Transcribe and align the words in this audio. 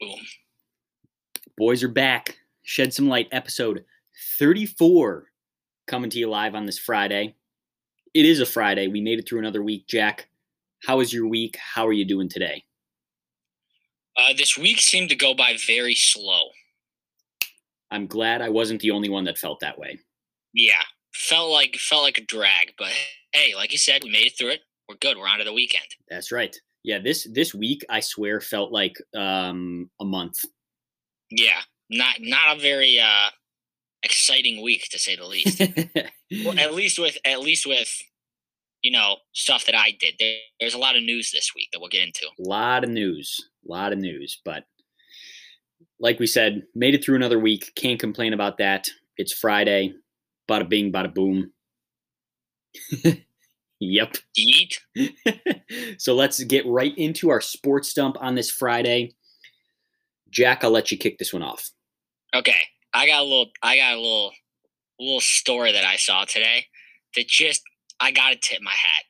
Boom. 0.00 0.20
Boys 1.56 1.82
are 1.82 1.88
back. 1.88 2.36
Shed 2.62 2.92
Some 2.92 3.08
Light 3.08 3.28
episode 3.32 3.84
34 4.38 5.26
coming 5.86 6.10
to 6.10 6.18
you 6.18 6.28
live 6.28 6.54
on 6.54 6.66
this 6.66 6.78
Friday. 6.78 7.34
It 8.12 8.26
is 8.26 8.40
a 8.40 8.46
Friday. 8.46 8.88
We 8.88 9.00
made 9.00 9.18
it 9.18 9.28
through 9.28 9.38
another 9.38 9.62
week. 9.62 9.86
Jack, 9.86 10.28
how 10.86 10.98
was 10.98 11.12
your 11.12 11.26
week? 11.26 11.56
How 11.56 11.86
are 11.86 11.92
you 11.92 12.04
doing 12.04 12.28
today? 12.28 12.64
Uh, 14.16 14.32
this 14.36 14.58
week 14.58 14.80
seemed 14.80 15.10
to 15.10 15.16
go 15.16 15.34
by 15.34 15.56
very 15.66 15.94
slow. 15.94 16.48
I'm 17.90 18.06
glad 18.06 18.42
I 18.42 18.48
wasn't 18.48 18.80
the 18.80 18.90
only 18.90 19.08
one 19.08 19.24
that 19.24 19.38
felt 19.38 19.60
that 19.60 19.78
way. 19.78 19.98
Yeah, 20.52 20.82
felt 21.14 21.50
like 21.50 21.76
felt 21.76 22.02
like 22.02 22.18
a 22.18 22.24
drag, 22.24 22.72
but 22.78 22.92
hey, 23.32 23.54
like 23.54 23.72
you 23.72 23.78
said, 23.78 24.02
we 24.02 24.10
made 24.10 24.26
it 24.26 24.38
through 24.38 24.50
it. 24.50 24.60
We're 24.88 24.96
good. 24.96 25.16
We're 25.16 25.28
on 25.28 25.38
to 25.38 25.44
the 25.44 25.52
weekend. 25.52 25.86
That's 26.08 26.32
right. 26.32 26.56
Yeah, 26.86 27.00
this 27.00 27.26
this 27.32 27.52
week 27.52 27.84
I 27.90 27.98
swear 27.98 28.40
felt 28.40 28.70
like 28.70 28.96
um 29.12 29.90
a 30.00 30.04
month. 30.04 30.36
Yeah, 31.32 31.58
not 31.90 32.14
not 32.20 32.56
a 32.56 32.60
very 32.60 33.00
uh 33.00 33.30
exciting 34.04 34.62
week 34.62 34.88
to 34.92 34.98
say 35.00 35.16
the 35.16 35.26
least. 35.26 35.60
well, 36.44 36.56
at 36.56 36.74
least 36.80 37.00
with 37.00 37.18
at 37.24 37.40
least 37.40 37.66
with 37.66 37.92
you 38.82 38.92
know 38.92 39.16
stuff 39.32 39.66
that 39.66 39.74
I 39.74 39.96
did. 39.98 40.14
There, 40.20 40.36
there's 40.60 40.74
a 40.74 40.78
lot 40.78 40.94
of 40.94 41.02
news 41.02 41.32
this 41.32 41.50
week 41.56 41.70
that 41.72 41.80
we'll 41.80 41.88
get 41.88 42.06
into. 42.06 42.24
A 42.38 42.48
lot 42.48 42.84
of 42.84 42.90
news, 42.90 43.36
a 43.68 43.72
lot 43.72 43.92
of 43.92 43.98
news, 43.98 44.40
but 44.44 44.62
like 45.98 46.20
we 46.20 46.28
said, 46.28 46.62
made 46.76 46.94
it 46.94 47.04
through 47.04 47.16
another 47.16 47.40
week. 47.40 47.72
Can't 47.74 47.98
complain 47.98 48.32
about 48.32 48.58
that. 48.58 48.86
It's 49.16 49.32
Friday. 49.32 49.92
Bada 50.48 50.68
bing, 50.68 50.92
bada 50.92 51.12
boom. 51.12 51.50
yep. 53.80 54.16
Eat. 54.36 54.80
so 55.98 56.14
let's 56.14 56.42
get 56.44 56.66
right 56.66 56.96
into 56.96 57.30
our 57.30 57.40
sports 57.40 57.92
dump 57.92 58.16
on 58.20 58.34
this 58.34 58.50
Friday. 58.50 59.14
Jack, 60.30 60.64
I'll 60.64 60.70
let 60.70 60.90
you 60.90 60.98
kick 60.98 61.18
this 61.18 61.32
one 61.32 61.42
off. 61.42 61.70
Okay. 62.34 62.62
I 62.92 63.06
got 63.06 63.20
a 63.20 63.24
little 63.24 63.50
I 63.62 63.76
got 63.76 63.94
a 63.94 64.00
little 64.00 64.32
little 64.98 65.20
story 65.20 65.72
that 65.72 65.84
I 65.84 65.96
saw 65.96 66.24
today 66.24 66.66
that 67.14 67.28
just 67.28 67.62
I 68.00 68.10
gotta 68.10 68.36
tip 68.36 68.62
my 68.62 68.70
hat. 68.70 69.04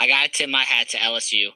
I 0.00 0.08
gotta 0.08 0.28
tip 0.28 0.50
my 0.50 0.64
hat 0.64 0.88
to 0.90 0.96
LSU 0.96 1.50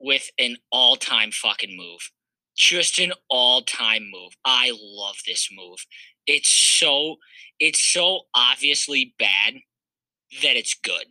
with 0.00 0.28
an 0.38 0.56
all-time 0.70 1.30
fucking 1.32 1.76
move. 1.76 2.10
Just 2.56 2.98
an 2.98 3.12
all-time 3.28 4.08
move. 4.12 4.32
I 4.44 4.72
love 4.80 5.16
this 5.26 5.48
move. 5.52 5.78
It's 6.26 6.48
so 6.48 7.16
it's 7.60 7.80
so 7.80 8.22
obviously 8.34 9.14
bad 9.18 9.54
that 10.42 10.56
it's 10.56 10.74
good. 10.82 11.06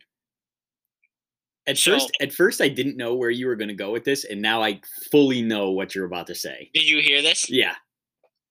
At 1.68 1.78
So- 1.78 1.92
first, 1.92 2.10
at 2.20 2.32
first, 2.32 2.60
I 2.60 2.68
didn't 2.68 2.96
know 2.96 3.14
where 3.14 3.30
you 3.30 3.46
were 3.46 3.54
going 3.54 3.68
to 3.68 3.74
go 3.74 3.92
with 3.92 4.02
this, 4.04 4.24
and 4.24 4.42
now 4.42 4.62
I 4.62 4.80
fully 5.12 5.42
know 5.42 5.70
what 5.70 5.94
you're 5.94 6.06
about 6.06 6.26
to 6.28 6.34
say. 6.34 6.70
Did 6.74 6.88
you 6.88 7.00
hear 7.00 7.22
this? 7.22 7.48
Yeah, 7.50 7.76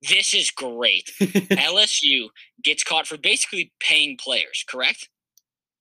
This 0.07 0.33
is 0.35 0.51
great. 0.51 1.09
LSU 1.19 2.29
gets 2.63 2.83
caught 2.83 3.07
for 3.07 3.17
basically 3.17 3.73
paying 3.79 4.15
players, 4.17 4.63
correct? 4.69 5.09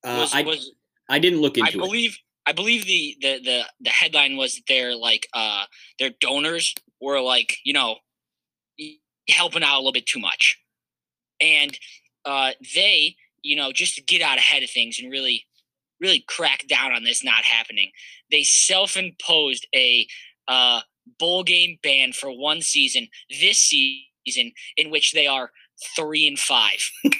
uh, 0.02 0.16
Was, 0.20 0.34
I 0.34 0.42
was 0.42 0.72
I 1.10 1.18
didn't 1.18 1.40
look 1.42 1.56
I 1.58 1.66
into 1.66 1.78
it. 1.78 1.82
believe 1.82 2.16
I 2.46 2.52
believe 2.52 2.86
the, 2.86 3.16
the 3.20 3.38
the 3.44 3.62
the 3.80 3.90
headline 3.90 4.36
was 4.36 4.54
that 4.54 4.66
their 4.68 4.94
like 4.96 5.28
uh 5.34 5.64
their 5.98 6.10
donors 6.20 6.74
were 7.00 7.20
like 7.20 7.58
you 7.64 7.72
know 7.74 7.96
helping 9.28 9.62
out 9.62 9.74
a 9.76 9.78
little 9.78 9.92
bit 9.92 10.06
too 10.06 10.20
much, 10.20 10.58
and 11.40 11.78
uh 12.24 12.52
they 12.74 13.16
you 13.42 13.56
know 13.56 13.72
just 13.72 13.94
to 13.96 14.02
get 14.02 14.22
out 14.22 14.38
ahead 14.38 14.62
of 14.62 14.70
things 14.70 14.98
and 15.00 15.10
really 15.10 15.44
really 16.00 16.24
crack 16.28 16.66
down 16.68 16.92
on 16.92 17.04
this 17.04 17.24
not 17.24 17.44
happening, 17.44 17.90
they 18.30 18.42
self 18.42 18.96
imposed 18.96 19.66
a 19.74 20.06
uh 20.48 20.80
bowl 21.18 21.42
game 21.44 21.78
ban 21.82 22.12
for 22.12 22.30
one 22.30 22.60
season 22.60 23.08
this 23.40 23.58
season 23.58 24.52
in 24.76 24.90
which 24.90 25.12
they 25.12 25.26
are 25.26 25.50
three 25.96 26.26
and 26.26 26.38
five. 26.38 26.90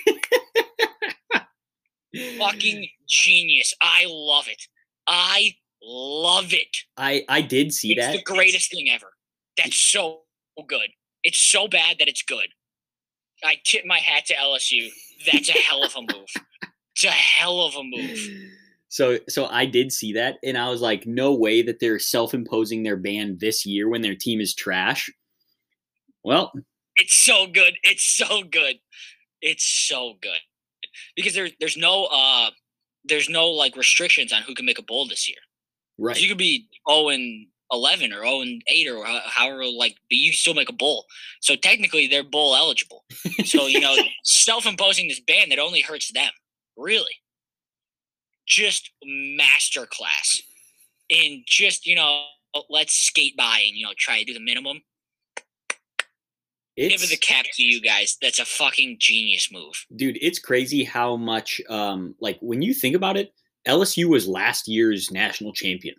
Fucking 2.39 2.89
genius! 3.09 3.75
I 3.81 4.07
love 4.09 4.49
it. 4.49 4.63
I 5.07 5.55
love 5.83 6.53
it. 6.53 6.77
I 6.97 7.25
I 7.29 7.43
did 7.43 7.73
see 7.73 7.93
it's 7.93 8.07
that. 8.07 8.13
the 8.13 8.23
greatest 8.23 8.71
thing 8.71 8.89
ever. 8.91 9.13
That's 9.57 9.77
so 9.77 10.23
good. 10.67 10.89
It's 11.23 11.39
so 11.39 11.69
bad 11.69 11.97
that 11.99 12.09
it's 12.09 12.23
good. 12.23 12.49
I 13.45 13.57
tip 13.65 13.85
my 13.85 13.99
hat 13.99 14.27
to 14.27 14.35
LSU. 14.35 14.89
That's 15.31 15.49
a 15.49 15.53
hell 15.53 15.85
of 15.85 15.95
a 15.97 16.01
move. 16.01 16.29
It's 16.95 17.05
a 17.05 17.11
hell 17.11 17.61
of 17.61 17.75
a 17.75 17.83
move. 17.83 18.19
So 18.97 19.19
so 19.29 19.45
I 19.45 19.67
did 19.67 19.93
see 19.93 20.15
that, 20.15 20.37
and 20.43 20.57
I 20.57 20.71
was 20.71 20.81
like, 20.81 21.07
no 21.07 21.35
way 21.35 21.61
that 21.61 21.81
they're 21.81 21.99
self-imposing 21.99 22.83
their 22.83 22.97
ban 22.97 23.37
this 23.39 23.67
year 23.67 23.91
when 23.91 24.01
their 24.01 24.15
team 24.15 24.41
is 24.41 24.55
trash. 24.55 25.11
Well, 26.25 26.51
It's 26.97 27.21
so 27.21 27.47
good. 27.47 27.75
It's 27.83 28.03
so 28.03 28.43
good. 28.43 28.77
It's 29.43 29.65
so 29.65 30.15
good. 30.23 30.41
Because 31.15 31.35
there's 31.35 31.53
there's 31.61 31.77
no 31.77 32.07
uh 32.07 32.49
there's 33.05 33.29
no 33.29 33.51
like 33.51 33.77
restrictions 33.77 34.33
on 34.33 34.41
who 34.41 34.55
can 34.55 34.65
make 34.65 34.79
a 34.79 34.83
bowl 34.83 35.07
this 35.07 35.29
year. 35.29 35.43
right. 35.99 36.19
You 36.19 36.27
could 36.27 36.39
be 36.39 36.67
0 36.91 37.11
and 37.11 37.49
11 37.71 38.15
or 38.15 38.25
0 38.25 38.41
and 38.41 38.63
8 38.67 38.89
or 38.89 39.05
however 39.05 39.67
like 39.67 39.97
but 40.09 40.17
you 40.17 40.33
still 40.33 40.55
make 40.55 40.71
a 40.71 40.73
bowl. 40.73 41.05
So 41.43 41.55
technically 41.55 42.07
they're 42.07 42.25
bowl 42.25 42.57
eligible. 42.57 43.05
So 43.45 43.67
you 43.67 43.81
know, 43.81 43.95
self-imposing 44.25 45.09
this 45.09 45.21
ban 45.21 45.51
that 45.51 45.59
only 45.59 45.83
hurts 45.83 46.11
them. 46.15 46.31
Really. 46.79 47.21
Just 48.47 48.91
masterclass 49.07 50.41
in 51.09 51.43
just, 51.47 51.87
you 51.87 51.95
know, 51.97 52.25
let's 52.71 52.93
skate 52.95 53.37
by 53.37 53.63
and 53.67 53.77
you 53.77 53.85
know 53.85 53.93
try 53.97 54.19
to 54.21 54.25
do 54.25 54.33
the 54.35 54.41
minimum. 54.41 54.81
Give 56.77 56.93
It's, 56.93 57.05
it 57.05 57.11
the 57.11 57.17
cap 57.17 57.47
to 57.55 57.63
you 57.63 57.81
guys. 57.81 58.19
That's 58.21 58.39
a 58.39 58.45
fucking 58.45 58.97
genius 59.01 59.51
move. 59.51 59.87
dude, 59.97 60.19
it's 60.21 60.39
crazy 60.39 60.85
how 60.85 61.17
much 61.17 61.61
um 61.69 62.15
like 62.21 62.39
when 62.41 62.61
you 62.63 62.75
think 62.75 62.95
about 62.95 63.17
it, 63.17 63.33
LSU 63.67 64.07
was 64.07 64.29
last 64.29 64.69
year's 64.69 65.11
national 65.11 65.53
champion. 65.53 65.97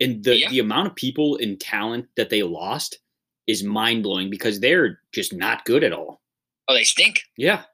And 0.00 0.24
the 0.24 0.38
Yeah. 0.38 0.50
the 0.50 0.58
amount 0.60 0.88
of 0.88 0.94
people 0.96 1.36
and 1.36 1.60
talent 1.60 2.06
that 2.16 2.30
they 2.30 2.42
lost 2.42 2.98
is 3.46 3.62
mind-blowing 3.62 4.30
because 4.30 4.58
they're 4.60 5.00
just 5.12 5.32
not 5.34 5.64
good 5.66 5.84
at 5.84 5.92
all. 5.92 6.22
Oh, 6.66 6.74
they 6.74 6.84
stink. 6.84 7.22
Yeah. 7.36 7.64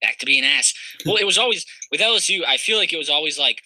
Back 0.00 0.18
to 0.18 0.26
being 0.26 0.44
ass. 0.44 0.74
Well, 1.06 1.16
it 1.16 1.24
was 1.26 1.38
always 1.38 1.64
with 1.90 2.00
LSU. 2.00 2.44
I 2.46 2.56
feel 2.56 2.76
like 2.76 2.92
it 2.92 2.98
was 2.98 3.08
always 3.08 3.38
like 3.38 3.62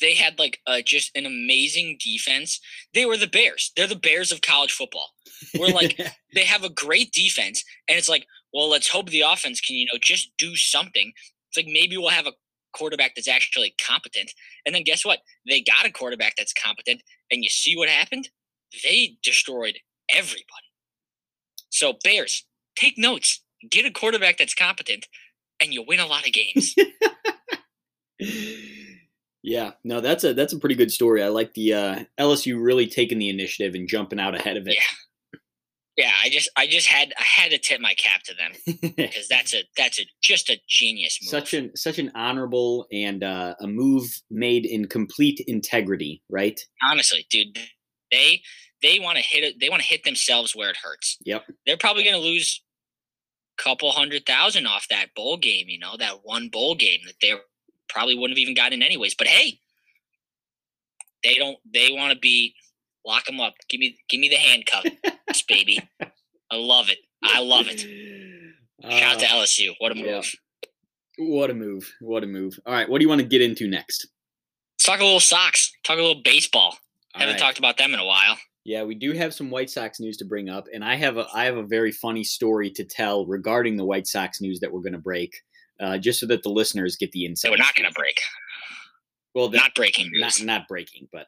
they 0.00 0.14
had 0.14 0.38
like 0.38 0.60
uh, 0.66 0.80
just 0.84 1.16
an 1.16 1.26
amazing 1.26 1.98
defense. 2.02 2.60
They 2.92 3.06
were 3.06 3.16
the 3.16 3.26
Bears. 3.26 3.72
They're 3.76 3.86
the 3.86 3.96
Bears 3.96 4.32
of 4.32 4.40
college 4.42 4.72
football. 4.72 5.10
We're 5.58 5.68
like 5.68 6.00
they 6.34 6.44
have 6.44 6.64
a 6.64 6.68
great 6.68 7.12
defense, 7.12 7.64
and 7.88 7.98
it's 7.98 8.08
like, 8.08 8.26
well, 8.52 8.68
let's 8.68 8.88
hope 8.88 9.10
the 9.10 9.22
offense 9.22 9.60
can 9.60 9.76
you 9.76 9.86
know 9.86 9.98
just 10.00 10.32
do 10.38 10.56
something. 10.56 11.12
It's 11.48 11.56
like 11.56 11.72
maybe 11.72 11.96
we'll 11.96 12.10
have 12.10 12.26
a 12.26 12.32
quarterback 12.76 13.14
that's 13.14 13.28
actually 13.28 13.74
competent, 13.84 14.32
and 14.66 14.74
then 14.74 14.82
guess 14.84 15.04
what? 15.04 15.20
They 15.48 15.60
got 15.60 15.86
a 15.86 15.92
quarterback 15.92 16.34
that's 16.36 16.52
competent, 16.52 17.02
and 17.30 17.42
you 17.42 17.50
see 17.50 17.76
what 17.76 17.88
happened? 17.88 18.28
They 18.82 19.16
destroyed 19.22 19.78
everybody. 20.10 20.44
So 21.70 21.94
Bears, 22.02 22.44
take 22.76 22.98
notes. 22.98 23.40
Get 23.70 23.86
a 23.86 23.90
quarterback 23.90 24.36
that's 24.36 24.54
competent, 24.54 25.06
and 25.60 25.72
you 25.72 25.84
win 25.86 26.00
a 26.00 26.06
lot 26.06 26.26
of 26.26 26.32
games. 26.32 26.74
yeah, 29.42 29.72
no, 29.84 30.00
that's 30.00 30.24
a 30.24 30.34
that's 30.34 30.52
a 30.52 30.58
pretty 30.58 30.74
good 30.74 30.92
story. 30.92 31.22
I 31.22 31.28
like 31.28 31.54
the 31.54 31.74
uh, 31.74 32.04
LSU 32.18 32.62
really 32.62 32.86
taking 32.86 33.18
the 33.18 33.28
initiative 33.28 33.74
and 33.74 33.88
jumping 33.88 34.20
out 34.20 34.34
ahead 34.34 34.56
of 34.56 34.66
it. 34.66 34.76
Yeah. 34.76 35.38
yeah, 35.96 36.12
I 36.22 36.28
just 36.28 36.50
I 36.56 36.66
just 36.66 36.88
had 36.88 37.12
I 37.18 37.22
had 37.22 37.50
to 37.50 37.58
tip 37.58 37.80
my 37.80 37.94
cap 37.94 38.22
to 38.24 38.34
them 38.34 38.52
because 38.96 39.28
that's 39.28 39.54
a 39.54 39.64
that's 39.76 40.00
a 40.00 40.04
just 40.22 40.50
a 40.50 40.58
genius 40.68 41.18
move. 41.22 41.30
such 41.30 41.54
an 41.54 41.70
such 41.76 41.98
an 41.98 42.10
honorable 42.14 42.86
and 42.92 43.22
uh, 43.22 43.54
a 43.60 43.66
move 43.66 44.04
made 44.30 44.66
in 44.66 44.86
complete 44.86 45.40
integrity, 45.46 46.22
right? 46.28 46.60
honestly, 46.82 47.26
dude, 47.30 47.58
they 48.10 48.40
they 48.82 48.98
want 48.98 49.16
to 49.16 49.24
hit 49.24 49.44
it. 49.44 49.54
They 49.60 49.70
want 49.70 49.82
to 49.82 49.88
hit 49.88 50.04
themselves 50.04 50.54
where 50.54 50.70
it 50.70 50.76
hurts. 50.76 51.16
Yep. 51.24 51.44
They're 51.66 51.78
probably 51.78 52.04
going 52.04 52.16
to 52.16 52.20
lose 52.20 52.62
couple 53.56 53.90
hundred 53.92 54.26
thousand 54.26 54.66
off 54.66 54.86
that 54.88 55.14
bowl 55.14 55.36
game. 55.36 55.68
You 55.68 55.78
know, 55.78 55.96
that 55.98 56.20
one 56.24 56.48
bowl 56.48 56.74
game 56.74 57.00
that 57.06 57.14
they 57.20 57.34
probably 57.88 58.14
wouldn't 58.16 58.36
have 58.38 58.42
even 58.42 58.54
gotten 58.54 58.82
anyways. 58.82 59.14
But 59.14 59.26
hey, 59.28 59.58
they 61.22 61.34
don't. 61.34 61.58
They 61.72 61.88
want 61.90 62.12
to 62.12 62.18
be 62.18 62.54
lock 63.06 63.26
them 63.26 63.40
up. 63.40 63.54
Give 63.68 63.80
me 63.80 63.96
give 64.08 64.20
me 64.20 64.28
the 64.28 64.36
handcuffs, 64.36 65.42
baby. 65.48 65.78
I 66.50 66.56
love 66.56 66.90
it. 66.90 66.98
I 67.22 67.40
love 67.40 67.66
it. 67.68 67.80
Shout 68.82 69.14
out 69.14 69.18
to 69.20 69.26
Uh, 69.26 69.28
LSU. 69.42 69.74
What 69.78 69.92
a 69.92 69.94
move. 69.94 70.06
yeah. 70.06 70.22
what 71.18 71.50
a 71.50 71.54
move! 71.54 71.90
What 72.00 72.22
a 72.22 72.26
move! 72.26 72.58
All 72.66 72.74
right, 72.74 72.88
what 72.88 72.98
do 72.98 73.04
you 73.04 73.08
want 73.08 73.20
to 73.20 73.26
get 73.26 73.40
into 73.40 73.66
next? 73.66 74.06
Let's 74.76 74.84
talk 74.86 75.00
a 75.00 75.04
little 75.04 75.20
socks. 75.20 75.72
Talk 75.84 75.96
a 75.98 76.02
little 76.02 76.20
baseball. 76.22 76.76
All 77.14 77.20
Haven't 77.20 77.34
right. 77.34 77.40
talked 77.40 77.58
about 77.58 77.78
them 77.78 77.94
in 77.94 78.00
a 78.00 78.04
while. 78.04 78.36
Yeah, 78.64 78.82
we 78.84 78.94
do 78.94 79.12
have 79.12 79.34
some 79.34 79.50
White 79.50 79.68
Sox 79.68 80.00
news 80.00 80.16
to 80.18 80.24
bring 80.24 80.48
up, 80.48 80.66
and 80.72 80.82
I 80.84 80.94
have 80.96 81.18
a 81.18 81.26
I 81.34 81.44
have 81.44 81.58
a 81.58 81.62
very 81.62 81.92
funny 81.92 82.24
story 82.24 82.70
to 82.70 82.84
tell 82.84 83.26
regarding 83.26 83.76
the 83.76 83.84
White 83.84 84.06
Sox 84.06 84.40
news 84.40 84.60
that 84.60 84.72
we're 84.72 84.80
going 84.80 84.94
to 84.94 84.98
break, 84.98 85.34
uh, 85.80 85.98
just 85.98 86.18
so 86.18 86.26
that 86.26 86.42
the 86.42 86.48
listeners 86.48 86.96
get 86.96 87.12
the 87.12 87.26
They 87.42 87.50
we're 87.50 87.56
not 87.56 87.74
going 87.74 87.88
to 87.88 87.94
break. 87.94 88.18
Well, 89.34 89.48
that, 89.48 89.58
Not 89.58 89.74
breaking 89.74 90.10
not 90.14 90.38
news. 90.38 90.42
not 90.44 90.68
breaking, 90.68 91.08
but 91.12 91.26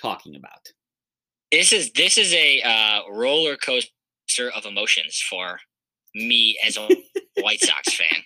talking 0.00 0.34
about. 0.36 0.72
This 1.52 1.72
is 1.72 1.90
this 1.92 2.16
is 2.16 2.32
a 2.32 2.62
uh, 2.62 3.00
roller 3.10 3.56
coaster 3.56 4.50
of 4.56 4.64
emotions 4.64 5.20
for 5.28 5.58
me 6.14 6.58
as 6.66 6.76
a 6.78 6.88
White 7.42 7.60
Sox 7.60 7.94
fan. 7.94 8.22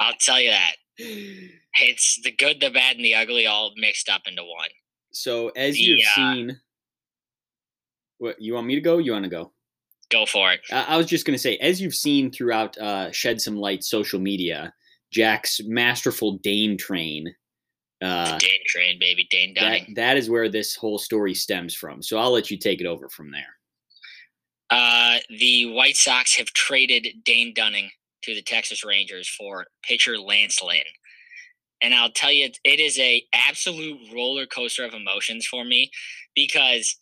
I'll 0.00 0.14
tell 0.20 0.40
you 0.40 0.50
that. 0.50 0.74
It's 0.98 2.20
the 2.22 2.32
good, 2.32 2.60
the 2.60 2.70
bad, 2.70 2.96
and 2.96 3.04
the 3.04 3.14
ugly 3.14 3.46
all 3.46 3.72
mixed 3.76 4.08
up 4.08 4.22
into 4.26 4.42
one. 4.42 4.68
So 5.12 5.48
as 5.50 5.74
The, 5.74 5.80
you've 5.80 6.00
uh, 6.00 6.14
seen, 6.14 6.60
what 8.22 8.40
you 8.40 8.54
want 8.54 8.66
me 8.66 8.74
to 8.76 8.80
go? 8.80 8.98
You 8.98 9.12
want 9.12 9.24
to 9.24 9.30
go? 9.30 9.52
Go 10.10 10.24
for 10.26 10.52
it. 10.52 10.60
I 10.70 10.84
I 10.94 10.96
was 10.96 11.06
just 11.06 11.26
going 11.26 11.34
to 11.34 11.42
say, 11.42 11.56
as 11.56 11.80
you've 11.80 11.94
seen 11.94 12.30
throughout 12.30 12.78
uh, 12.78 13.10
Shed 13.10 13.40
Some 13.40 13.56
Light 13.56 13.82
social 13.82 14.20
media, 14.20 14.72
Jack's 15.10 15.60
masterful 15.64 16.38
Dane 16.38 16.78
train. 16.78 17.34
Uh, 18.02 18.38
Dane 18.38 18.50
train, 18.66 18.98
baby. 18.98 19.26
Dane 19.30 19.54
that, 19.54 19.60
Dunning. 19.60 19.94
that 19.94 20.16
is 20.16 20.30
where 20.30 20.48
this 20.48 20.74
whole 20.74 20.98
story 20.98 21.34
stems 21.34 21.74
from. 21.74 22.02
So 22.02 22.18
I'll 22.18 22.32
let 22.32 22.50
you 22.50 22.58
take 22.58 22.80
it 22.80 22.86
over 22.86 23.08
from 23.08 23.30
there. 23.30 23.56
Uh, 24.70 25.18
the 25.28 25.66
White 25.66 25.96
Sox 25.96 26.36
have 26.36 26.46
traded 26.48 27.06
Dane 27.24 27.52
Dunning 27.54 27.90
to 28.22 28.34
the 28.34 28.42
Texas 28.42 28.84
Rangers 28.84 29.28
for 29.28 29.66
pitcher 29.82 30.18
Lance 30.18 30.62
Lynn. 30.62 30.80
And 31.82 31.94
I'll 31.94 32.12
tell 32.12 32.32
you, 32.32 32.48
it 32.64 32.80
is 32.80 32.98
a 32.98 33.24
absolute 33.32 33.98
roller 34.14 34.46
coaster 34.46 34.84
of 34.84 34.94
emotions 34.94 35.46
for 35.46 35.64
me 35.64 35.90
because 36.34 36.96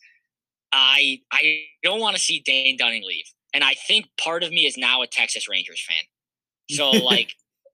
I 0.71 1.19
I 1.31 1.63
don't 1.83 1.99
want 1.99 2.15
to 2.15 2.21
see 2.21 2.39
Dane 2.39 2.77
Dunning 2.77 3.03
leave, 3.05 3.25
and 3.53 3.63
I 3.63 3.73
think 3.73 4.05
part 4.21 4.43
of 4.43 4.51
me 4.51 4.65
is 4.65 4.77
now 4.77 5.01
a 5.01 5.07
Texas 5.07 5.49
Rangers 5.49 5.83
fan. 5.87 6.03
So 6.75 6.89
like, 7.05 7.33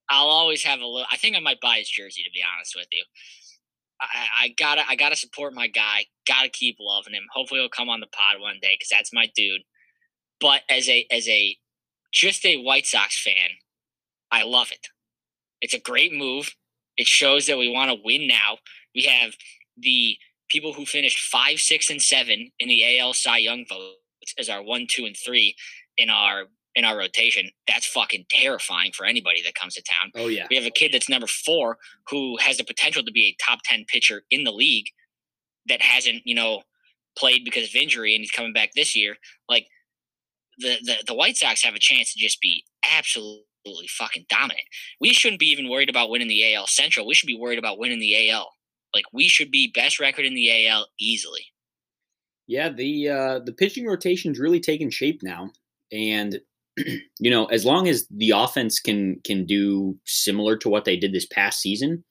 I'll 0.10 0.28
always 0.28 0.64
have 0.64 0.80
a 0.80 0.86
little. 0.86 1.08
I 1.12 1.18
think 1.18 1.36
I 1.36 1.40
might 1.40 1.62
buy 1.62 1.78
his 1.78 1.90
jersey 1.90 2.24
to 2.24 2.32
be 2.34 2.44
honest 2.56 2.76
with 2.76 2.88
you. 2.92 3.04
I, 4.02 4.46
I 4.46 4.56
gotta 4.58 4.84
I 4.88 4.96
gotta 4.96 5.16
support 5.16 5.54
my 5.54 5.68
guy. 5.68 6.06
Gotta 6.28 6.50
keep 6.50 6.78
loving 6.80 7.14
him. 7.14 7.24
Hopefully 7.34 7.60
he'll 7.60 7.70
come 7.70 7.90
on 7.90 8.00
the 8.00 8.08
pod 8.08 8.40
one 8.40 8.60
day 8.62 8.76
because 8.76 8.90
that's 8.90 9.14
my 9.14 9.28
dude. 9.36 9.62
But 10.40 10.62
as 10.70 10.88
a 10.90 11.06
as 11.12 11.28
a 11.28 11.58
just 12.14 12.46
a 12.46 12.58
White 12.58 12.86
Sox 12.86 13.22
fan, 13.22 13.50
I 14.32 14.44
love 14.44 14.72
it. 14.72 14.88
It's 15.62 15.74
a 15.74 15.80
great 15.80 16.14
move. 16.14 16.56
It 16.98 17.08
shows 17.08 17.48
that 17.48 17.58
we 17.58 17.70
want 17.70 17.92
to 17.92 17.98
win 18.04 18.28
now. 18.28 18.58
We 18.96 19.04
have 19.04 19.36
the 19.78 20.18
people 20.50 20.74
who 20.74 20.86
finished 20.86 21.20
five, 21.20 21.60
six, 21.60 21.90
and 21.90 22.02
seven 22.02 22.52
in 22.60 22.70
the 22.70 23.00
AL 23.00 23.14
Cy 23.14 23.38
Young 23.38 23.66
votes 23.68 24.34
as 24.40 24.50
our 24.50 24.64
one, 24.64 24.88
two, 24.90 25.06
and 25.06 25.16
three 25.16 25.56
in 25.98 26.10
our 26.10 26.46
in 26.76 26.86
our 26.86 26.98
rotation. 26.98 27.50
That's 27.68 27.88
fucking 27.88 28.26
terrifying 28.30 28.92
for 28.96 29.06
anybody 29.06 29.42
that 29.44 29.56
comes 29.56 29.74
to 29.76 29.82
town. 29.84 30.12
Oh 30.16 30.28
yeah, 30.28 30.46
We 30.50 30.56
have 30.58 30.66
a 30.66 30.72
kid 30.72 30.94
that's 30.94 31.10
number 31.10 31.28
four 31.28 31.78
who 32.10 32.38
has 32.38 32.58
the 32.58 32.64
potential 32.64 33.04
to 33.04 33.12
be 33.12 33.26
a 33.26 33.44
top 33.44 33.60
10 33.66 33.86
pitcher 33.92 34.24
in 34.30 34.44
the 34.44 34.52
league 34.52 34.86
that 35.68 35.82
hasn't, 35.82 36.22
you 36.24 36.36
know, 36.36 36.62
played 37.18 37.44
because 37.44 37.68
of 37.68 37.76
injury 37.76 38.14
and 38.14 38.22
he's 38.22 38.32
coming 38.32 38.54
back 38.54 38.70
this 38.76 38.96
year. 38.96 39.16
Like 39.50 39.66
the, 40.60 40.78
the, 40.84 40.96
the 41.08 41.14
White 41.16 41.36
Sox 41.36 41.64
have 41.64 41.74
a 41.74 41.80
chance 41.80 42.14
to 42.14 42.20
just 42.20 42.40
be 42.42 42.64
absolutely 42.90 43.88
fucking 43.90 44.26
dominant. 44.30 44.62
We 45.02 45.14
shouldn't 45.14 45.40
be 45.40 45.48
even 45.48 45.70
worried 45.70 45.90
about 45.90 46.10
winning 46.12 46.28
the 46.28 46.56
AL 46.56 46.68
Central. 46.68 47.08
We 47.08 47.16
should 47.16 47.28
be 47.28 47.38
worried 47.38 47.60
about 47.60 47.80
winning 47.80 48.00
the 48.00 48.30
AL. 48.30 48.52
Like 48.94 49.06
we 49.14 49.28
should 49.28 49.52
be 49.52 49.72
best 49.74 50.00
record 50.00 50.26
in 50.26 50.34
the 50.34 50.68
AL 50.68 50.88
easily. 51.00 51.46
yeah. 52.48 52.70
The 52.70 53.10
uh, 53.10 53.40
the 53.40 53.54
pitching 53.54 53.86
rotation's 53.86 54.40
really 54.40 54.60
taken 54.60 54.90
shape 54.90 55.22
now, 55.24 55.52
and 55.92 56.40
you 56.78 57.32
know, 57.32 57.46
as 57.46 57.66
long 57.66 57.88
as 57.88 58.08
the 58.10 58.32
offense 58.32 58.80
can 58.80 59.20
can 59.24 59.46
do 59.46 59.98
similar 60.06 60.56
to 60.58 60.70
what 60.70 60.86
they 60.86 60.98
did 60.98 61.14
this 61.14 61.26
past 61.26 61.60
season, 61.62 62.04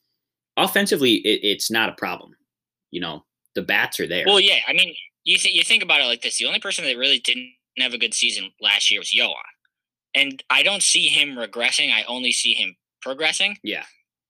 offensively, 0.56 1.14
it, 1.16 1.40
it's 1.42 1.70
not 1.70 1.88
a 1.88 1.94
problem. 1.94 2.32
You 2.90 3.00
know, 3.00 3.24
the 3.54 3.62
bats 3.62 4.00
are 4.00 4.06
there. 4.06 4.24
Well, 4.26 4.40
yeah. 4.40 4.58
I 4.68 4.72
mean, 4.72 4.94
you 5.24 5.38
th- 5.38 5.54
you 5.54 5.62
think 5.62 5.82
about 5.82 6.00
it 6.00 6.04
like 6.04 6.22
this: 6.22 6.38
the 6.38 6.46
only 6.46 6.60
person 6.60 6.84
that 6.84 6.96
really 6.96 7.18
didn't 7.18 7.50
have 7.78 7.94
a 7.94 7.98
good 7.98 8.14
season 8.14 8.50
last 8.60 8.90
year 8.90 9.00
was 9.00 9.12
Yoan, 9.16 9.34
and 10.14 10.42
I 10.50 10.62
don't 10.62 10.82
see 10.82 11.08
him 11.08 11.36
regressing. 11.36 11.92
I 11.92 12.04
only 12.04 12.32
see 12.32 12.54
him 12.54 12.76
progressing. 13.02 13.56
yeah, 13.62 13.84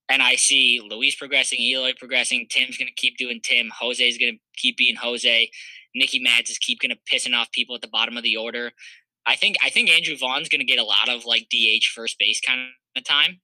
And 0.09 0.21
I 0.21 0.35
see 0.35 0.81
Luis 0.87 1.15
progressing, 1.15 1.59
Eloy 1.59 1.93
progressing. 1.97 2.47
Tim's 2.49 2.77
gonna 2.77 2.91
keep 2.95 3.17
doing 3.17 3.41
Tim. 3.43 3.69
Jose's 3.69 4.17
gonna 4.17 4.37
keep 4.55 4.77
being 4.77 4.95
Jose. 4.95 5.49
Nicky 5.95 6.19
Mads 6.19 6.49
is 6.49 6.57
keep 6.57 6.79
gonna 6.79 6.95
pissing 7.11 7.35
off 7.35 7.51
people 7.51 7.75
at 7.75 7.81
the 7.81 7.87
bottom 7.89 8.15
of 8.17 8.23
the 8.23 8.37
order. 8.37 8.71
I 9.25 9.35
think 9.35 9.57
I 9.63 9.69
think 9.69 9.89
Andrew 9.89 10.15
Vaughn's 10.17 10.49
gonna 10.49 10.63
get 10.63 10.79
a 10.79 10.83
lot 10.83 11.09
of 11.09 11.25
like 11.25 11.47
DH 11.49 11.85
first 11.93 12.17
base 12.17 12.39
kind 12.39 12.61
of 12.95 13.03
time. 13.03 13.41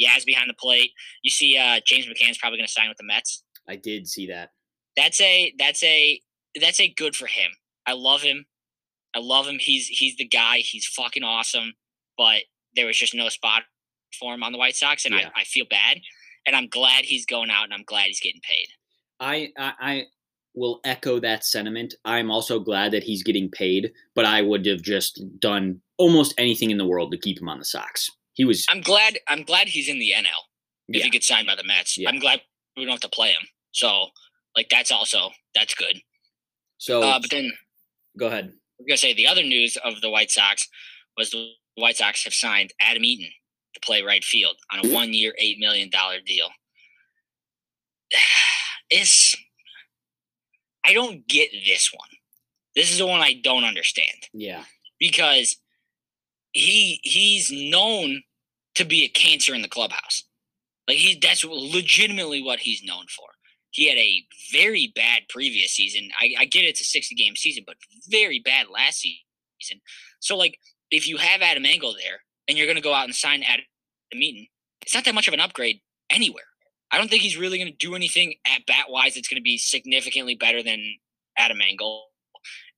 Yaz 0.00 0.24
behind 0.24 0.48
the 0.50 0.54
plate. 0.54 0.90
You 1.22 1.30
see, 1.30 1.56
uh, 1.56 1.80
James 1.86 2.06
McCann's 2.06 2.38
probably 2.38 2.58
gonna 2.58 2.68
sign 2.68 2.88
with 2.88 2.98
the 2.98 3.04
Mets 3.04 3.44
I 3.68 3.76
did 3.76 4.08
see 4.08 4.26
that. 4.26 4.50
that's 4.96 5.20
a 5.20 5.54
that's 5.58 5.82
a 5.84 6.20
that's 6.60 6.80
a 6.80 6.88
good 6.88 7.14
for 7.14 7.26
him. 7.26 7.52
I 7.86 7.92
love 7.92 8.22
him. 8.22 8.46
I 9.14 9.20
love 9.20 9.46
him. 9.46 9.58
He's 9.60 9.86
he's 9.86 10.16
the 10.16 10.26
guy. 10.26 10.58
He's 10.58 10.86
fucking 10.86 11.22
awesome. 11.22 11.74
But 12.18 12.42
there 12.74 12.86
was 12.86 12.98
just 12.98 13.14
no 13.14 13.28
spot 13.28 13.62
for 14.18 14.34
him 14.34 14.42
on 14.42 14.52
the 14.52 14.58
White 14.58 14.76
Sox, 14.76 15.04
and 15.04 15.14
Yeah. 15.14 15.30
I, 15.36 15.40
I 15.40 15.44
feel 15.44 15.66
bad. 15.68 16.00
And 16.46 16.56
I'm 16.56 16.68
glad 16.68 17.04
he's 17.04 17.26
going 17.26 17.50
out, 17.50 17.64
and 17.64 17.74
I'm 17.74 17.84
glad 17.84 18.06
he's 18.06 18.20
getting 18.20 18.40
paid. 18.42 18.66
I, 19.20 19.50
I 19.58 19.72
I 19.80 20.04
will 20.54 20.80
echo 20.84 21.20
that 21.20 21.44
sentiment. 21.44 21.94
I'm 22.04 22.30
also 22.30 22.58
glad 22.58 22.92
that 22.92 23.02
he's 23.04 23.22
getting 23.22 23.50
paid, 23.50 23.92
but 24.14 24.24
I 24.24 24.40
would 24.42 24.64
have 24.66 24.82
just 24.82 25.22
done 25.38 25.80
almost 25.98 26.34
anything 26.38 26.70
in 26.70 26.78
the 26.78 26.86
world 26.86 27.12
to 27.12 27.18
keep 27.18 27.40
him 27.40 27.48
on 27.48 27.58
the 27.58 27.64
Sox. 27.64 28.10
He 28.34 28.44
was 28.44 28.66
I'm 28.70 28.80
glad. 28.80 29.18
I'm 29.28 29.42
glad 29.42 29.68
he's 29.68 29.88
in 29.88 29.98
the 29.98 30.12
NL. 30.16 30.24
If 30.88 30.96
yeah, 30.96 31.04
he 31.04 31.10
gets 31.10 31.28
signed 31.28 31.46
by 31.46 31.54
the 31.56 31.62
Mets, 31.64 31.98
Yeah. 31.98 32.08
I'm 32.08 32.18
glad 32.18 32.40
we 32.76 32.84
don't 32.84 32.92
have 32.92 33.00
to 33.00 33.08
play 33.08 33.28
him. 33.32 33.42
So 33.72 34.06
like 34.56 34.68
that's 34.70 34.90
also 34.90 35.30
that's 35.54 35.74
good. 35.74 36.00
so 36.78 37.02
Uh, 37.02 37.20
but 37.20 37.30
then 37.30 37.52
go 38.18 38.26
ahead. 38.26 38.52
we're 38.78 38.86
gonna 38.88 38.96
say 38.96 39.12
the 39.12 39.26
other 39.28 39.42
news 39.44 39.76
of 39.84 40.00
the 40.00 40.10
White 40.10 40.30
Sox 40.30 40.66
was 41.16 41.30
the 41.30 41.52
White 41.76 41.96
Sox 41.98 42.24
have 42.24 42.34
signed 42.34 42.72
Adam 42.80 43.04
Eaton 43.04 43.30
to 43.74 43.80
play 43.80 44.02
right 44.02 44.24
field 44.24 44.56
on 44.72 44.84
a 44.84 44.92
one-year, 44.94 45.34
eight 45.38 45.58
million 45.58 45.90
dollar 45.90 46.20
deal. 46.24 46.46
It's 48.92 49.36
I 50.84 50.92
don't 50.92 51.28
get 51.28 51.50
this 51.64 51.90
one. 51.92 52.08
This 52.74 52.90
is 52.90 52.98
the 52.98 53.06
one 53.06 53.20
I 53.20 53.34
don't 53.42 53.62
understand 53.64 54.28
Yeah. 54.32 54.64
because 54.98 55.56
he 56.52 56.98
he's 57.04 57.52
known 57.52 58.22
to 58.74 58.84
be 58.84 59.04
a 59.04 59.08
cancer 59.08 59.54
in 59.54 59.62
the 59.62 59.68
clubhouse. 59.68 60.24
Like 60.88 60.96
he 60.96 61.16
that's 61.20 61.44
legitimately 61.44 62.42
what 62.42 62.58
he's 62.60 62.82
known 62.82 63.04
for. 63.16 63.28
He 63.70 63.88
had 63.88 63.98
a 63.98 64.24
very 64.52 64.92
bad 64.96 65.22
previous 65.28 65.70
season. 65.70 66.08
I, 66.20 66.34
I 66.40 66.44
get 66.46 66.64
it's 66.64 66.80
a 66.80 66.84
60 66.84 67.14
game 67.14 67.36
season, 67.36 67.62
but 67.64 67.76
very 68.08 68.40
bad 68.40 68.66
last 68.68 68.98
season. 69.00 69.80
So 70.18 70.36
like 70.36 70.58
if 70.90 71.06
you 71.06 71.18
have 71.18 71.42
Adam 71.42 71.64
Engel 71.64 71.94
there 71.94 72.22
and 72.50 72.58
you're 72.58 72.66
gonna 72.66 72.82
go 72.82 72.92
out 72.92 73.04
and 73.04 73.14
sign 73.14 73.42
Adam 73.42 73.64
Eaton, 74.12 74.48
it's 74.82 74.94
not 74.94 75.06
that 75.06 75.14
much 75.14 75.28
of 75.28 75.32
an 75.32 75.40
upgrade 75.40 75.80
anywhere. 76.10 76.44
I 76.90 76.98
don't 76.98 77.08
think 77.08 77.22
he's 77.22 77.38
really 77.38 77.56
gonna 77.56 77.70
do 77.70 77.94
anything 77.94 78.34
at 78.46 78.66
bat 78.66 78.86
wise 78.90 79.14
that's 79.14 79.28
gonna 79.28 79.40
be 79.40 79.56
significantly 79.56 80.34
better 80.34 80.62
than 80.62 80.96
Adam 81.38 81.60
Engel. 81.62 82.08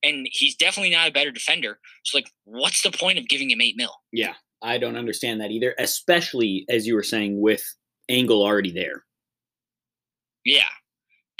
And 0.04 0.28
he's 0.30 0.54
definitely 0.54 0.90
not 0.90 1.08
a 1.08 1.12
better 1.12 1.30
defender. 1.30 1.80
So 2.04 2.18
like 2.18 2.30
what's 2.44 2.82
the 2.82 2.92
point 2.92 3.18
of 3.18 3.28
giving 3.28 3.50
him 3.50 3.60
eight 3.60 3.76
mil? 3.76 3.94
Yeah. 4.12 4.34
I 4.64 4.78
don't 4.78 4.96
understand 4.96 5.40
that 5.40 5.50
either, 5.50 5.74
especially 5.78 6.64
as 6.68 6.86
you 6.86 6.94
were 6.94 7.02
saying 7.02 7.40
with 7.40 7.64
Engel 8.08 8.42
already 8.42 8.70
there. 8.70 9.04
Yeah. 10.44 10.68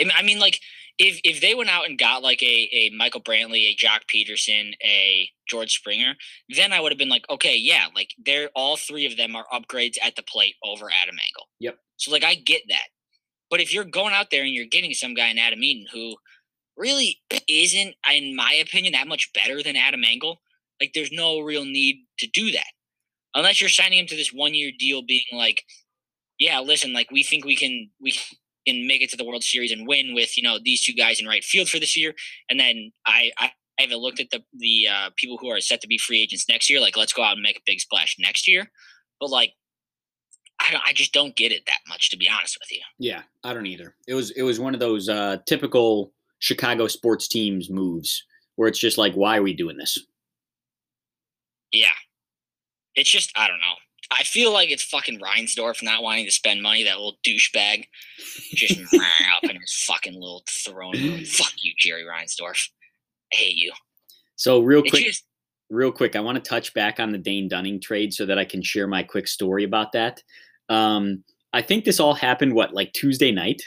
I 0.00 0.22
mean, 0.22 0.40
like, 0.40 0.58
if 1.02 1.20
if 1.24 1.40
they 1.40 1.54
went 1.54 1.68
out 1.68 1.86
and 1.86 1.98
got 1.98 2.22
like 2.22 2.42
a, 2.42 2.68
a 2.72 2.90
Michael 2.96 3.20
Brantley, 3.20 3.66
a 3.68 3.76
Joc 3.76 4.02
Pederson, 4.08 4.72
a 4.84 5.28
George 5.48 5.72
Springer, 5.72 6.14
then 6.48 6.72
I 6.72 6.80
would 6.80 6.92
have 6.92 6.98
been 6.98 7.08
like, 7.08 7.28
okay, 7.28 7.56
yeah, 7.56 7.86
like 7.94 8.10
they're 8.24 8.50
all 8.54 8.76
three 8.76 9.04
of 9.04 9.16
them 9.16 9.34
are 9.34 9.46
upgrades 9.52 9.96
at 10.02 10.14
the 10.14 10.22
plate 10.22 10.54
over 10.64 10.86
Adam 10.86 11.16
Engel. 11.16 11.48
Yep. 11.58 11.78
So 11.96 12.12
like 12.12 12.24
I 12.24 12.36
get 12.36 12.62
that. 12.68 12.86
But 13.50 13.60
if 13.60 13.74
you're 13.74 13.84
going 13.84 14.14
out 14.14 14.28
there 14.30 14.44
and 14.44 14.54
you're 14.54 14.64
getting 14.64 14.94
some 14.94 15.14
guy 15.14 15.28
in 15.28 15.38
Adam 15.38 15.62
Eaton 15.62 15.86
who 15.92 16.14
really 16.76 17.20
isn't, 17.48 17.94
in 18.10 18.36
my 18.36 18.52
opinion, 18.52 18.92
that 18.92 19.08
much 19.08 19.32
better 19.32 19.62
than 19.62 19.76
Adam 19.76 20.04
Engel, 20.04 20.40
like 20.80 20.92
there's 20.94 21.12
no 21.12 21.40
real 21.40 21.64
need 21.64 21.96
to 22.18 22.28
do 22.28 22.52
that. 22.52 22.70
Unless 23.34 23.60
you're 23.60 23.70
signing 23.70 23.98
him 23.98 24.06
to 24.06 24.16
this 24.16 24.32
one 24.32 24.54
year 24.54 24.70
deal 24.78 25.02
being 25.02 25.24
like, 25.32 25.64
yeah, 26.38 26.60
listen, 26.60 26.92
like 26.92 27.10
we 27.10 27.22
think 27.22 27.44
we 27.44 27.56
can 27.56 27.90
we 28.00 28.14
can 28.66 28.86
make 28.86 29.02
it 29.02 29.10
to 29.10 29.16
the 29.16 29.24
World 29.24 29.44
Series 29.44 29.72
and 29.72 29.86
win 29.86 30.14
with 30.14 30.36
you 30.36 30.42
know 30.42 30.58
these 30.62 30.84
two 30.84 30.92
guys 30.92 31.20
in 31.20 31.26
right 31.26 31.44
field 31.44 31.68
for 31.68 31.78
this 31.78 31.96
year, 31.96 32.14
and 32.50 32.58
then 32.58 32.92
I 33.06 33.30
I, 33.38 33.52
I 33.78 33.82
haven't 33.82 33.98
looked 33.98 34.20
at 34.20 34.30
the 34.30 34.42
the 34.54 34.88
uh, 34.88 35.10
people 35.16 35.38
who 35.38 35.48
are 35.48 35.60
set 35.60 35.80
to 35.82 35.88
be 35.88 35.98
free 35.98 36.20
agents 36.20 36.48
next 36.48 36.70
year. 36.70 36.80
Like 36.80 36.96
let's 36.96 37.12
go 37.12 37.22
out 37.22 37.34
and 37.34 37.42
make 37.42 37.56
a 37.56 37.62
big 37.66 37.80
splash 37.80 38.16
next 38.18 38.48
year, 38.48 38.70
but 39.20 39.30
like 39.30 39.52
I 40.60 40.70
don't, 40.70 40.82
I 40.86 40.92
just 40.92 41.12
don't 41.12 41.34
get 41.36 41.52
it 41.52 41.62
that 41.66 41.80
much 41.88 42.10
to 42.10 42.16
be 42.16 42.28
honest 42.28 42.58
with 42.60 42.70
you. 42.70 42.80
Yeah, 42.98 43.22
I 43.44 43.54
don't 43.54 43.66
either. 43.66 43.94
It 44.06 44.14
was 44.14 44.30
it 44.32 44.42
was 44.42 44.60
one 44.60 44.74
of 44.74 44.80
those 44.80 45.08
uh, 45.08 45.38
typical 45.46 46.12
Chicago 46.38 46.86
sports 46.86 47.28
teams 47.28 47.70
moves 47.70 48.24
where 48.56 48.68
it's 48.68 48.78
just 48.78 48.98
like, 48.98 49.14
why 49.14 49.38
are 49.38 49.42
we 49.42 49.54
doing 49.54 49.76
this? 49.76 49.98
Yeah, 51.72 51.86
it's 52.94 53.10
just 53.10 53.32
I 53.36 53.48
don't 53.48 53.60
know. 53.60 53.74
I 54.18 54.24
feel 54.24 54.52
like 54.52 54.70
it's 54.70 54.82
fucking 54.82 55.20
Reinsdorf 55.20 55.82
not 55.82 56.02
wanting 56.02 56.24
to 56.26 56.30
spend 56.32 56.62
money. 56.62 56.84
That 56.84 56.96
little 56.96 57.18
douchebag, 57.26 57.86
just 58.54 58.80
up 58.94 59.44
in 59.44 59.60
his 59.60 59.84
fucking 59.86 60.14
little 60.14 60.44
throne 60.48 60.92
room. 60.92 61.24
Fuck 61.24 61.52
you, 61.62 61.72
Jerry 61.78 62.04
Reinsdorf. 62.04 62.68
I 63.32 63.36
hate 63.36 63.56
you. 63.56 63.72
So 64.36 64.60
real 64.60 64.82
quick, 64.82 65.04
just 65.04 65.24
real 65.70 65.92
quick, 65.92 66.16
I 66.16 66.20
want 66.20 66.42
to 66.42 66.48
touch 66.48 66.74
back 66.74 67.00
on 67.00 67.12
the 67.12 67.18
Dane 67.18 67.48
Dunning 67.48 67.80
trade 67.80 68.12
so 68.12 68.26
that 68.26 68.38
I 68.38 68.44
can 68.44 68.62
share 68.62 68.86
my 68.86 69.02
quick 69.02 69.28
story 69.28 69.64
about 69.64 69.92
that. 69.92 70.22
Um, 70.68 71.24
I 71.52 71.62
think 71.62 71.84
this 71.84 72.00
all 72.00 72.14
happened 72.14 72.54
what 72.54 72.72
like 72.72 72.92
Tuesday 72.92 73.30
night. 73.32 73.62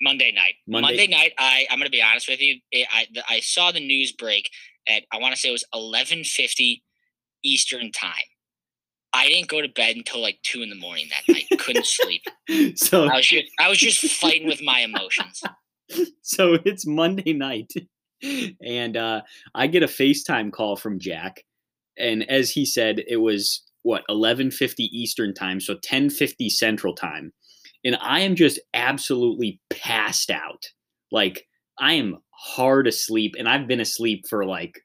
Monday 0.00 0.32
night. 0.32 0.54
Monday- 0.66 0.88
Monday, 0.88 1.06
night. 1.06 1.32
I 1.38 1.66
I'm 1.70 1.78
gonna 1.78 1.90
be 1.90 2.02
honest 2.02 2.28
with 2.28 2.40
you. 2.40 2.60
It, 2.70 2.86
I 2.92 3.06
I 3.28 3.40
saw 3.40 3.72
the 3.72 3.80
news 3.80 4.12
break 4.12 4.50
at 4.88 5.04
I 5.12 5.18
want 5.18 5.34
to 5.34 5.40
say 5.40 5.48
it 5.48 5.52
was 5.52 5.64
11:50 5.74 6.82
Eastern 7.42 7.92
time. 7.92 8.12
I 9.16 9.28
didn't 9.28 9.48
go 9.48 9.62
to 9.62 9.68
bed 9.68 9.96
until 9.96 10.20
like 10.20 10.38
two 10.42 10.62
in 10.62 10.68
the 10.68 10.76
morning 10.76 11.06
that 11.10 11.32
night. 11.32 11.46
Couldn't 11.58 11.86
sleep. 11.86 12.22
So 12.76 13.06
I 13.06 13.16
was 13.16 13.26
just 13.26 13.50
I 13.58 13.68
was 13.68 13.78
just 13.78 14.00
fighting 14.20 14.46
with 14.46 14.62
my 14.62 14.80
emotions. 14.80 15.42
so 16.22 16.58
it's 16.64 16.86
Monday 16.86 17.32
night, 17.32 17.72
and 18.62 18.96
uh, 18.96 19.22
I 19.54 19.66
get 19.66 19.82
a 19.82 19.86
FaceTime 19.86 20.52
call 20.52 20.76
from 20.76 21.00
Jack, 21.00 21.42
and 21.98 22.28
as 22.30 22.50
he 22.50 22.64
said, 22.64 23.02
it 23.08 23.16
was 23.16 23.64
what 23.82 24.04
eleven 24.08 24.52
fifty 24.52 24.84
Eastern 24.96 25.34
time, 25.34 25.60
so 25.60 25.76
ten 25.82 26.08
fifty 26.08 26.48
Central 26.48 26.94
time, 26.94 27.32
and 27.84 27.96
I 28.00 28.20
am 28.20 28.36
just 28.36 28.60
absolutely 28.74 29.60
passed 29.70 30.30
out. 30.30 30.66
Like 31.10 31.46
I 31.80 31.94
am 31.94 32.18
hard 32.30 32.86
asleep, 32.86 33.34
and 33.36 33.48
I've 33.48 33.66
been 33.66 33.80
asleep 33.80 34.26
for 34.28 34.44
like 34.44 34.80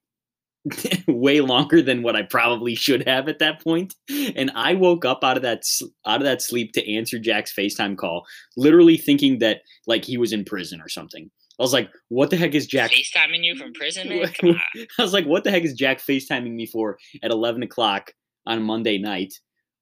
way 1.08 1.42
longer 1.42 1.82
than 1.82 2.04
what 2.04 2.16
I 2.16 2.22
probably 2.24 2.76
should 2.76 3.08
have 3.08 3.28
at 3.28 3.40
that 3.40 3.64
point. 3.64 3.96
And 4.36 4.52
I 4.56 4.76
woke 4.76 5.06
up 5.06 5.24
out 5.24 5.38
of 5.38 5.44
that 5.44 5.64
out 6.06 6.22
of 6.22 6.24
that 6.24 6.42
sleep 6.42 6.74
to 6.74 6.94
answer 6.94 7.18
Jack's 7.18 7.54
FaceTime 7.54 7.98
call, 7.98 8.26
literally 8.56 8.98
thinking 8.98 9.40
that 9.40 9.62
like 9.88 10.06
he 10.06 10.18
was 10.18 10.34
in 10.34 10.46
prison 10.46 10.82
or 10.82 10.90
something. 10.90 11.30
I 11.60 11.64
was 11.64 11.74
like, 11.74 11.90
"What 12.10 12.30
the 12.30 12.38
heck 12.38 12.54
is 12.54 12.68
Jack?" 12.68 12.92
FaceTiming 13.16 13.44
you 13.44 13.56
from 13.56 13.74
prison, 13.74 14.10
man. 14.10 14.32
I 15.00 15.02
was 15.02 15.14
like, 15.14 15.26
"What 15.26 15.44
the 15.44 15.52
heck 15.52 15.64
is 15.64 15.74
Jack 15.74 16.00
FaceTiming 16.00 16.54
me 16.54 16.66
for 16.66 16.98
at 17.24 17.32
eleven 17.32 17.64
o'clock 17.64 18.12
on 18.46 18.60
a 18.60 18.62
Monday 18.62 18.98
night?" 18.98 19.34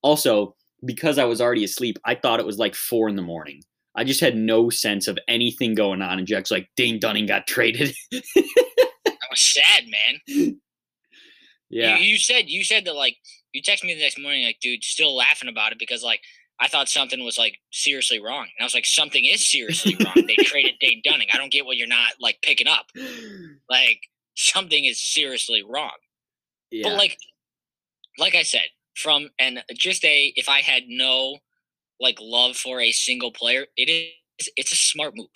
Also, 0.01 0.55
because 0.85 1.17
I 1.17 1.25
was 1.25 1.41
already 1.41 1.65
asleep, 1.65 1.97
I 2.05 2.15
thought 2.15 2.39
it 2.39 2.45
was 2.45 2.57
like 2.57 2.75
four 2.75 3.09
in 3.09 3.15
the 3.17 3.21
morning. 3.21 3.61
I 3.95 4.05
just 4.05 4.21
had 4.21 4.37
no 4.37 4.69
sense 4.69 5.07
of 5.07 5.19
anything 5.27 5.75
going 5.75 6.01
on, 6.01 6.19
and 6.19 6.27
Jack's 6.27 6.51
like, 6.51 6.69
"Dane 6.77 6.99
Dunning 6.99 7.25
got 7.25 7.47
traded." 7.47 7.93
I 8.13 8.21
was 9.29 9.53
sad, 9.53 9.83
man. 9.87 10.59
Yeah, 11.69 11.97
You, 11.97 12.03
you 12.03 12.17
said 12.17 12.49
you 12.49 12.63
said 12.63 12.85
that 12.85 12.95
like 12.95 13.17
you 13.53 13.61
texted 13.61 13.85
me 13.85 13.93
the 13.95 14.01
next 14.01 14.19
morning 14.19 14.43
like, 14.45 14.59
dude, 14.61 14.83
still 14.83 15.15
laughing 15.15 15.49
about 15.49 15.71
it 15.71 15.79
because 15.79 16.03
like 16.03 16.21
I 16.61 16.67
thought 16.67 16.89
something 16.89 17.23
was 17.23 17.37
like 17.37 17.59
seriously 17.71 18.19
wrong, 18.19 18.43
and 18.43 18.61
I 18.61 18.63
was 18.63 18.73
like, 18.73 18.85
something 18.85 19.23
is 19.25 19.49
seriously 19.49 19.95
wrong. 20.03 20.25
They 20.27 20.35
traded 20.43 20.75
Dane 20.79 21.01
Dunning. 21.03 21.29
I 21.33 21.37
don't 21.37 21.51
get 21.51 21.65
what 21.65 21.77
you're 21.77 21.87
not 21.87 22.13
like 22.21 22.37
picking 22.41 22.67
up. 22.67 22.87
Like 23.69 23.99
something 24.35 24.85
is 24.85 24.99
seriously 24.99 25.63
wrong. 25.67 25.91
yeah. 26.71 26.89
But 26.89 26.97
like, 26.97 27.17
like 28.17 28.33
I 28.35 28.41
said, 28.41 28.67
from 28.95 29.29
and 29.37 29.63
just 29.73 30.03
a 30.03 30.33
if 30.35 30.49
I 30.49 30.61
had 30.61 30.83
no 30.87 31.37
like 31.99 32.17
love 32.19 32.55
for 32.57 32.81
a 32.81 32.91
single 32.91 33.31
player, 33.31 33.65
it 33.77 33.89
is 33.89 34.49
it's 34.55 34.71
a 34.71 34.75
smart 34.75 35.13
move. 35.15 35.27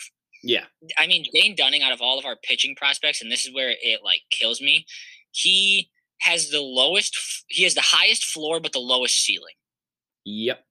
yeah. 0.42 0.66
I 0.98 1.08
mean, 1.08 1.26
Dane 1.34 1.56
Dunning, 1.56 1.84
out 1.84 1.92
of 1.94 2.02
all 2.02 2.18
of 2.18 2.26
our 2.26 2.38
pitching 2.44 2.76
prospects, 2.76 3.22
and 3.22 3.32
this 3.32 3.46
is 3.46 3.54
where 3.54 3.70
it 3.72 4.00
like 4.04 4.22
kills 4.32 4.62
me, 4.62 4.86
he 5.32 5.90
has 6.24 6.50
the 6.50 6.62
lowest, 6.62 7.18
he 7.48 7.64
has 7.64 7.76
the 7.76 7.82
highest 7.82 8.26
floor, 8.26 8.60
but 8.60 8.72
the 8.72 8.80
lowest 8.80 9.24
ceiling. 9.24 9.56
Yep. 10.26 10.64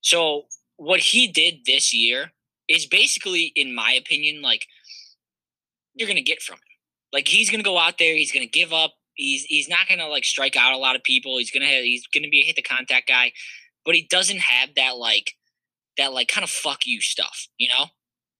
So 0.00 0.44
what 0.76 1.00
he 1.00 1.28
did 1.28 1.60
this 1.66 1.94
year 1.94 2.32
is 2.68 2.86
basically, 2.86 3.52
in 3.56 3.74
my 3.74 3.92
opinion, 3.92 4.42
like 4.42 4.66
you're 5.94 6.08
gonna 6.08 6.20
get 6.20 6.42
from 6.42 6.56
him. 6.56 6.62
Like 7.12 7.28
he's 7.28 7.50
gonna 7.50 7.62
go 7.62 7.78
out 7.78 7.98
there, 7.98 8.14
he's 8.14 8.32
gonna 8.32 8.46
give 8.46 8.72
up. 8.72 8.94
He's 9.14 9.44
he's 9.44 9.68
not 9.68 9.88
gonna 9.88 10.06
like 10.06 10.24
strike 10.24 10.56
out 10.56 10.72
a 10.72 10.78
lot 10.78 10.96
of 10.96 11.02
people. 11.02 11.38
He's 11.38 11.50
gonna 11.50 11.66
have, 11.66 11.82
he's 11.82 12.06
gonna 12.06 12.28
be 12.28 12.40
a 12.40 12.44
hit 12.44 12.56
the 12.56 12.62
contact 12.62 13.08
guy, 13.08 13.32
but 13.84 13.94
he 13.94 14.06
doesn't 14.10 14.40
have 14.40 14.70
that 14.76 14.96
like 14.96 15.32
that 15.96 16.12
like 16.12 16.28
kind 16.28 16.44
of 16.44 16.50
fuck 16.50 16.86
you 16.86 17.00
stuff, 17.00 17.48
you 17.58 17.68
know? 17.68 17.86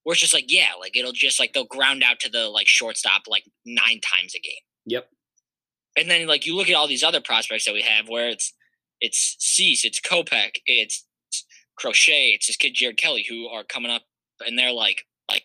Where 0.04 0.12
it's 0.12 0.20
just 0.20 0.34
like 0.34 0.50
yeah, 0.50 0.68
like 0.78 0.96
it'll 0.96 1.12
just 1.12 1.40
like 1.40 1.52
they'll 1.52 1.66
ground 1.66 2.02
out 2.02 2.20
to 2.20 2.30
the 2.30 2.48
like 2.48 2.68
shortstop 2.68 3.22
like 3.26 3.44
nine 3.66 4.00
times 4.00 4.34
a 4.34 4.40
game. 4.40 4.62
Yep. 4.86 5.08
And 5.98 6.10
then 6.10 6.26
like 6.26 6.46
you 6.46 6.54
look 6.56 6.68
at 6.68 6.74
all 6.74 6.88
these 6.88 7.02
other 7.02 7.20
prospects 7.20 7.64
that 7.64 7.74
we 7.74 7.82
have 7.82 8.08
where 8.08 8.28
it's 8.28 8.52
it's 9.00 9.36
Cease, 9.38 9.84
it's 9.84 10.00
Kopech, 10.00 10.56
it's 10.66 11.04
Crochet, 11.76 12.30
it's 12.30 12.46
this 12.46 12.56
kid 12.56 12.74
Jared 12.74 12.96
Kelley 12.96 13.26
who 13.28 13.48
are 13.48 13.64
coming 13.64 13.90
up 13.90 14.02
and 14.46 14.58
they're 14.58 14.72
like 14.72 15.04
like 15.30 15.44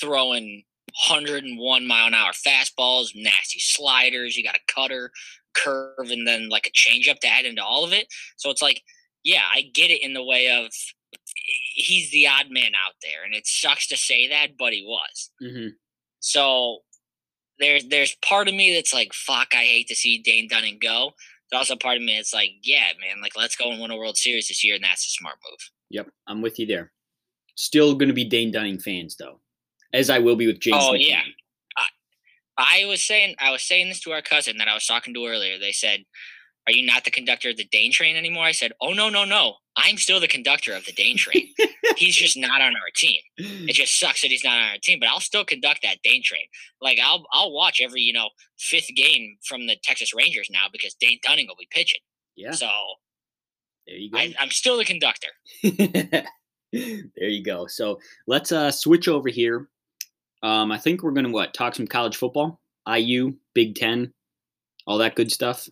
throwing 0.00 0.64
101 1.08 1.86
mile 1.86 2.06
an 2.06 2.14
hour 2.14 2.32
fastballs, 2.32 3.10
nasty 3.14 3.60
sliders, 3.60 4.36
you 4.36 4.44
got 4.44 4.56
a 4.56 4.72
cutter, 4.72 5.10
curve, 5.54 6.10
and 6.10 6.26
then 6.26 6.48
like 6.48 6.66
a 6.66 6.70
changeup 6.70 7.18
to 7.20 7.28
add 7.28 7.44
into 7.44 7.64
all 7.64 7.84
of 7.84 7.92
it. 7.92 8.06
So 8.36 8.50
it's 8.50 8.62
like, 8.62 8.82
yeah, 9.24 9.42
I 9.52 9.62
get 9.74 9.90
it 9.90 10.02
in 10.02 10.14
the 10.14 10.24
way 10.24 10.50
of 10.50 10.70
he's 11.74 12.10
the 12.10 12.26
odd 12.26 12.46
man 12.50 12.72
out 12.86 12.94
there, 13.02 13.24
and 13.24 13.34
it 13.34 13.46
sucks 13.46 13.86
to 13.88 13.96
say 13.96 14.28
that, 14.28 14.56
but 14.58 14.72
he 14.72 14.84
was. 14.86 15.30
hmm 15.40 15.68
So 16.20 16.80
there's 17.58 17.86
there's 17.88 18.16
part 18.24 18.48
of 18.48 18.54
me 18.54 18.74
that's 18.74 18.92
like, 18.92 19.12
fuck, 19.12 19.48
I 19.54 19.64
hate 19.64 19.88
to 19.88 19.94
see 19.94 20.18
Dane 20.18 20.48
Dunning 20.48 20.78
go. 20.80 21.12
There's 21.50 21.58
also 21.58 21.76
part 21.76 21.96
of 21.96 22.02
me 22.02 22.16
that's 22.16 22.34
like, 22.34 22.50
yeah, 22.62 22.86
man, 23.00 23.20
like 23.20 23.36
let's 23.36 23.56
go 23.56 23.70
and 23.70 23.80
win 23.80 23.90
a 23.90 23.96
World 23.96 24.16
Series 24.16 24.48
this 24.48 24.64
year, 24.64 24.74
and 24.74 24.84
that's 24.84 25.06
a 25.06 25.10
smart 25.10 25.36
move. 25.50 25.70
Yep. 25.90 26.08
I'm 26.26 26.42
with 26.42 26.58
you 26.58 26.66
there. 26.66 26.92
Still 27.54 27.94
going 27.94 28.08
to 28.08 28.14
be 28.14 28.24
Dane 28.24 28.50
Dunning 28.50 28.78
fans 28.78 29.16
though, 29.16 29.40
as 29.92 30.08
I 30.10 30.18
will 30.18 30.36
be 30.36 30.46
with 30.46 30.60
Jason. 30.60 30.80
Oh, 30.82 30.94
yeah. 30.94 31.22
I 32.58 32.84
was 32.86 33.02
saying 33.02 33.36
I 33.38 33.50
was 33.50 33.62
saying 33.62 33.88
this 33.88 34.00
to 34.00 34.12
our 34.12 34.22
cousin 34.22 34.58
that 34.58 34.68
I 34.68 34.74
was 34.74 34.86
talking 34.86 35.14
to 35.14 35.26
earlier. 35.26 35.58
They 35.58 35.72
said, 35.72 36.04
Are 36.66 36.72
you 36.72 36.86
not 36.86 37.04
the 37.04 37.10
conductor 37.10 37.50
of 37.50 37.56
the 37.56 37.64
Dane 37.64 37.92
train 37.92 38.16
anymore? 38.16 38.44
I 38.44 38.52
said, 38.52 38.72
Oh 38.80 38.92
no, 38.92 39.08
no, 39.08 39.24
no. 39.24 39.54
I'm 39.76 39.96
still 39.96 40.20
the 40.20 40.28
conductor 40.28 40.74
of 40.74 40.84
the 40.84 40.92
Dane 40.92 41.16
train. 41.16 41.48
he's 41.96 42.14
just 42.14 42.36
not 42.36 42.60
on 42.60 42.74
our 42.76 42.90
team. 42.94 43.20
It 43.38 43.72
just 43.72 43.98
sucks 43.98 44.20
that 44.20 44.30
he's 44.30 44.44
not 44.44 44.58
on 44.58 44.68
our 44.70 44.76
team, 44.82 44.98
but 45.00 45.08
I'll 45.08 45.20
still 45.20 45.44
conduct 45.44 45.80
that 45.82 45.96
Dane 46.04 46.22
train. 46.22 46.44
Like 46.80 46.98
I'll 47.02 47.24
I'll 47.32 47.52
watch 47.52 47.80
every, 47.82 48.02
you 48.02 48.12
know, 48.12 48.28
fifth 48.58 48.90
game 48.94 49.36
from 49.44 49.66
the 49.66 49.76
Texas 49.82 50.14
Rangers 50.14 50.48
now 50.52 50.66
because 50.72 50.94
Dane 50.94 51.18
Dunning 51.22 51.46
will 51.48 51.56
be 51.58 51.68
pitching. 51.70 52.00
Yeah. 52.36 52.52
So 52.52 52.68
There 53.86 53.96
you 53.96 54.10
go. 54.10 54.18
I, 54.18 54.34
I'm 54.38 54.50
still 54.50 54.76
the 54.76 54.84
conductor. 54.84 55.28
there 55.62 57.28
you 57.28 57.42
go. 57.42 57.66
So 57.66 57.98
let's 58.26 58.52
uh 58.52 58.70
switch 58.70 59.08
over 59.08 59.28
here. 59.28 59.68
Um, 60.42 60.70
I 60.72 60.78
think 60.78 61.02
we're 61.02 61.12
gonna 61.12 61.30
what 61.30 61.54
talk 61.54 61.74
some 61.74 61.86
college 61.86 62.16
football, 62.16 62.60
IU, 62.88 63.34
Big 63.54 63.74
Ten, 63.74 64.12
all 64.86 64.98
that 64.98 65.14
good 65.14 65.30
stuff. 65.32 65.68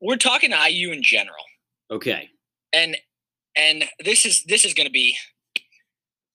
We're 0.00 0.16
talking 0.16 0.52
IU 0.52 0.92
in 0.92 1.02
general. 1.02 1.44
Okay. 1.90 2.30
and 2.72 2.96
and 3.56 3.84
this 4.04 4.26
is 4.26 4.44
this 4.44 4.64
is 4.64 4.74
going 4.74 4.86
to 4.86 4.92
be 4.92 5.16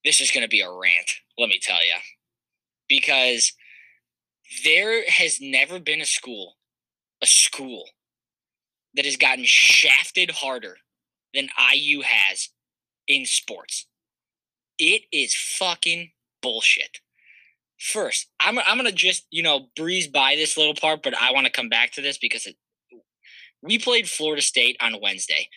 this 0.04 0.20
is 0.20 0.30
going 0.30 0.42
to 0.42 0.48
be 0.48 0.60
a 0.60 0.70
rant 0.70 1.10
let 1.38 1.48
me 1.48 1.58
tell 1.62 1.84
you 1.84 1.94
because 2.88 3.52
there 4.64 5.08
has 5.08 5.38
never 5.40 5.78
been 5.78 6.00
a 6.00 6.06
school 6.06 6.54
a 7.22 7.26
school 7.26 7.84
that 8.94 9.04
has 9.04 9.16
gotten 9.16 9.44
shafted 9.46 10.30
harder 10.30 10.76
than 11.34 11.48
IU 11.72 12.02
has 12.02 12.48
in 13.08 13.24
sports 13.24 13.86
it 14.78 15.02
is 15.12 15.34
fucking 15.34 16.10
bullshit 16.40 16.98
first 17.78 18.28
i'm 18.40 18.58
i'm 18.60 18.76
going 18.78 18.86
to 18.86 18.92
just 18.92 19.26
you 19.30 19.42
know 19.42 19.68
breeze 19.76 20.06
by 20.08 20.34
this 20.36 20.56
little 20.56 20.74
part 20.74 21.02
but 21.02 21.14
i 21.20 21.32
want 21.32 21.46
to 21.46 21.52
come 21.52 21.68
back 21.68 21.92
to 21.92 22.00
this 22.00 22.18
because 22.18 22.46
it, 22.46 22.56
we 23.62 23.78
played 23.78 24.08
Florida 24.08 24.42
State 24.42 24.76
on 24.80 24.96
Wednesday 25.00 25.48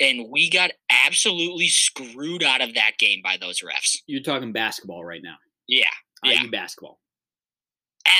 and 0.00 0.28
we 0.30 0.50
got 0.50 0.72
absolutely 1.06 1.68
screwed 1.68 2.42
out 2.42 2.60
of 2.60 2.74
that 2.74 2.92
game 2.98 3.20
by 3.22 3.36
those 3.40 3.60
refs. 3.60 3.96
You're 4.06 4.22
talking 4.22 4.52
basketball 4.52 5.04
right 5.04 5.22
now. 5.22 5.36
Yeah, 5.68 5.84
Yeah. 6.24 6.42
IU 6.42 6.50
basketball. 6.50 6.98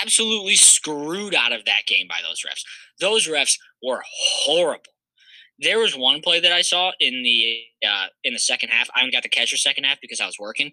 absolutely 0.00 0.54
screwed 0.54 1.34
out 1.34 1.52
of 1.52 1.64
that 1.64 1.82
game 1.86 2.06
by 2.08 2.20
those 2.22 2.42
refs. 2.42 2.62
Those 3.00 3.26
refs 3.28 3.58
were 3.82 4.02
horrible. 4.06 4.84
There 5.58 5.80
was 5.80 5.96
one 5.96 6.20
play 6.20 6.40
that 6.40 6.52
I 6.52 6.62
saw 6.62 6.92
in 6.98 7.22
the 7.22 7.62
uh, 7.86 8.06
in 8.24 8.32
the 8.32 8.38
second 8.38 8.70
half. 8.70 8.88
I 8.94 9.00
only 9.00 9.12
got 9.12 9.22
the 9.22 9.46
second 9.46 9.84
half 9.84 9.98
because 10.00 10.20
I 10.20 10.26
was 10.26 10.38
working, 10.38 10.72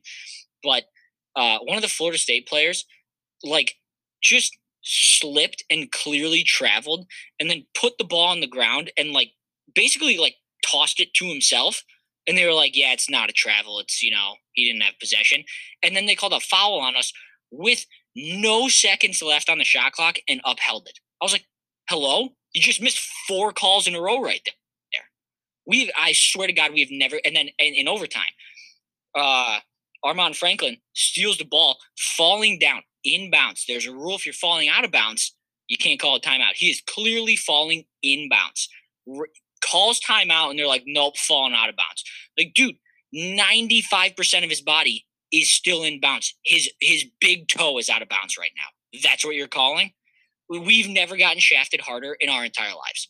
but 0.63 0.85
uh, 1.35 1.59
one 1.59 1.75
of 1.75 1.81
the 1.81 1.89
Florida 1.89 2.17
State 2.17 2.47
players, 2.47 2.85
like, 3.43 3.75
just 4.21 4.57
slipped 4.81 5.63
and 5.69 5.91
clearly 5.91 6.43
traveled, 6.43 7.07
and 7.39 7.49
then 7.49 7.65
put 7.79 7.97
the 7.97 8.03
ball 8.03 8.27
on 8.27 8.41
the 8.41 8.47
ground 8.47 8.91
and 8.97 9.11
like 9.11 9.31
basically 9.73 10.17
like 10.17 10.35
tossed 10.65 10.99
it 10.99 11.13
to 11.15 11.25
himself. 11.25 11.83
And 12.27 12.37
they 12.37 12.45
were 12.45 12.53
like, 12.53 12.75
"Yeah, 12.75 12.93
it's 12.93 13.09
not 13.09 13.29
a 13.29 13.33
travel. 13.33 13.79
It's 13.79 14.03
you 14.03 14.11
know 14.11 14.35
he 14.53 14.65
didn't 14.65 14.83
have 14.83 14.99
possession." 14.99 15.43
And 15.81 15.95
then 15.95 16.05
they 16.05 16.15
called 16.15 16.33
a 16.33 16.39
foul 16.39 16.79
on 16.79 16.95
us 16.95 17.11
with 17.51 17.85
no 18.15 18.67
seconds 18.67 19.21
left 19.21 19.49
on 19.49 19.57
the 19.57 19.63
shot 19.63 19.93
clock 19.93 20.17
and 20.27 20.41
upheld 20.45 20.87
it. 20.87 20.99
I 21.21 21.25
was 21.25 21.31
like, 21.31 21.45
hello? 21.89 22.29
You 22.53 22.61
just 22.61 22.81
missed 22.81 22.99
four 23.27 23.51
calls 23.51 23.87
in 23.87 23.95
a 23.95 24.01
row 24.01 24.21
right 24.21 24.41
there. 24.45 24.53
We've, 25.65 25.91
I 25.95 26.13
swear 26.13 26.47
to 26.47 26.53
God, 26.53 26.73
we've 26.73 26.89
never, 26.89 27.19
and 27.23 27.35
then 27.35 27.49
in, 27.59 27.75
in 27.75 27.87
overtime, 27.87 28.31
uh, 29.15 29.59
Armand 30.03 30.35
Franklin 30.35 30.77
steals 30.93 31.37
the 31.37 31.45
ball, 31.45 31.77
falling 32.17 32.57
down, 32.57 32.81
in 33.03 33.29
bounds. 33.31 33.65
There's 33.67 33.87
a 33.87 33.91
rule 33.91 34.15
if 34.15 34.25
you're 34.25 34.33
falling 34.33 34.69
out 34.69 34.85
of 34.85 34.91
bounds, 34.91 35.35
you 35.67 35.77
can't 35.77 35.99
call 35.99 36.15
a 36.15 36.19
timeout. 36.19 36.55
He 36.55 36.69
is 36.69 36.81
clearly 36.87 37.35
falling 37.35 37.85
in 38.01 38.27
bounds. 38.29 38.69
Calls 39.63 39.99
timeout, 39.99 40.49
and 40.49 40.57
they're 40.59 40.67
like, 40.67 40.83
nope, 40.85 41.17
falling 41.17 41.53
out 41.53 41.69
of 41.69 41.75
bounds. 41.75 42.03
Like, 42.37 42.53
dude, 42.55 42.75
95% 43.15 44.43
of 44.43 44.49
his 44.49 44.61
body 44.61 45.05
is 45.31 45.51
still 45.51 45.83
in 45.83 45.99
bounds. 45.99 46.35
His 46.43 46.71
his 46.79 47.05
big 47.21 47.47
toe 47.47 47.77
is 47.77 47.89
out 47.89 48.01
of 48.01 48.09
bounds 48.09 48.37
right 48.37 48.51
now. 48.55 48.99
That's 49.03 49.23
what 49.23 49.35
you're 49.35 49.47
calling? 49.47 49.91
We've 50.49 50.89
never 50.89 51.15
gotten 51.17 51.39
shafted 51.39 51.81
harder 51.81 52.17
in 52.19 52.29
our 52.29 52.43
entire 52.43 52.73
lives. 52.73 53.09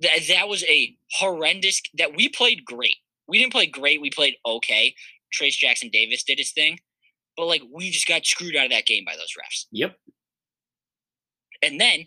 That 0.00 0.20
that 0.28 0.48
was 0.48 0.64
a 0.64 0.96
horrendous 1.12 1.82
that 1.98 2.16
we 2.16 2.28
played 2.28 2.64
great. 2.64 2.96
We 3.28 3.38
didn't 3.38 3.52
play 3.52 3.66
great, 3.66 4.00
we 4.00 4.10
played 4.10 4.36
okay. 4.46 4.94
Trayce 5.32 5.56
Jackson 5.56 5.90
Davis 5.92 6.24
did 6.24 6.38
his 6.38 6.52
thing. 6.52 6.80
But 7.40 7.46
like 7.46 7.62
we 7.72 7.90
just 7.90 8.06
got 8.06 8.26
screwed 8.26 8.54
out 8.54 8.66
of 8.66 8.70
that 8.72 8.84
game 8.84 9.02
by 9.06 9.14
those 9.16 9.32
refs. 9.32 9.64
Yep. 9.72 9.96
And 11.62 11.80
then 11.80 12.00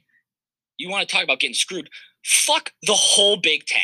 you 0.77 0.91
want 0.91 1.09
to 1.09 1.11
talk 1.11 1.23
about 1.23 1.39
getting 1.39 1.55
screwed. 1.55 1.89
Fuck 2.23 2.71
the 2.83 2.93
whole 2.93 3.37
Big 3.37 3.65
Ten. 3.65 3.81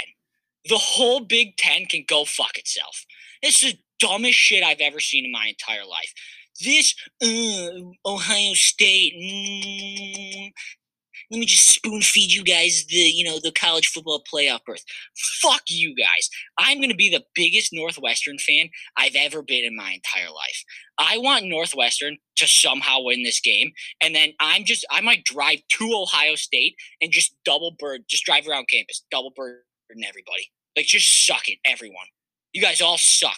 The 0.69 0.77
whole 0.77 1.21
Big 1.21 1.57
Ten 1.57 1.87
can 1.87 2.03
go 2.07 2.25
fuck 2.25 2.55
itself. 2.59 3.03
This 3.41 3.63
is 3.63 3.73
the 3.73 3.79
dumbest 3.99 4.37
shit 4.37 4.63
I've 4.63 4.79
ever 4.79 4.99
seen 4.99 5.25
in 5.25 5.31
my 5.31 5.47
entire 5.47 5.85
life. 5.85 6.13
This 6.63 6.93
uh, 7.23 7.79
Ohio 8.05 8.53
State, 8.53 9.13
mm, 9.19 10.51
let 11.31 11.39
me 11.39 11.45
just 11.45 11.69
spoon 11.69 12.01
feed 12.01 12.31
you 12.31 12.43
guys 12.43 12.85
the 12.89 12.95
you 12.95 13.23
know 13.23 13.39
the 13.41 13.51
college 13.51 13.87
football 13.87 14.23
playoff 14.31 14.63
berth. 14.65 14.83
Fuck 15.41 15.63
you 15.67 15.95
guys. 15.95 16.29
I'm 16.57 16.81
gonna 16.81 16.95
be 16.95 17.09
the 17.09 17.23
biggest 17.35 17.71
Northwestern 17.73 18.37
fan 18.37 18.69
I've 18.97 19.15
ever 19.15 19.41
been 19.41 19.65
in 19.65 19.75
my 19.75 19.91
entire 19.91 20.29
life. 20.29 20.63
I 20.97 21.17
want 21.17 21.45
Northwestern 21.45 22.17
to 22.37 22.47
somehow 22.47 23.01
win 23.01 23.23
this 23.23 23.39
game, 23.39 23.71
and 24.01 24.15
then 24.15 24.33
I'm 24.39 24.65
just 24.65 24.85
I 24.91 25.01
might 25.01 25.23
drive 25.23 25.59
to 25.77 25.91
Ohio 25.93 26.35
State 26.35 26.75
and 27.01 27.11
just 27.11 27.35
double 27.45 27.75
bird, 27.79 28.01
just 28.09 28.25
drive 28.25 28.47
around 28.47 28.67
campus, 28.69 29.03
double 29.11 29.31
bird 29.35 29.59
everybody. 30.07 30.51
Like 30.75 30.85
just 30.85 31.25
suck 31.25 31.47
it, 31.47 31.59
everyone. 31.65 32.07
You 32.53 32.61
guys 32.61 32.81
all 32.81 32.97
suck. 32.97 33.37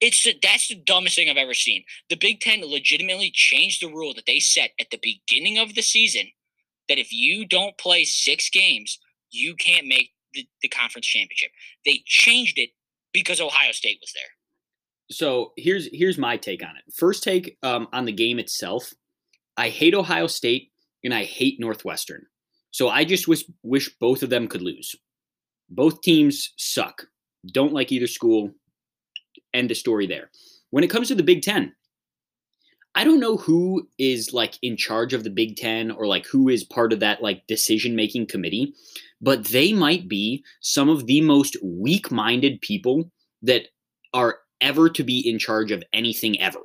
It's 0.00 0.22
the, 0.24 0.34
that's 0.42 0.68
the 0.68 0.74
dumbest 0.74 1.16
thing 1.16 1.30
I've 1.30 1.36
ever 1.36 1.54
seen. 1.54 1.84
The 2.10 2.16
Big 2.16 2.40
Ten 2.40 2.60
legitimately 2.60 3.30
changed 3.32 3.80
the 3.80 3.92
rule 3.92 4.12
that 4.14 4.26
they 4.26 4.40
set 4.40 4.70
at 4.78 4.88
the 4.90 5.00
beginning 5.02 5.58
of 5.58 5.74
the 5.74 5.82
season 5.82 6.26
that 6.88 6.98
if 6.98 7.12
you 7.12 7.46
don't 7.46 7.76
play 7.78 8.04
six 8.04 8.50
games, 8.50 8.98
you 9.30 9.54
can't 9.54 9.86
make 9.86 10.10
the, 10.32 10.46
the 10.62 10.68
conference 10.68 11.06
championship. 11.06 11.50
They 11.84 12.02
changed 12.06 12.58
it 12.58 12.70
because 13.12 13.40
Ohio 13.40 13.72
State 13.72 13.98
was 14.00 14.12
there. 14.14 14.30
So 15.10 15.52
here's 15.56 15.88
here's 15.92 16.18
my 16.18 16.36
take 16.36 16.62
on 16.62 16.76
it. 16.76 16.92
First 16.94 17.22
take 17.22 17.58
um, 17.62 17.88
on 17.92 18.04
the 18.04 18.12
game 18.12 18.38
itself. 18.38 18.92
I 19.56 19.68
hate 19.68 19.94
Ohio 19.94 20.26
State 20.26 20.70
and 21.04 21.14
I 21.14 21.24
hate 21.24 21.60
Northwestern. 21.60 22.26
So 22.70 22.88
I 22.88 23.04
just 23.04 23.28
wish 23.28 23.44
wish 23.62 23.94
both 24.00 24.22
of 24.22 24.30
them 24.30 24.48
could 24.48 24.62
lose. 24.62 24.94
Both 25.68 26.02
teams 26.02 26.52
suck. 26.56 27.06
Don't 27.46 27.72
like 27.72 27.92
either 27.92 28.06
school. 28.06 28.50
End 29.52 29.70
of 29.70 29.76
story 29.76 30.06
there. 30.06 30.30
When 30.70 30.82
it 30.82 30.90
comes 30.90 31.08
to 31.08 31.14
the 31.14 31.22
Big 31.22 31.42
Ten, 31.42 31.72
I 32.94 33.02
don't 33.02 33.20
know 33.20 33.36
who 33.36 33.88
is 33.98 34.32
like 34.32 34.54
in 34.62 34.76
charge 34.76 35.12
of 35.14 35.24
the 35.24 35.30
Big 35.30 35.56
Ten 35.56 35.90
or 35.90 36.06
like 36.06 36.26
who 36.26 36.48
is 36.48 36.62
part 36.62 36.92
of 36.92 37.00
that 37.00 37.22
like 37.22 37.46
decision 37.48 37.96
making 37.96 38.26
committee, 38.26 38.72
but 39.20 39.46
they 39.46 39.72
might 39.72 40.08
be 40.08 40.44
some 40.60 40.88
of 40.88 41.06
the 41.06 41.20
most 41.20 41.56
weak 41.62 42.10
minded 42.10 42.60
people 42.60 43.10
that 43.42 43.68
are 44.12 44.38
ever 44.60 44.88
to 44.88 45.02
be 45.02 45.28
in 45.28 45.38
charge 45.38 45.72
of 45.72 45.82
anything 45.92 46.40
ever. 46.40 46.60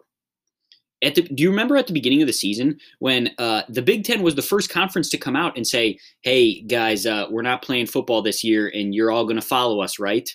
At 1.01 1.15
the, 1.15 1.21
do 1.23 1.41
you 1.41 1.49
remember 1.49 1.77
at 1.77 1.87
the 1.87 1.93
beginning 1.93 2.21
of 2.21 2.27
the 2.27 2.33
season 2.33 2.77
when 2.99 3.31
uh, 3.37 3.63
the 3.69 3.81
Big 3.81 4.03
Ten 4.03 4.21
was 4.21 4.35
the 4.35 4.41
first 4.41 4.69
conference 4.69 5.09
to 5.09 5.17
come 5.17 5.35
out 5.35 5.55
and 5.55 5.65
say, 5.65 5.97
"Hey 6.21 6.61
guys, 6.61 7.05
uh, 7.05 7.27
we're 7.31 7.41
not 7.41 7.61
playing 7.61 7.87
football 7.87 8.21
this 8.21 8.43
year, 8.43 8.69
and 8.73 8.93
you're 8.93 9.11
all 9.11 9.23
going 9.23 9.39
to 9.39 9.41
follow 9.41 9.81
us, 9.81 9.97
right?" 9.97 10.29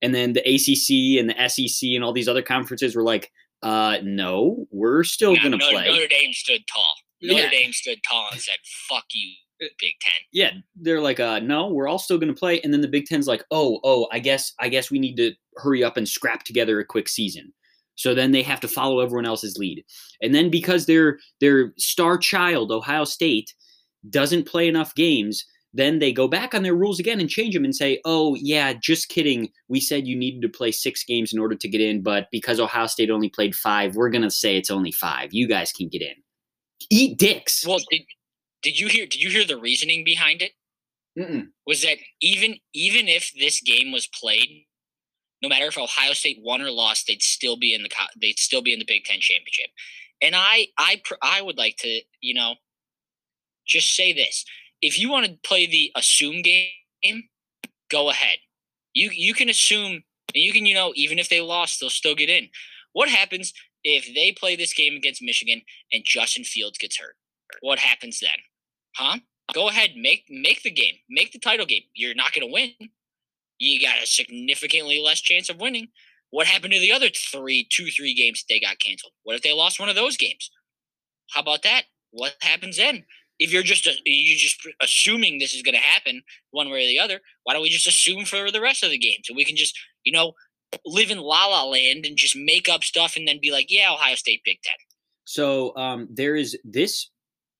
And 0.00 0.14
then 0.14 0.34
the 0.34 0.40
ACC 0.40 1.18
and 1.18 1.28
the 1.28 1.48
SEC 1.48 1.90
and 1.94 2.04
all 2.04 2.12
these 2.12 2.28
other 2.28 2.42
conferences 2.42 2.94
were 2.94 3.02
like, 3.02 3.32
uh, 3.64 3.98
"No, 4.04 4.66
we're 4.70 5.02
still 5.02 5.34
Yeah, 5.34 5.40
going 5.42 5.52
to 5.52 5.58
Notre, 5.58 5.72
play." 5.72 5.88
Notre 5.88 6.06
Dame 6.06 6.32
stood 6.32 6.62
tall. 6.72 6.94
Notre 7.22 7.42
Yeah. 7.44 7.50
Dame 7.50 7.72
stood 7.72 7.98
tall 8.08 8.28
and 8.30 8.40
said, 8.40 8.56
"Fuck 8.88 9.04
you, 9.12 9.32
Big 9.60 9.94
Ten. 10.00 10.20
yeah 10.32 10.50
they're 10.76 11.00
like 11.00 11.18
uh 11.20 11.38
no 11.38 11.68
we're 11.68 11.88
all 11.88 11.98
still 11.98 12.18
going 12.18 12.32
to 12.32 12.38
play 12.38 12.60
and 12.60 12.72
then 12.72 12.82
the 12.82 12.88
big 12.88 13.06
ten's 13.06 13.26
like 13.26 13.42
oh 13.50 13.78
oh 13.82 14.06
i 14.12 14.18
guess 14.18 14.52
i 14.60 14.68
guess 14.68 14.90
we 14.90 14.98
need 14.98 15.16
to 15.16 15.32
hurry 15.56 15.82
up 15.82 15.96
and 15.96 16.06
scrap 16.06 16.42
together 16.44 16.80
a 16.80 16.84
quick 16.84 17.08
season 17.08 17.50
so 17.94 18.14
then 18.14 18.32
they 18.32 18.42
have 18.42 18.60
to 18.60 18.68
follow 18.68 19.00
everyone 19.00 19.24
else's 19.24 19.56
lead 19.56 19.82
and 20.20 20.34
then 20.34 20.50
because 20.50 20.84
their 20.84 21.18
their 21.40 21.72
star 21.78 22.18
child 22.18 22.72
ohio 22.72 23.04
state 23.04 23.54
doesn't 24.10 24.44
play 24.46 24.68
enough 24.68 24.94
games 24.96 25.46
then 25.76 25.98
they 25.98 26.12
go 26.12 26.28
back 26.28 26.54
on 26.54 26.62
their 26.62 26.74
rules 26.74 27.00
again 27.00 27.20
and 27.20 27.28
change 27.28 27.54
them 27.54 27.64
and 27.64 27.74
say 27.74 28.00
oh 28.04 28.34
yeah 28.36 28.72
just 28.72 29.08
kidding 29.08 29.50
we 29.68 29.80
said 29.80 30.06
you 30.06 30.16
needed 30.16 30.40
to 30.40 30.48
play 30.48 30.70
six 30.70 31.04
games 31.04 31.32
in 31.32 31.38
order 31.38 31.54
to 31.54 31.68
get 31.68 31.80
in 31.80 32.02
but 32.02 32.28
because 32.30 32.60
ohio 32.60 32.86
state 32.86 33.10
only 33.10 33.28
played 33.28 33.54
five 33.54 33.96
we're 33.96 34.10
going 34.10 34.22
to 34.22 34.30
say 34.30 34.56
it's 34.56 34.70
only 34.70 34.92
five 34.92 35.28
you 35.32 35.48
guys 35.48 35.72
can 35.72 35.88
get 35.88 36.02
in 36.02 36.14
eat 36.90 37.18
dicks 37.18 37.66
Well, 37.66 37.78
did, 37.90 38.02
did 38.62 38.80
you 38.80 38.88
hear? 38.88 39.06
Did 39.06 39.22
you 39.22 39.30
hear 39.30 39.44
the 39.44 39.58
reasoning 39.58 40.04
behind 40.04 40.42
it? 40.42 40.52
Mm-mm. 41.16 41.46
was 41.64 41.82
that 41.82 41.98
even 42.20 42.56
even 42.72 43.06
if 43.06 43.30
this 43.38 43.60
game 43.60 43.92
was 43.92 44.08
played, 44.08 44.66
no 45.40 45.48
matter 45.48 45.66
if 45.66 45.78
Ohio 45.78 46.12
State 46.12 46.38
won 46.42 46.60
or 46.60 46.72
lost, 46.72 47.06
they'd 47.06 47.22
still 47.22 47.56
be 47.56 47.72
in 47.72 47.84
the 47.84 47.90
they'd 48.20 48.38
still 48.38 48.62
be 48.62 48.72
in 48.72 48.80
the 48.80 48.84
Big 48.84 49.04
Ten 49.04 49.20
championship. 49.20 49.70
And 50.20 50.34
I 50.34 50.68
I 50.76 51.00
I 51.22 51.42
would 51.42 51.56
like 51.56 51.76
to 51.78 52.00
you 52.20 52.34
know 52.34 52.54
just 53.66 53.94
say 53.94 54.12
this: 54.12 54.44
if 54.84 54.98
you 54.98 55.10
want 55.10 55.26
to 55.26 55.38
play 55.46 55.66
the 55.66 55.90
assume 55.96 56.42
game, 56.42 57.24
go 57.90 58.10
ahead. 58.10 58.38
You 58.92 59.10
you 59.12 59.34
can 59.34 59.48
assume 59.48 60.04
you 60.34 60.52
can 60.52 60.66
you 60.66 60.74
know 60.74 60.92
even 60.94 61.18
if 61.18 61.28
they 61.28 61.40
lost, 61.40 61.80
they'll 61.80 61.90
still 61.90 62.14
get 62.14 62.28
in. 62.28 62.48
What 62.92 63.08
happens 63.08 63.52
if 63.82 64.14
they 64.14 64.32
play 64.32 64.56
this 64.56 64.72
game 64.72 64.94
against 64.94 65.22
Michigan 65.22 65.62
and 65.92 66.04
Justin 66.04 66.44
Fields 66.44 66.78
gets 66.78 66.98
hurt? 66.98 67.16
What 67.60 67.78
happens 67.78 68.20
then? 68.20 68.38
Huh? 68.96 69.18
go 69.52 69.68
ahead 69.68 69.90
make 69.96 70.24
make 70.30 70.62
the 70.62 70.70
game 70.70 70.94
make 71.10 71.32
the 71.32 71.38
title 71.38 71.66
game 71.66 71.82
you're 71.94 72.14
not 72.14 72.32
going 72.32 72.46
to 72.46 72.52
win 72.52 72.70
you 73.58 73.80
got 73.80 74.02
a 74.02 74.06
significantly 74.06 75.02
less 75.04 75.20
chance 75.20 75.50
of 75.50 75.60
winning 75.60 75.88
what 76.30 76.46
happened 76.46 76.72
to 76.72 76.80
the 76.80 76.92
other 76.92 77.08
three 77.08 77.66
two 77.70 77.86
three 77.86 78.14
games 78.14 78.44
they 78.48 78.58
got 78.58 78.78
canceled 78.78 79.12
what 79.24 79.36
if 79.36 79.42
they 79.42 79.52
lost 79.52 79.78
one 79.78 79.88
of 79.88 79.96
those 79.96 80.16
games 80.16 80.50
how 81.30 81.40
about 81.40 81.62
that 81.62 81.82
what 82.10 82.34
happens 82.40 82.78
then 82.78 83.04
if 83.38 83.52
you're 83.52 83.62
just 83.62 83.86
you 84.04 84.36
just 84.36 84.66
assuming 84.80 85.38
this 85.38 85.54
is 85.54 85.62
going 85.62 85.74
to 85.74 85.80
happen 85.80 86.22
one 86.50 86.70
way 86.70 86.84
or 86.84 86.86
the 86.86 86.98
other 86.98 87.20
why 87.42 87.52
don't 87.52 87.62
we 87.62 87.70
just 87.70 87.86
assume 87.86 88.24
for 88.24 88.50
the 88.50 88.60
rest 88.60 88.82
of 88.82 88.90
the 88.90 88.98
game 88.98 89.18
so 89.24 89.34
we 89.34 89.44
can 89.44 89.56
just 89.56 89.78
you 90.04 90.12
know 90.12 90.32
live 90.86 91.10
in 91.10 91.18
la 91.18 91.46
la 91.46 91.64
land 91.64 92.04
and 92.06 92.16
just 92.16 92.36
make 92.36 92.68
up 92.68 92.82
stuff 92.82 93.16
and 93.16 93.26
then 93.26 93.38
be 93.40 93.50
like 93.50 93.70
yeah 93.70 93.92
ohio 93.92 94.14
state 94.14 94.40
big 94.44 94.58
ten 94.62 94.76
So 95.24 95.74
um, 95.76 96.08
there 96.10 96.36
is 96.36 96.56
this 96.64 97.10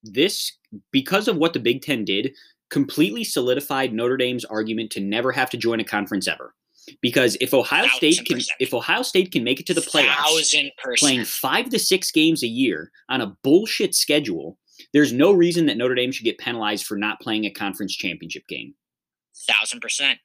this 0.03 0.53
because 0.93 1.29
of 1.29 1.37
what 1.37 1.53
the 1.53 1.61
Big 1.61 1.83
Ten 1.83 2.05
did, 2.05 2.35
completely 2.71 3.25
solidified 3.25 3.93
Notre 3.93 4.17
Dame's 4.17 4.45
argument 4.45 4.91
to 4.93 5.01
never 5.01 5.33
have 5.33 5.51
to 5.51 5.57
join 5.57 5.81
a 5.81 5.85
conference 5.85 6.29
ever. 6.29 6.55
Because 7.01 7.37
if 7.41 7.55
Ohio 7.55 7.87
State 7.87 8.21
can 8.27 8.37
percent. 8.37 8.57
if 8.61 8.75
Ohio 8.75 9.03
State 9.03 9.33
can 9.33 9.43
make 9.43 9.59
it 9.59 9.67
to 9.67 9.75
the 9.75 9.81
playoffs, 9.81 10.55
playing 10.99 11.25
five 11.25 11.71
to 11.71 11.79
six 11.79 12.11
games 12.11 12.43
a 12.43 12.47
year 12.47 12.91
on 13.09 13.23
a 13.23 13.35
bullshit 13.43 13.95
schedule, 13.95 14.59
there's 14.93 15.13
no 15.13 15.33
reason 15.33 15.67
that 15.67 15.77
Notre 15.77 15.95
Dame 15.95 16.13
should 16.13 16.25
get 16.25 16.39
penalized 16.39 16.87
for 16.87 16.97
not 16.97 17.21
playing 17.21 17.45
a 17.45 17.51
conference 17.51 17.95
championship 17.95 18.47
game. 18.49 18.75
thousand 19.49 19.81
percent. 19.81 20.19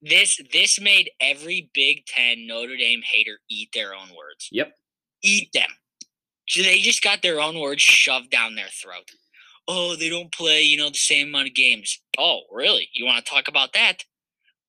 This 0.00 0.40
this 0.52 0.80
made 0.80 1.10
every 1.20 1.70
Big 1.74 2.06
Ten 2.06 2.46
Notre 2.46 2.76
Dame 2.76 3.02
hater 3.04 3.38
eat 3.50 3.70
their 3.74 3.94
own 3.94 4.08
words. 4.16 4.48
Yep. 4.52 4.72
Eat 5.22 5.50
them. 5.52 5.70
So 6.48 6.62
they 6.62 6.78
just 6.78 7.02
got 7.02 7.22
their 7.22 7.40
own 7.40 7.58
words 7.58 7.82
shoved 7.82 8.30
down 8.30 8.54
their 8.54 8.68
throat. 8.68 9.10
Oh, 9.66 9.96
they 9.96 10.08
don't 10.08 10.32
play, 10.32 10.62
you 10.62 10.78
know, 10.78 10.88
the 10.88 10.96
same 10.96 11.28
amount 11.28 11.48
of 11.48 11.54
games. 11.54 12.00
Oh, 12.16 12.40
really? 12.50 12.88
You 12.94 13.04
want 13.04 13.22
to 13.22 13.30
talk 13.30 13.48
about 13.48 13.74
that? 13.74 14.04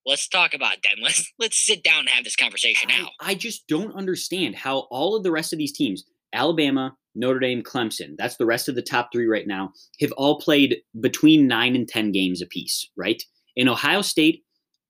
Let's 0.06 0.28
talk 0.28 0.54
about 0.54 0.74
it 0.74 0.80
then. 0.84 0.98
Let's 1.04 1.32
let's 1.39 1.58
sit 1.58 1.84
down 1.84 2.00
and 2.00 2.10
have 2.10 2.24
this 2.24 2.36
conversation 2.36 2.89
I, 2.91 3.00
now. 3.00 3.10
I 3.22 3.36
just 3.36 3.67
don't 3.67 3.93
understand 3.93 4.56
how 4.56 4.88
all 4.89 5.15
of 5.15 5.24
the 5.24 5.32
rest 5.32 5.54
of 5.54 5.60
these 5.60 5.72
teams, 5.72 6.04
Alabama, 6.34 6.95
Notre 7.15 7.39
Dame, 7.39 7.62
Clemson, 7.63 8.15
that's 8.17 8.38
the 8.38 8.45
rest 8.45 8.69
of 8.69 8.76
the 8.76 8.82
top 8.82 9.10
three 9.12 9.28
right 9.28 9.48
now, 9.48 9.72
have 10.00 10.12
all 10.13 10.39
played 10.39 10.78
between 11.00 11.48
nine 11.48 11.76
and 11.76 11.88
10 11.88 12.12
games 12.12 12.41
apiece, 12.41 12.89
right? 12.95 13.22
And 13.58 13.67
Ohio 13.69 14.02
State 14.02 14.43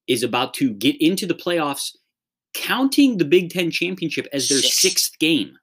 is 0.07 0.21
about 0.23 0.53
to 0.55 0.73
get 0.73 0.95
into 1.01 1.25
the 1.25 1.33
playoffs, 1.35 1.95
counting 2.53 3.17
the 3.17 3.25
Big 3.25 3.49
Ten 3.51 3.71
championship 3.71 4.27
as 4.33 4.49
their 4.49 4.59
Six. 4.59 4.79
sixth 4.81 5.19
game. 5.19 5.53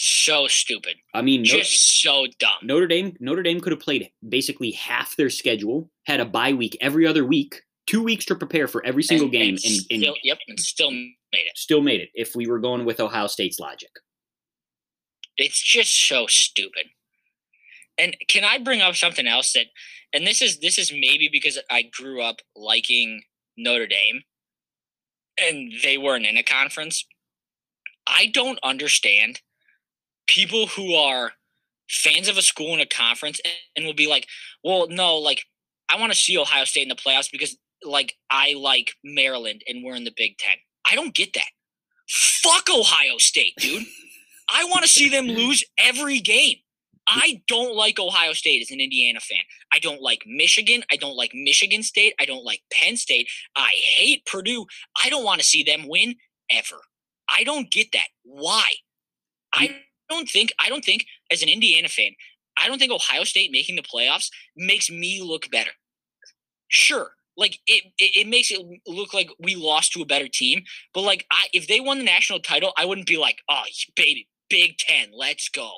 So 0.00 0.46
stupid. 0.46 0.96
I 1.12 1.22
mean, 1.22 1.40
No- 1.42 1.46
Just 1.48 2.00
so 2.00 2.26
dumb. 2.38 2.50
Notre 2.62 2.86
Dame 2.86 3.16
Notre 3.18 3.42
Dame 3.42 3.60
could 3.60 3.72
have 3.72 3.80
played 3.80 4.08
basically 4.28 4.70
half 4.72 5.16
their 5.16 5.30
schedule, 5.30 5.90
had 6.06 6.20
a 6.20 6.24
bye 6.24 6.52
week 6.52 6.76
every 6.80 7.04
other 7.06 7.24
week, 7.24 7.62
two 7.86 8.02
weeks 8.02 8.24
to 8.26 8.36
prepare 8.36 8.68
for 8.68 8.84
every 8.86 9.02
single 9.02 9.26
And- 9.26 9.32
game, 9.32 9.54
and 9.64 9.74
and, 9.90 10.02
and 10.04 10.16
yep, 10.22 10.38
and 10.46 10.60
still 10.60 10.92
made 10.92 11.08
it. 11.32 11.56
still 11.56 11.80
made 11.82 12.00
it 12.00 12.10
if 12.14 12.36
we 12.36 12.46
were 12.46 12.60
going 12.60 12.84
with 12.84 13.00
Ohio 13.00 13.26
State's 13.26 13.58
logic. 13.58 13.90
It's 15.38 15.62
just 15.62 15.94
so 16.08 16.26
stupid. 16.26 16.88
And 17.96 18.16
can 18.28 18.44
I 18.44 18.58
bring 18.58 18.80
up 18.80 18.96
something 18.96 19.26
else 19.26 19.52
that 19.52 19.66
and 20.12 20.26
this 20.26 20.42
is 20.42 20.58
this 20.58 20.78
is 20.78 20.92
maybe 20.92 21.28
because 21.30 21.58
I 21.70 21.82
grew 21.82 22.22
up 22.22 22.40
liking 22.56 23.22
Notre 23.56 23.86
Dame 23.86 24.22
and 25.40 25.72
they 25.82 25.98
weren't 25.98 26.26
in 26.26 26.36
a 26.36 26.42
conference. 26.42 27.06
I 28.06 28.26
don't 28.32 28.58
understand 28.62 29.40
people 30.26 30.66
who 30.66 30.94
are 30.94 31.32
fans 31.88 32.28
of 32.28 32.36
a 32.36 32.42
school 32.42 32.74
in 32.74 32.80
a 32.80 32.86
conference 32.86 33.40
and 33.76 33.84
will 33.86 33.94
be 33.94 34.08
like, 34.08 34.26
well, 34.64 34.88
no, 34.88 35.16
like 35.16 35.44
I 35.88 35.98
want 35.98 36.12
to 36.12 36.18
see 36.18 36.38
Ohio 36.38 36.64
State 36.64 36.82
in 36.82 36.88
the 36.88 36.94
playoffs 36.94 37.30
because 37.30 37.56
like 37.84 38.14
I 38.30 38.54
like 38.54 38.92
Maryland 39.04 39.62
and 39.68 39.84
we're 39.84 39.94
in 39.94 40.04
the 40.04 40.14
Big 40.16 40.38
Ten. 40.38 40.56
I 40.90 40.94
don't 40.94 41.14
get 41.14 41.34
that. 41.34 41.48
Fuck 42.08 42.68
Ohio 42.70 43.18
State, 43.18 43.54
dude. 43.58 43.84
I 44.52 44.64
want 44.64 44.82
to 44.82 44.88
see 44.88 45.08
them 45.08 45.26
lose 45.26 45.64
every 45.78 46.20
game. 46.20 46.56
I 47.06 47.42
don't 47.48 47.74
like 47.74 47.98
Ohio 47.98 48.34
State 48.34 48.60
as 48.60 48.70
an 48.70 48.80
Indiana 48.80 49.20
fan. 49.20 49.38
I 49.72 49.78
don't 49.78 50.02
like 50.02 50.24
Michigan. 50.26 50.82
I 50.92 50.96
don't 50.96 51.16
like 51.16 51.32
Michigan 51.32 51.82
State. 51.82 52.14
I 52.20 52.26
don't 52.26 52.44
like 52.44 52.60
Penn 52.70 52.96
State. 52.96 53.30
I 53.56 53.70
hate 53.72 54.26
Purdue. 54.26 54.66
I 55.02 55.08
don't 55.08 55.24
want 55.24 55.40
to 55.40 55.46
see 55.46 55.62
them 55.62 55.88
win 55.88 56.16
ever. 56.50 56.76
I 57.30 57.44
don't 57.44 57.70
get 57.70 57.92
that. 57.92 58.08
Why? 58.24 58.64
I 59.54 59.68
mm. 59.68 59.76
don't 60.10 60.28
think 60.28 60.52
I 60.58 60.68
don't 60.68 60.84
think 60.84 61.06
as 61.30 61.42
an 61.42 61.48
Indiana 61.48 61.88
fan, 61.88 62.12
I 62.58 62.68
don't 62.68 62.78
think 62.78 62.92
Ohio 62.92 63.24
State 63.24 63.52
making 63.52 63.76
the 63.76 63.82
playoffs 63.82 64.28
makes 64.56 64.90
me 64.90 65.22
look 65.22 65.50
better. 65.50 65.70
Sure, 66.68 67.12
like 67.36 67.58
it, 67.66 67.84
it, 67.98 68.20
it 68.20 68.26
makes 68.26 68.50
it 68.50 68.60
look 68.86 69.14
like 69.14 69.30
we 69.38 69.56
lost 69.56 69.92
to 69.92 70.02
a 70.02 70.06
better 70.06 70.28
team, 70.28 70.62
but 70.92 71.02
like 71.02 71.24
I, 71.30 71.46
if 71.54 71.66
they 71.66 71.80
won 71.80 71.98
the 71.98 72.04
national 72.04 72.40
title, 72.40 72.72
I 72.76 72.84
wouldn't 72.84 73.06
be 73.06 73.16
like, 73.16 73.38
oh 73.48 73.62
baby, 73.96 74.28
Big 74.48 74.78
Ten, 74.78 75.10
let's 75.12 75.48
go. 75.48 75.70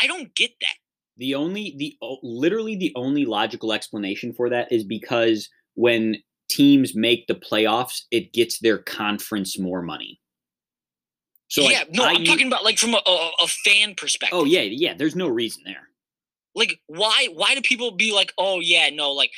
I 0.00 0.06
don't 0.06 0.34
get 0.34 0.52
that. 0.60 0.76
The 1.16 1.34
only 1.34 1.74
the 1.78 1.96
literally 2.22 2.76
the 2.76 2.92
only 2.96 3.24
logical 3.24 3.72
explanation 3.72 4.32
for 4.32 4.50
that 4.50 4.72
is 4.72 4.84
because 4.84 5.48
when 5.74 6.16
teams 6.48 6.94
make 6.94 7.26
the 7.26 7.34
playoffs, 7.34 8.02
it 8.10 8.32
gets 8.32 8.58
their 8.58 8.78
conference 8.78 9.58
more 9.58 9.82
money. 9.82 10.20
So 11.48 11.62
yeah, 11.62 11.80
like, 11.80 11.92
no, 11.92 12.04
I, 12.04 12.12
am 12.12 12.24
talking 12.24 12.48
about 12.48 12.64
like 12.64 12.78
from 12.78 12.94
a, 12.94 13.02
a, 13.06 13.30
a, 13.42 13.46
fan 13.46 13.90
oh, 13.90 13.94
perspective. 13.96 14.38
Oh 14.38 14.44
yeah, 14.44 14.62
yeah. 14.62 14.94
There's 14.96 15.14
no 15.14 15.28
reason 15.28 15.62
there. 15.64 15.88
Like 16.54 16.78
why 16.86 17.28
why 17.32 17.54
do 17.54 17.60
people 17.60 17.92
be 17.92 18.12
like, 18.12 18.32
oh 18.38 18.60
yeah, 18.60 18.90
no, 18.90 19.12
like 19.12 19.30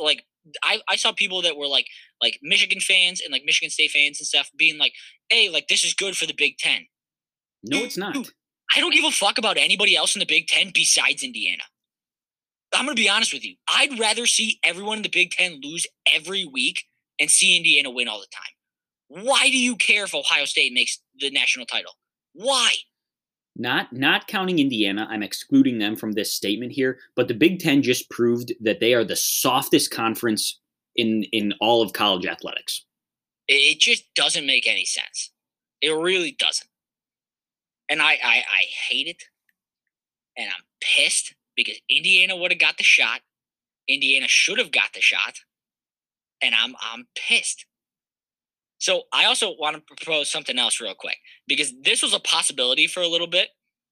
like 0.00 0.24
I 0.62 0.80
I 0.88 0.96
saw 0.96 1.12
people 1.12 1.42
that 1.42 1.56
were 1.56 1.66
like 1.66 1.86
like 2.22 2.38
Michigan 2.42 2.80
fans 2.80 3.20
and 3.20 3.32
like 3.32 3.42
Michigan 3.44 3.70
State 3.70 3.90
fans 3.90 4.18
and 4.18 4.26
stuff 4.26 4.50
being 4.56 4.78
like, 4.78 4.92
hey, 5.30 5.50
like 5.50 5.68
this 5.68 5.84
is 5.84 5.94
good 5.94 6.16
for 6.16 6.26
the 6.26 6.34
Big 6.36 6.56
Ten. 6.58 6.86
No, 7.62 7.78
it's 7.78 7.96
not. 7.96 8.16
I 8.74 8.80
don't 8.80 8.94
give 8.94 9.04
a 9.04 9.10
fuck 9.10 9.38
about 9.38 9.56
anybody 9.56 9.96
else 9.96 10.14
in 10.14 10.20
the 10.20 10.26
Big 10.26 10.46
Ten 10.46 10.70
besides 10.72 11.22
Indiana. 11.22 11.62
I'm 12.74 12.84
going 12.84 12.96
to 12.96 13.02
be 13.02 13.08
honest 13.08 13.32
with 13.32 13.44
you. 13.44 13.54
I'd 13.66 13.98
rather 13.98 14.26
see 14.26 14.58
everyone 14.62 14.98
in 14.98 15.02
the 15.02 15.08
Big 15.08 15.30
Ten 15.30 15.60
lose 15.62 15.86
every 16.06 16.44
week 16.44 16.84
and 17.18 17.30
see 17.30 17.56
Indiana 17.56 17.90
win 17.90 18.08
all 18.08 18.20
the 18.20 18.26
time. 18.32 19.24
Why 19.24 19.48
do 19.48 19.58
you 19.58 19.76
care 19.76 20.04
if 20.04 20.14
Ohio 20.14 20.44
State 20.44 20.72
makes 20.72 21.00
the 21.18 21.30
national 21.30 21.66
title? 21.66 21.92
Why? 22.34 22.72
Not 23.56 23.92
not 23.92 24.28
counting 24.28 24.58
Indiana, 24.58 25.08
I'm 25.10 25.22
excluding 25.22 25.78
them 25.78 25.96
from 25.96 26.12
this 26.12 26.32
statement 26.32 26.72
here, 26.72 26.98
but 27.16 27.26
the 27.26 27.34
Big 27.34 27.58
10 27.58 27.82
just 27.82 28.08
proved 28.10 28.52
that 28.60 28.80
they 28.80 28.94
are 28.94 29.04
the 29.04 29.16
softest 29.16 29.90
conference 29.90 30.60
in 30.94 31.24
in 31.32 31.54
all 31.60 31.82
of 31.82 31.92
college 31.92 32.26
athletics. 32.26 32.84
It 33.48 33.80
just 33.80 34.04
doesn't 34.14 34.46
make 34.46 34.66
any 34.68 34.84
sense. 34.84 35.32
It 35.80 35.90
really 35.90 36.36
doesn't 36.38 36.68
and 37.88 38.00
I, 38.02 38.12
I 38.12 38.42
I 38.48 38.64
hate 38.88 39.06
it, 39.06 39.22
and 40.36 40.48
I'm 40.48 40.64
pissed 40.80 41.34
because 41.56 41.76
Indiana 41.90 42.36
would 42.36 42.50
have 42.50 42.60
got 42.60 42.78
the 42.78 42.84
shot. 42.84 43.20
Indiana 43.88 44.26
should 44.28 44.58
have 44.58 44.70
got 44.72 44.92
the 44.94 45.00
shot, 45.00 45.40
and 46.42 46.54
I'm 46.54 46.74
I'm 46.80 47.06
pissed. 47.16 47.66
So 48.78 49.02
I 49.12 49.24
also 49.24 49.54
want 49.58 49.76
to 49.76 49.82
propose 49.94 50.30
something 50.30 50.58
else 50.58 50.80
real 50.80 50.94
quick 50.94 51.16
because 51.46 51.72
this 51.82 52.02
was 52.02 52.14
a 52.14 52.20
possibility 52.20 52.86
for 52.86 53.02
a 53.02 53.08
little 53.08 53.26
bit 53.26 53.48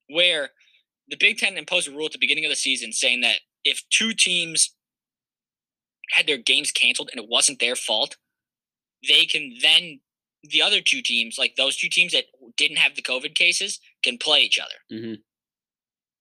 where 0.09 0.51
the 1.09 1.17
Big 1.17 1.39
Ten 1.39 1.57
imposed 1.57 1.89
a 1.89 1.91
rule 1.91 2.07
at 2.07 2.13
the 2.13 2.19
beginning 2.21 2.45
of 2.45 2.51
the 2.51 2.57
season 2.57 2.93
saying 2.93 3.21
that 3.23 3.41
if 3.65 3.83
two 3.91 4.13
teams 4.13 4.75
had 6.13 6.27
their 6.27 6.39
games 6.39 6.71
canceled 6.71 7.11
and 7.13 7.23
it 7.23 7.29
wasn't 7.29 7.59
their 7.59 7.75
fault, 7.75 8.17
they 9.07 9.25
can 9.27 9.55
then 9.61 10.01
the 10.51 10.63
other 10.63 10.81
two 10.81 11.03
teams, 11.03 11.37
like 11.39 11.57
those 11.57 11.77
two 11.77 11.89
teams 11.89 12.13
that 12.13 12.25
didn't 12.57 12.79
have 12.79 12.95
the 12.95 13.03
COVID 13.03 13.35
cases, 13.35 13.81
can 14.03 14.19
play 14.19 14.41
each 14.41 14.59
other. 14.59 14.75
Mm-hmm. 14.93 15.15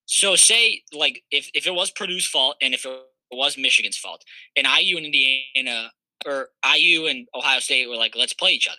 So, 0.05 0.35
say 0.35 0.83
like 0.93 1.23
if 1.31 1.49
if 1.53 1.65
it 1.67 1.73
was 1.73 1.91
Purdue's 1.91 2.27
fault 2.27 2.57
and 2.61 2.73
if 2.73 2.85
it 2.85 2.99
was 3.31 3.57
Michigan's 3.57 3.97
fault, 3.97 4.23
and 4.55 4.67
IU 4.67 4.97
and 4.97 5.05
Indiana 5.05 5.91
or 6.25 6.49
IU 6.65 7.05
and 7.07 7.27
Ohio 7.35 7.59
State 7.59 7.87
were 7.89 7.95
like, 7.95 8.15
let's 8.15 8.33
play 8.33 8.51
each 8.51 8.67
other. 8.67 8.77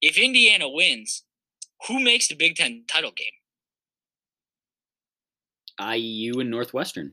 If 0.00 0.18
Indiana 0.18 0.68
wins, 0.68 1.24
who 1.86 2.00
makes 2.00 2.28
the 2.28 2.34
Big 2.34 2.56
Ten 2.56 2.84
title 2.88 3.12
game? 3.12 3.26
IU 5.80 6.40
and 6.40 6.50
Northwestern. 6.50 7.12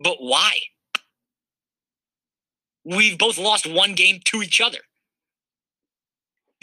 But 0.00 0.16
why? 0.18 0.58
We've 2.84 3.16
both 3.16 3.38
lost 3.38 3.66
one 3.66 3.94
game 3.94 4.20
to 4.26 4.42
each 4.42 4.60
other. 4.60 4.78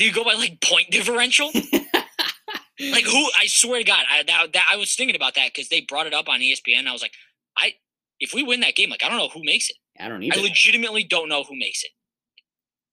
Do 0.01 0.07
you 0.07 0.13
go 0.13 0.23
by 0.23 0.33
like 0.33 0.59
point 0.61 0.89
differential? 0.89 1.51
like 1.53 3.05
who? 3.05 3.29
I 3.39 3.45
swear 3.45 3.77
to 3.77 3.83
God, 3.83 4.03
I 4.11 4.23
that, 4.23 4.47
that 4.53 4.67
I 4.71 4.75
was 4.75 4.95
thinking 4.95 5.15
about 5.15 5.35
that 5.35 5.53
because 5.53 5.69
they 5.69 5.81
brought 5.81 6.07
it 6.07 6.13
up 6.15 6.27
on 6.27 6.39
ESPN. 6.39 6.87
I 6.87 6.91
was 6.91 7.03
like, 7.03 7.13
I 7.55 7.73
if 8.19 8.33
we 8.33 8.41
win 8.41 8.61
that 8.61 8.73
game, 8.73 8.89
like 8.89 9.03
I 9.03 9.09
don't 9.09 9.19
know 9.19 9.29
who 9.29 9.45
makes 9.45 9.69
it. 9.69 9.75
I 9.99 10.09
don't 10.09 10.23
either. 10.23 10.39
I 10.39 10.41
legitimately 10.41 11.03
don't 11.03 11.29
know 11.29 11.43
who 11.43 11.55
makes 11.55 11.83
it. 11.83 11.91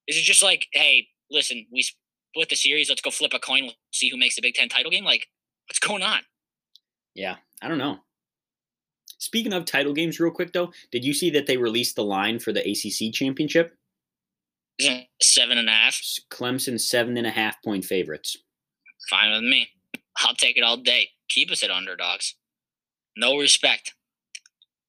Is 0.06 0.18
it 0.18 0.20
just 0.20 0.42
like, 0.42 0.66
hey, 0.74 1.06
listen, 1.30 1.64
we 1.72 1.80
split 1.80 2.50
the 2.50 2.56
series. 2.56 2.90
Let's 2.90 3.00
go 3.00 3.08
flip 3.08 3.32
a 3.32 3.38
coin. 3.38 3.62
We'll 3.62 3.72
see 3.90 4.10
who 4.10 4.18
makes 4.18 4.36
the 4.36 4.42
Big 4.42 4.52
Ten 4.52 4.68
title 4.68 4.90
game. 4.90 5.04
Like, 5.04 5.28
what's 5.66 5.78
going 5.78 6.02
on? 6.02 6.20
Yeah, 7.14 7.36
I 7.62 7.68
don't 7.68 7.78
know. 7.78 8.00
Speaking 9.16 9.54
of 9.54 9.64
title 9.64 9.94
games, 9.94 10.20
real 10.20 10.30
quick 10.30 10.52
though, 10.52 10.72
did 10.92 11.06
you 11.06 11.14
see 11.14 11.30
that 11.30 11.46
they 11.46 11.56
released 11.56 11.96
the 11.96 12.04
line 12.04 12.38
for 12.38 12.52
the 12.52 12.60
ACC 12.60 13.14
championship? 13.14 13.77
Seven 15.20 15.58
and 15.58 15.68
a 15.68 15.72
half. 15.72 16.00
Clemson 16.30 16.80
seven 16.80 17.16
and 17.16 17.26
a 17.26 17.30
half 17.30 17.56
point 17.64 17.84
favorites. 17.84 18.36
Fine 19.10 19.32
with 19.32 19.42
me. 19.42 19.68
I'll 20.18 20.34
take 20.34 20.56
it 20.56 20.62
all 20.62 20.76
day. 20.76 21.10
Keep 21.28 21.50
us 21.50 21.62
at 21.62 21.70
underdogs. 21.70 22.34
No 23.16 23.36
respect. 23.36 23.94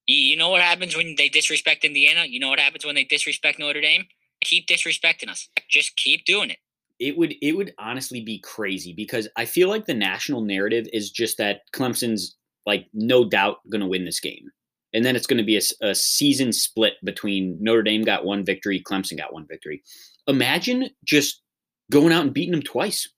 You 0.07 0.37
know 0.37 0.49
what 0.49 0.61
happens 0.61 0.95
when 0.95 1.15
they 1.17 1.29
disrespect 1.29 1.85
Indiana? 1.85 2.25
You 2.25 2.39
know 2.39 2.49
what 2.49 2.59
happens 2.59 2.85
when 2.85 2.95
they 2.95 3.03
disrespect 3.03 3.59
Notre 3.59 3.81
Dame? 3.81 4.05
Keep 4.41 4.67
disrespecting 4.67 5.29
us. 5.29 5.49
Just 5.69 5.95
keep 5.97 6.25
doing 6.25 6.49
it. 6.49 6.57
It 6.99 7.17
would 7.17 7.35
it 7.41 7.55
would 7.55 7.73
honestly 7.79 8.21
be 8.21 8.39
crazy 8.39 8.93
because 8.93 9.27
I 9.37 9.45
feel 9.45 9.69
like 9.69 9.85
the 9.85 9.93
national 9.93 10.41
narrative 10.41 10.87
is 10.91 11.11
just 11.11 11.37
that 11.37 11.61
Clemson's 11.73 12.35
like 12.65 12.87
no 12.93 13.27
doubt 13.27 13.57
going 13.69 13.81
to 13.81 13.87
win 13.87 14.05
this 14.05 14.19
game 14.19 14.51
and 14.93 15.05
then 15.05 15.15
it's 15.15 15.27
going 15.27 15.37
to 15.37 15.43
be 15.43 15.57
a, 15.57 15.61
a, 15.81 15.93
season 15.93 16.51
split 16.51 16.93
between 17.03 17.57
Notre 17.59 17.83
Dame 17.83 18.03
got 18.03 18.25
one 18.25 18.43
victory, 18.43 18.81
Clemson 18.81 19.17
got 19.17 19.33
one 19.33 19.45
victory. 19.47 19.83
Imagine 20.27 20.89
just 21.05 21.41
going 21.91 22.13
out 22.13 22.23
and 22.23 22.33
beating 22.33 22.51
them 22.51 22.61
twice. 22.61 23.09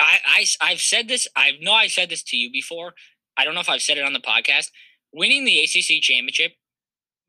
I, 0.00 0.18
I 0.26 0.44
I've 0.60 0.80
said 0.80 1.08
this. 1.08 1.28
I 1.36 1.52
know 1.60 1.72
I 1.72 1.86
said 1.86 2.10
this 2.10 2.22
to 2.24 2.36
you 2.36 2.50
before. 2.50 2.94
I 3.36 3.44
don't 3.44 3.54
know 3.54 3.60
if 3.60 3.68
I've 3.68 3.82
said 3.82 3.98
it 3.98 4.04
on 4.04 4.12
the 4.12 4.20
podcast. 4.20 4.70
Winning 5.12 5.44
the 5.44 5.60
ACC 5.60 6.02
championship 6.02 6.52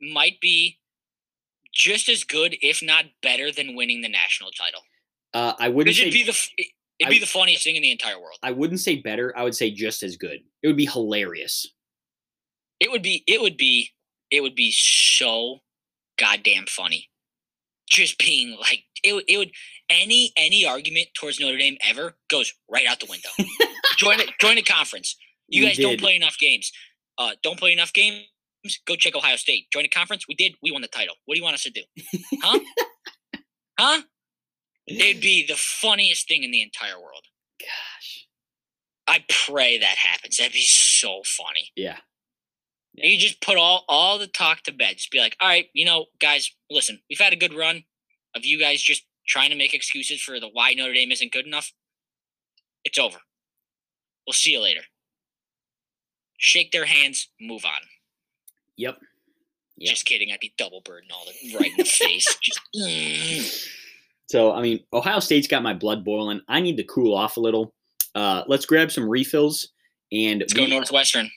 might 0.02 0.40
be 0.42 0.80
just 1.74 2.10
as 2.10 2.24
good, 2.24 2.58
if 2.62 2.82
not 2.82 3.06
better, 3.22 3.52
than 3.52 3.76
winning 3.76 4.02
the 4.02 4.10
national 4.10 4.50
title. 4.52 4.82
Uh, 5.34 5.54
I 5.60 5.70
wouldn't. 5.70 5.98
It'd 5.98 6.14
be 6.14 6.24
the 6.24 6.38
it'd 7.00 7.12
be 7.12 7.20
the 7.20 7.26
funniest 7.26 7.64
thing 7.64 7.76
in 7.76 7.82
the 7.82 7.92
entire 7.92 8.20
world. 8.20 8.40
I 8.42 8.52
wouldn't 8.52 8.80
say 8.80 8.96
better. 8.98 9.34
I 9.38 9.44
would 9.44 9.56
say 9.56 9.70
just 9.72 10.02
as 10.02 10.18
good. 10.18 10.40
It 10.64 10.68
would 10.68 10.78
be 10.78 10.86
hilarious. 10.86 11.68
It 12.86 12.92
would 12.92 13.02
be 13.02 13.24
it 13.26 13.42
would 13.42 13.58
be 13.58 13.90
it 14.30 14.42
would 14.42 14.54
be 14.54 14.72
so 14.72 15.62
goddamn 16.20 16.66
funny. 16.68 17.10
Just 17.90 18.20
being 18.20 18.56
like 18.62 18.84
it, 19.04 19.24
it 19.28 19.40
would 19.40 19.50
any 19.90 20.32
any 20.38 20.68
argument 20.68 21.08
towards 21.20 21.40
Notre 21.40 21.58
Dame 21.58 21.78
ever 21.84 22.16
goes 22.30 22.54
right 22.70 22.86
out 22.86 23.00
the 23.00 23.08
window. 23.10 23.30
join 23.98 24.20
it 24.20 24.30
join 24.40 24.60
a 24.60 24.62
conference. 24.62 25.16
You 25.48 25.64
we 25.64 25.68
guys 25.68 25.78
did. 25.78 25.82
don't 25.82 26.00
play 26.00 26.16
enough 26.16 26.38
games. 26.40 26.72
Uh, 27.18 27.32
don't 27.42 27.58
play 27.58 27.74
enough 27.74 27.92
games. 27.92 28.28
Go 28.86 28.96
check 28.96 29.16
Ohio 29.16 29.36
State. 29.36 29.66
Join 29.74 29.86
a 29.86 29.88
conference. 29.88 30.26
We 30.28 30.36
did. 30.36 30.54
We 30.62 30.70
won 30.70 30.84
the 30.84 30.88
title. 30.88 31.16
What 31.26 31.34
do 31.34 31.40
you 31.40 31.44
want 31.44 31.56
us 31.56 31.64
to 31.64 31.72
do? 31.72 31.82
Huh? 32.44 32.60
huh? 33.80 34.02
It'd 34.86 35.22
be 35.22 35.44
the 35.48 35.56
funniest 35.56 36.28
thing 36.28 36.44
in 36.44 36.52
the 36.52 36.62
entire 36.62 37.00
world. 37.00 37.24
Gosh. 37.60 38.28
I 39.08 39.24
pray 39.48 39.80
that 39.80 39.98
happens. 39.98 40.38
That'd 40.38 40.54
be 40.54 40.62
so 40.62 41.22
funny. 41.26 41.72
Yeah. 41.76 41.98
You 42.98 43.18
just 43.18 43.42
put 43.42 43.58
all 43.58 43.84
all 43.88 44.18
the 44.18 44.28
talk 44.28 44.64
to 44.64 44.72
bed. 44.72 44.98
Just 44.98 45.12
be 45.12 45.20
like, 45.20 45.36
all 45.42 45.48
right, 45.48 45.68
you 45.74 45.86
know, 45.86 46.06
guys, 46.20 46.50
listen, 46.70 47.00
we've 47.10 47.20
had 47.20 47.34
a 47.34 47.38
good 47.38 47.54
run 47.54 47.84
of 48.36 48.46
you 48.46 48.60
guys 48.60 48.82
just 48.82 49.04
trying 49.28 49.50
to 49.50 49.56
make 49.56 49.74
excuses 49.74 50.22
for 50.22 50.40
the 50.40 50.48
why 50.48 50.74
Notre 50.74 50.94
Dame 50.94 51.12
isn't 51.12 51.32
good 51.32 51.46
enough. 51.46 51.72
It's 52.84 53.00
over. 53.00 53.18
We'll 54.26 54.34
see 54.34 54.52
you 54.52 54.62
later. 54.62 54.82
Shake 56.38 56.72
their 56.72 56.86
hands, 56.86 57.30
move 57.40 57.66
on. 57.66 57.82
Yep. 58.78 58.98
Yep. 59.78 59.90
Just 59.90 60.06
kidding. 60.06 60.32
I'd 60.32 60.40
be 60.40 60.54
double 60.58 60.82
birding 60.82 61.10
all 61.14 61.26
the 61.26 61.58
right 61.58 61.72
in 61.72 61.78
the 61.78 61.86
face. 61.86 62.38
Just, 62.42 62.62
mm. 62.76 63.70
So, 64.28 64.54
I 64.54 64.62
mean, 64.62 64.80
Ohio 64.94 65.20
State's 65.20 65.48
got 65.48 65.64
my 65.64 65.74
blood 65.74 66.04
boiling. 66.04 66.42
I 66.48 66.62
need 66.62 66.78
to 66.78 66.84
cool 66.84 67.16
off 67.16 67.38
a 67.38 67.40
little. 67.40 67.74
Uh, 68.14 68.44
let's 68.48 68.66
grab 68.66 68.92
some 68.92 69.08
refills 69.08 69.70
and 70.12 70.40
Let's 70.40 70.54
go 70.54 70.66
Northwestern. 70.66 71.30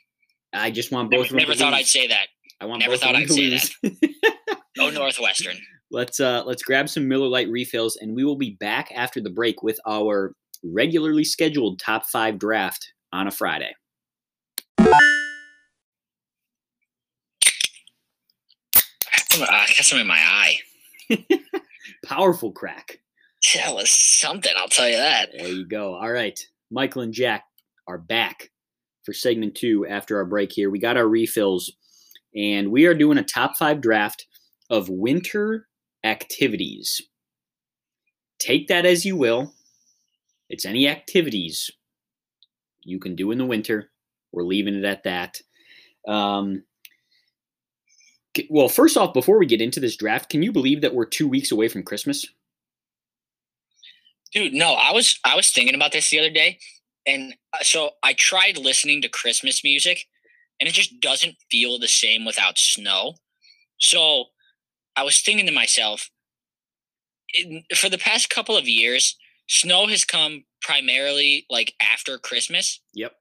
I 0.53 0.71
just 0.71 0.93
want 0.93 1.11
both 1.11 1.19
Never, 1.19 1.23
of 1.25 1.29
them 1.31 1.39
never 1.39 1.55
thought. 1.55 1.75
I'd 1.75 1.87
say 1.87 2.07
that. 2.07 2.29
I 2.61 2.67
want 2.67 2.81
never 2.81 2.93
both 2.93 3.03
of 3.03 3.07
thought 3.09 3.17
I'd 3.17 3.31
say 3.31 3.51
lose. 3.51 3.77
Go 4.77 4.91
Northwestern. 4.91 5.57
let's 5.91 6.21
uh 6.21 6.43
let's 6.47 6.63
grab 6.63 6.89
some 6.89 7.09
Miller 7.09 7.27
Lite 7.29 7.49
refills 7.51 7.97
and 7.97 8.15
we 8.15 8.25
will 8.25 8.37
be 8.37 8.51
back 8.61 8.91
after 8.95 9.21
the 9.21 9.31
break 9.31 9.63
with 9.63 9.79
our 9.87 10.35
regularly 10.63 11.25
scheduled 11.25 11.79
top 11.79 12.07
5 12.07 12.39
draft 12.39 12.93
on 13.13 13.27
a 13.27 13.31
Friday. 13.31 13.75
I 19.41 19.67
got 19.77 19.85
some 19.85 20.01
in 20.01 20.07
my 20.07 20.19
eye. 20.19 20.59
Powerful 22.05 22.53
crack. 22.53 22.99
That 23.55 23.75
was 23.75 23.89
something, 23.91 24.53
I'll 24.57 24.69
tell 24.69 24.89
you 24.89 24.97
that. 24.97 25.31
There 25.33 25.49
you 25.49 25.67
go. 25.67 25.95
All 25.95 26.11
right. 26.11 26.39
Michael 26.71 27.03
and 27.03 27.13
Jack 27.15 27.45
are 27.87 27.99
back 27.99 28.51
for 29.09 29.15
segment 29.15 29.55
two 29.55 29.87
after 29.87 30.19
our 30.19 30.27
break 30.27 30.53
here. 30.53 30.69
We 30.69 30.79
got 30.79 30.99
our 30.99 31.09
refills, 31.09 31.73
and 32.37 32.71
we 32.71 32.85
are 32.85 32.93
doing 32.93 33.17
a 33.17 33.23
top 33.23 33.57
five 33.57 33.81
draft 33.81 34.27
of 34.69 34.91
winter 34.91 35.67
activities. 36.05 37.01
Take 38.39 38.69
that 38.69 38.85
as 38.85 39.07
you 39.07 39.17
will. 39.17 39.55
It's 40.51 40.67
any 40.67 40.87
activities 40.87 41.71
you 42.83 42.99
can 42.99 43.17
do 43.17 43.31
in 43.31 43.39
the 43.39 43.47
winter. 43.47 43.89
We're 44.31 44.43
leaving 44.43 44.75
it 44.75 44.85
at 44.85 45.05
that. 45.05 45.41
Um, 46.07 46.65
well, 48.51 48.69
first 48.69 48.99
off, 48.99 49.15
before 49.15 49.39
we 49.39 49.47
get 49.47 49.63
into 49.63 49.81
this 49.81 49.97
draft, 49.97 50.29
can 50.29 50.43
you 50.43 50.53
believe 50.53 50.83
that 50.83 50.95
we're 50.95 51.07
two 51.07 51.27
weeks 51.27 51.51
away 51.51 51.69
from 51.69 51.83
Christmas? 51.83 52.27
Dude, 54.35 54.53
no, 54.53 54.75
I 54.75 54.93
was 54.93 55.19
I 55.25 55.35
was 55.35 55.51
thinking 55.51 55.75
about 55.75 55.93
this 55.93 56.11
the 56.11 56.19
other 56.19 56.29
day, 56.29 56.59
and 57.09 57.35
uh, 57.55 57.63
so 57.63 57.93
I 58.03 58.13
tried 58.13 58.59
listening 58.59 59.01
to 59.03 59.09
Christmas 59.09 59.65
music, 59.65 60.05
and 60.61 60.69
it 60.69 60.73
just 60.73 61.01
doesn't 61.01 61.37
feel 61.51 61.79
the 61.79 61.89
same 61.89 62.25
without 62.25 62.59
snow. 62.59 63.15
So 63.79 64.27
I 64.95 65.03
was 65.05 65.21
thinking 65.21 65.47
to 65.47 65.53
myself, 65.53 66.11
in, 67.33 67.65
for 67.75 67.89
the 67.89 67.99
past 67.99 68.29
couple 68.29 68.57
of 68.57 68.69
years, 68.69 69.17
snow 69.49 69.87
has 69.87 70.05
come 70.05 70.45
primarily 70.61 71.47
like 71.49 71.75
after 71.81 72.19
Christmas. 72.19 72.81
Yep. 72.93 73.13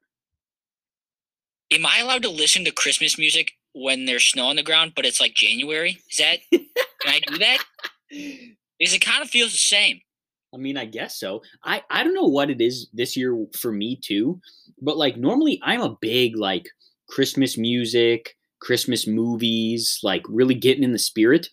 Am 1.71 1.85
I 1.85 1.99
allowed 1.99 2.23
to 2.23 2.29
listen 2.29 2.65
to 2.65 2.71
Christmas 2.71 3.17
music 3.17 3.53
when 3.73 4.05
there's 4.05 4.25
snow 4.25 4.47
on 4.47 4.57
the 4.57 4.63
ground, 4.63 4.93
but 4.95 5.05
it's 5.05 5.21
like 5.21 5.33
January? 5.33 5.99
Is 6.11 6.17
that 6.17 6.39
can 6.51 6.65
I 7.05 7.21
do 7.25 7.37
that? 7.37 7.57
Because 8.79 8.93
it 8.93 8.99
kind 8.99 9.23
of 9.23 9.29
feels 9.31 9.53
the 9.53 9.57
same. 9.57 10.01
I 10.57 10.59
mean, 10.59 10.77
I 10.77 10.85
guess 10.85 11.19
so. 11.19 11.43
I 11.63 11.83
I 11.89 12.03
don't 12.03 12.15
know 12.15 12.27
what 12.27 12.49
it 12.49 12.59
is 12.61 12.89
this 12.93 13.15
year 13.15 13.45
for 13.57 13.71
me 13.71 13.99
too, 14.03 14.41
but 14.81 14.97
like 14.97 15.17
normally 15.17 15.59
I'm 15.63 15.81
a 15.81 15.95
big 16.01 16.35
like 16.35 16.67
Christmas 17.07 17.57
music, 17.57 18.35
Christmas 18.59 19.05
movies, 19.07 19.99
like 20.01 20.23
really 20.27 20.55
getting 20.55 20.83
in 20.83 20.93
the 20.93 20.99
spirit. 20.99 21.49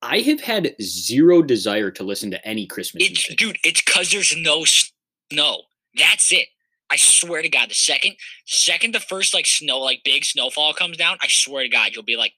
I 0.00 0.18
have 0.20 0.40
had 0.40 0.74
zero 0.80 1.42
desire 1.42 1.90
to 1.92 2.02
listen 2.02 2.30
to 2.32 2.48
any 2.48 2.66
Christmas 2.66 3.04
It's 3.04 3.28
music. 3.28 3.38
dude, 3.38 3.58
it's 3.64 3.82
cause 3.82 4.10
there's 4.10 4.34
no 4.36 4.64
snow. 4.64 5.62
That's 5.96 6.32
it. 6.32 6.48
I 6.90 6.96
swear 6.96 7.42
to 7.42 7.48
God, 7.48 7.70
the 7.70 7.74
second 7.74 8.16
second 8.46 8.94
the 8.94 9.00
first 9.00 9.34
like 9.34 9.46
snow, 9.46 9.78
like 9.80 10.00
big 10.04 10.24
snowfall 10.24 10.74
comes 10.74 10.96
down, 10.96 11.18
I 11.22 11.26
swear 11.28 11.62
to 11.62 11.68
God, 11.68 11.90
you'll 11.92 12.02
be 12.02 12.16
like, 12.16 12.32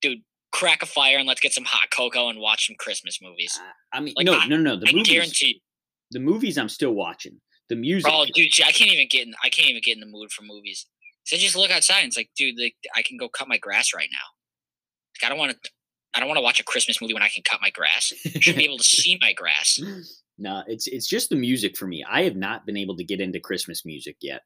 dude, 0.00 0.22
crack 0.52 0.82
a 0.82 0.86
fire 0.86 1.18
and 1.18 1.26
let's 1.28 1.40
get 1.40 1.52
some 1.52 1.64
hot 1.64 1.90
cocoa 1.90 2.28
and 2.28 2.38
watch 2.40 2.66
some 2.66 2.76
Christmas 2.78 3.18
movies. 3.22 3.58
Uh, 3.60 3.68
I 3.92 4.00
mean, 4.00 4.14
like, 4.16 4.26
no, 4.26 4.34
I- 4.38 4.46
no, 4.46 4.56
no, 4.56 4.74
no. 4.74 4.76
The 4.80 4.88
I 4.88 4.92
movies, 4.92 5.08
guarantee 5.08 5.62
the 6.10 6.20
movies 6.20 6.56
I'm 6.58 6.68
still 6.68 6.92
watching. 6.92 7.40
The 7.68 7.76
music, 7.76 8.10
Oh, 8.12 8.24
dude, 8.32 8.48
I 8.64 8.72
can't 8.72 8.90
even 8.90 9.08
get 9.10 9.26
in. 9.26 9.34
I 9.44 9.50
can't 9.50 9.68
even 9.68 9.82
get 9.84 9.94
in 9.94 10.00
the 10.00 10.06
mood 10.06 10.32
for 10.32 10.42
movies. 10.42 10.86
So 11.24 11.36
just 11.36 11.54
look 11.54 11.70
outside. 11.70 11.98
And 11.98 12.06
it's 12.06 12.16
like, 12.16 12.30
dude, 12.34 12.58
like, 12.58 12.74
I 12.96 13.02
can 13.02 13.18
go 13.18 13.28
cut 13.28 13.46
my 13.46 13.58
grass 13.58 13.92
right 13.94 14.08
now. 14.10 15.20
Like, 15.20 15.26
I 15.26 15.28
don't 15.28 15.38
want 15.38 15.52
to. 15.62 15.70
I 16.14 16.20
don't 16.20 16.28
want 16.28 16.38
to 16.38 16.42
watch 16.42 16.58
a 16.58 16.64
Christmas 16.64 17.02
movie 17.02 17.12
when 17.12 17.22
I 17.22 17.28
can 17.28 17.42
cut 17.42 17.60
my 17.60 17.68
grass. 17.68 18.14
I 18.24 18.40
should 18.40 18.56
be 18.56 18.64
able 18.64 18.78
to 18.78 18.84
see 18.84 19.18
my 19.20 19.34
grass. 19.34 19.78
no, 20.38 20.62
it's 20.66 20.86
it's 20.86 21.06
just 21.06 21.28
the 21.28 21.36
music 21.36 21.76
for 21.76 21.86
me. 21.86 22.02
I 22.08 22.22
have 22.22 22.34
not 22.34 22.64
been 22.64 22.78
able 22.78 22.96
to 22.96 23.04
get 23.04 23.20
into 23.20 23.38
Christmas 23.38 23.84
music 23.84 24.16
yet. 24.22 24.40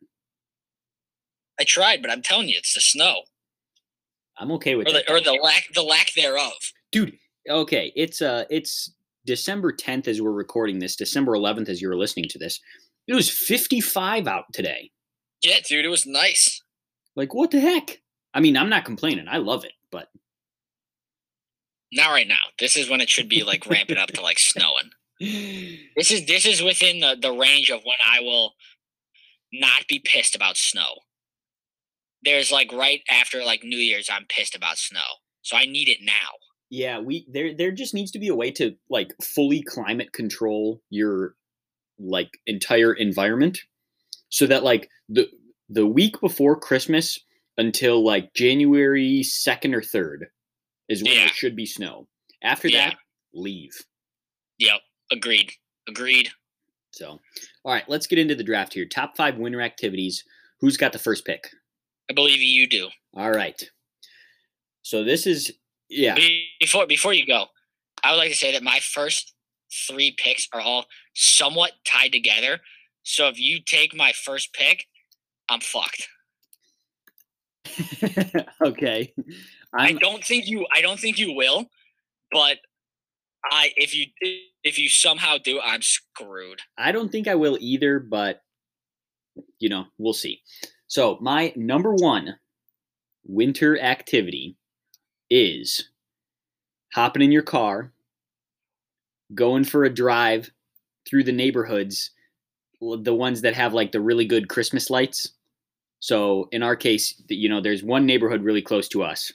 I 1.60 1.64
tried, 1.64 2.02
but 2.02 2.10
I'm 2.10 2.22
telling 2.22 2.48
you, 2.48 2.56
it's 2.58 2.74
the 2.74 2.80
snow 2.80 3.22
I'm 4.42 4.50
okay 4.52 4.74
with 4.74 4.88
or 4.88 4.92
the 4.92 5.11
or 5.12 5.20
the 5.20 5.33
lack 5.42 5.64
the 5.74 5.83
lack 5.83 6.09
thereof. 6.14 6.52
dude 6.90 7.16
okay 7.48 7.92
it's 7.96 8.20
uh 8.20 8.44
it's 8.50 8.92
december 9.24 9.72
10th 9.72 10.09
as 10.09 10.20
we're 10.20 10.33
recording 10.33 10.78
this 10.81 10.96
december 10.96 11.33
11th 11.33 11.68
as 11.68 11.81
you're 11.81 11.96
listening 11.96 12.28
to 12.28 12.38
this 12.38 12.61
it 13.07 13.14
was 13.14 13.31
55 13.31 14.26
out 14.26 14.44
today 14.52 14.90
Yeah, 15.42 15.59
dude, 15.68 15.85
it 15.85 15.88
was 15.88 16.07
nice. 16.07 16.62
like 17.16 17.33
what 17.35 17.50
the 17.52 17.61
heck 17.61 18.00
i 18.35 18.40
mean 18.40 18.57
i'm 18.57 18.68
not 18.68 18.85
complaining 18.85 19.26
i 19.28 19.37
love 19.38 19.64
it 19.64 19.72
but 19.90 20.09
Not 21.92 22.11
right 22.11 22.26
now. 22.28 22.44
This 22.59 22.76
is 22.76 22.88
when 22.88 23.00
it 23.02 23.11
should 23.11 23.28
be 23.28 23.42
like 23.44 23.66
ramping 23.68 23.98
up 23.98 24.09
to 24.12 24.22
like 24.22 24.38
snowing. 24.38 24.90
This 25.96 26.11
is 26.11 26.26
this 26.26 26.46
is 26.46 26.62
within 26.62 27.00
the 27.00 27.16
the 27.20 27.31
range 27.33 27.70
of 27.70 27.81
when 27.85 27.98
I 28.09 28.20
will 28.20 28.55
not 29.52 29.87
be 29.88 30.00
pissed 30.05 30.35
about 30.35 30.57
snow. 30.57 30.90
There's 32.24 32.52
like 32.52 32.72
right 32.72 33.00
after 33.11 33.44
like 33.44 33.64
New 33.64 33.78
Year's, 33.78 34.08
I'm 34.11 34.26
pissed 34.28 34.54
about 34.56 34.78
snow, 34.78 35.00
so 35.42 35.56
I 35.56 35.64
need 35.66 35.88
it 35.88 35.98
now. 36.02 36.30
yeah 36.70 36.98
we 36.98 37.26
there 37.30 37.54
there 37.54 37.70
just 37.72 37.92
needs 37.94 38.11
to 38.12 38.18
be 38.18 38.28
a 38.28 38.35
way 38.35 38.50
to 38.52 38.74
like 38.88 39.12
fully 39.22 39.62
climate 39.62 40.12
control 40.12 40.80
your 40.90 41.35
like 41.98 42.30
entire 42.46 42.94
environment 42.94 43.58
so 44.30 44.46
that 44.46 44.62
like 44.64 44.88
the 45.08 45.26
the 45.68 45.87
week 45.87 46.18
before 46.20 46.58
christmas 46.58 47.18
until 47.58 48.02
like 48.04 48.32
january 48.35 49.20
2nd 49.22 49.74
or 49.74 49.82
3rd 49.82 50.20
is 50.88 51.02
when 51.02 51.12
Yeah. 51.12 51.18
there 51.26 51.28
should 51.28 51.54
be 51.56 51.66
snow 51.66 52.08
after 52.42 52.68
Yeah. 52.68 52.90
that 52.90 52.96
leave 53.35 53.74
Yep, 54.58 54.80
agreed, 55.11 55.52
agreed. 55.88 56.30
So, 56.92 57.20
all 57.64 57.72
right, 57.74 57.88
let's 57.88 58.06
get 58.06 58.18
into 58.20 58.35
the 58.37 58.44
draft 58.44 58.74
here. 58.74 58.85
Top 58.87 59.16
five 59.16 59.37
winter 59.38 59.61
activities. 59.61 60.22
Who's 60.61 60.76
got 60.76 60.92
the 60.92 60.98
first 61.00 61.24
pick? 61.24 61.50
I 62.10 62.14
believe 62.14 62.40
you 62.40 62.68
do. 62.68 62.88
All 63.16 63.30
right. 63.30 63.62
So 64.82 65.04
this 65.04 65.26
is 65.26 65.52
yeah. 65.88 66.16
Before 66.60 66.86
before 66.86 67.12
you 67.12 67.26
go, 67.26 67.46
I 68.02 68.10
would 68.10 68.18
like 68.18 68.30
to 68.30 68.36
say 68.36 68.52
that 68.52 68.62
my 68.62 68.80
first 68.80 69.34
three 69.88 70.14
picks 70.16 70.48
are 70.52 70.60
all 70.60 70.86
somewhat 71.14 71.72
tied 71.86 72.12
together. 72.12 72.60
So 73.02 73.28
if 73.28 73.38
you 73.38 73.60
take 73.64 73.94
my 73.94 74.12
first 74.12 74.52
pick, 74.52 74.84
I'm 75.48 75.60
fucked. 75.60 76.08
okay. 78.64 79.12
I 79.74 79.88
I'm 79.88 79.98
don't 79.98 80.24
think 80.24 80.46
you. 80.46 80.66
I 80.74 80.82
don't 80.82 80.98
think 80.98 81.18
you 81.18 81.32
will, 81.32 81.66
but 82.30 82.58
I 83.50 83.72
if 83.76 83.94
you 83.94 84.06
if 84.62 84.78
you 84.78 84.88
somehow 84.88 85.36
do, 85.42 85.60
I'm 85.60 85.82
screwed. 85.82 86.60
I 86.78 86.92
don't 86.92 87.10
think 87.10 87.28
I 87.28 87.34
will 87.34 87.56
either, 87.60 87.98
but 87.98 88.40
you 89.58 89.68
know, 89.68 89.86
we'll 89.98 90.12
see. 90.12 90.42
So, 90.92 91.16
my 91.22 91.55
number 91.57 91.94
1 91.94 92.37
winter 93.24 93.81
activity 93.81 94.59
is 95.31 95.88
hopping 96.92 97.22
in 97.22 97.33
your 97.33 97.40
car, 97.40 97.94
going 99.35 99.64
for 99.64 99.85
a 99.85 99.94
drive 99.94 100.50
through 101.09 101.24
the 101.24 101.33
neighborhoods, 101.33 102.11
the 102.83 103.14
ones 103.14 103.40
that 103.40 103.55
have 103.55 103.72
like 103.72 103.92
the 103.92 104.02
really 104.02 104.26
good 104.26 104.50
Christmas 104.50 104.90
lights. 104.90 105.31
So 106.00 106.50
in 106.52 106.62
our 106.62 106.76
case, 106.76 107.22
you 107.26 107.48
know, 107.48 107.62
there's 107.62 107.83
one 107.83 108.05
neighborhood 108.05 108.42
really 108.42 108.61
close 108.61 108.87
to 108.88 109.02
us. 109.02 109.33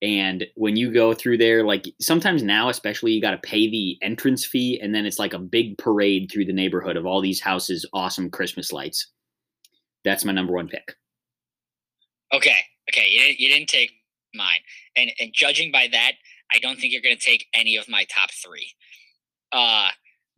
And 0.00 0.46
when 0.54 0.76
you 0.76 0.90
go 0.90 1.12
through 1.12 1.36
there, 1.36 1.64
like 1.64 1.84
sometimes 2.00 2.42
now, 2.42 2.70
especially, 2.70 3.12
you 3.12 3.20
got 3.20 3.32
to 3.32 3.50
pay 3.50 3.68
the 3.68 3.98
entrance 4.00 4.46
fee, 4.46 4.80
and 4.80 4.94
then 4.94 5.04
it's 5.04 5.18
like 5.18 5.34
a 5.34 5.38
big 5.38 5.76
parade 5.76 6.30
through 6.32 6.46
the 6.46 6.52
neighborhood 6.54 6.96
of 6.96 7.04
all 7.04 7.20
these 7.20 7.42
houses, 7.42 7.84
awesome 7.92 8.30
Christmas 8.30 8.72
lights. 8.72 9.08
That's 10.08 10.24
my 10.24 10.32
number 10.32 10.54
one 10.54 10.68
pick. 10.68 10.94
Okay, 12.32 12.56
okay, 12.90 13.08
you 13.08 13.20
didn't, 13.20 13.40
you 13.40 13.48
didn't 13.48 13.68
take 13.68 13.92
mine, 14.34 14.60
and 14.96 15.10
and 15.20 15.32
judging 15.34 15.70
by 15.70 15.88
that, 15.92 16.12
I 16.52 16.58
don't 16.58 16.80
think 16.80 16.92
you're 16.92 17.02
going 17.02 17.16
to 17.16 17.22
take 17.22 17.46
any 17.52 17.76
of 17.76 17.88
my 17.88 18.04
top 18.04 18.30
three. 18.30 18.72
Uh, 19.52 19.88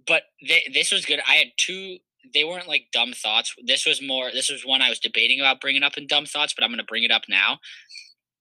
but 0.08 0.22
th- 0.44 0.70
this 0.74 0.90
was 0.90 1.06
good. 1.06 1.20
I 1.26 1.34
had 1.34 1.48
two. 1.56 1.98
They 2.34 2.42
weren't 2.42 2.66
like 2.66 2.86
dumb 2.92 3.12
thoughts. 3.12 3.54
This 3.64 3.86
was 3.86 4.02
more. 4.02 4.30
This 4.32 4.50
was 4.50 4.66
one 4.66 4.82
I 4.82 4.88
was 4.88 4.98
debating 4.98 5.38
about 5.38 5.60
bringing 5.60 5.84
up 5.84 5.96
in 5.96 6.08
dumb 6.08 6.26
thoughts, 6.26 6.52
but 6.52 6.64
I'm 6.64 6.70
going 6.70 6.78
to 6.78 6.84
bring 6.84 7.04
it 7.04 7.12
up 7.12 7.22
now. 7.28 7.58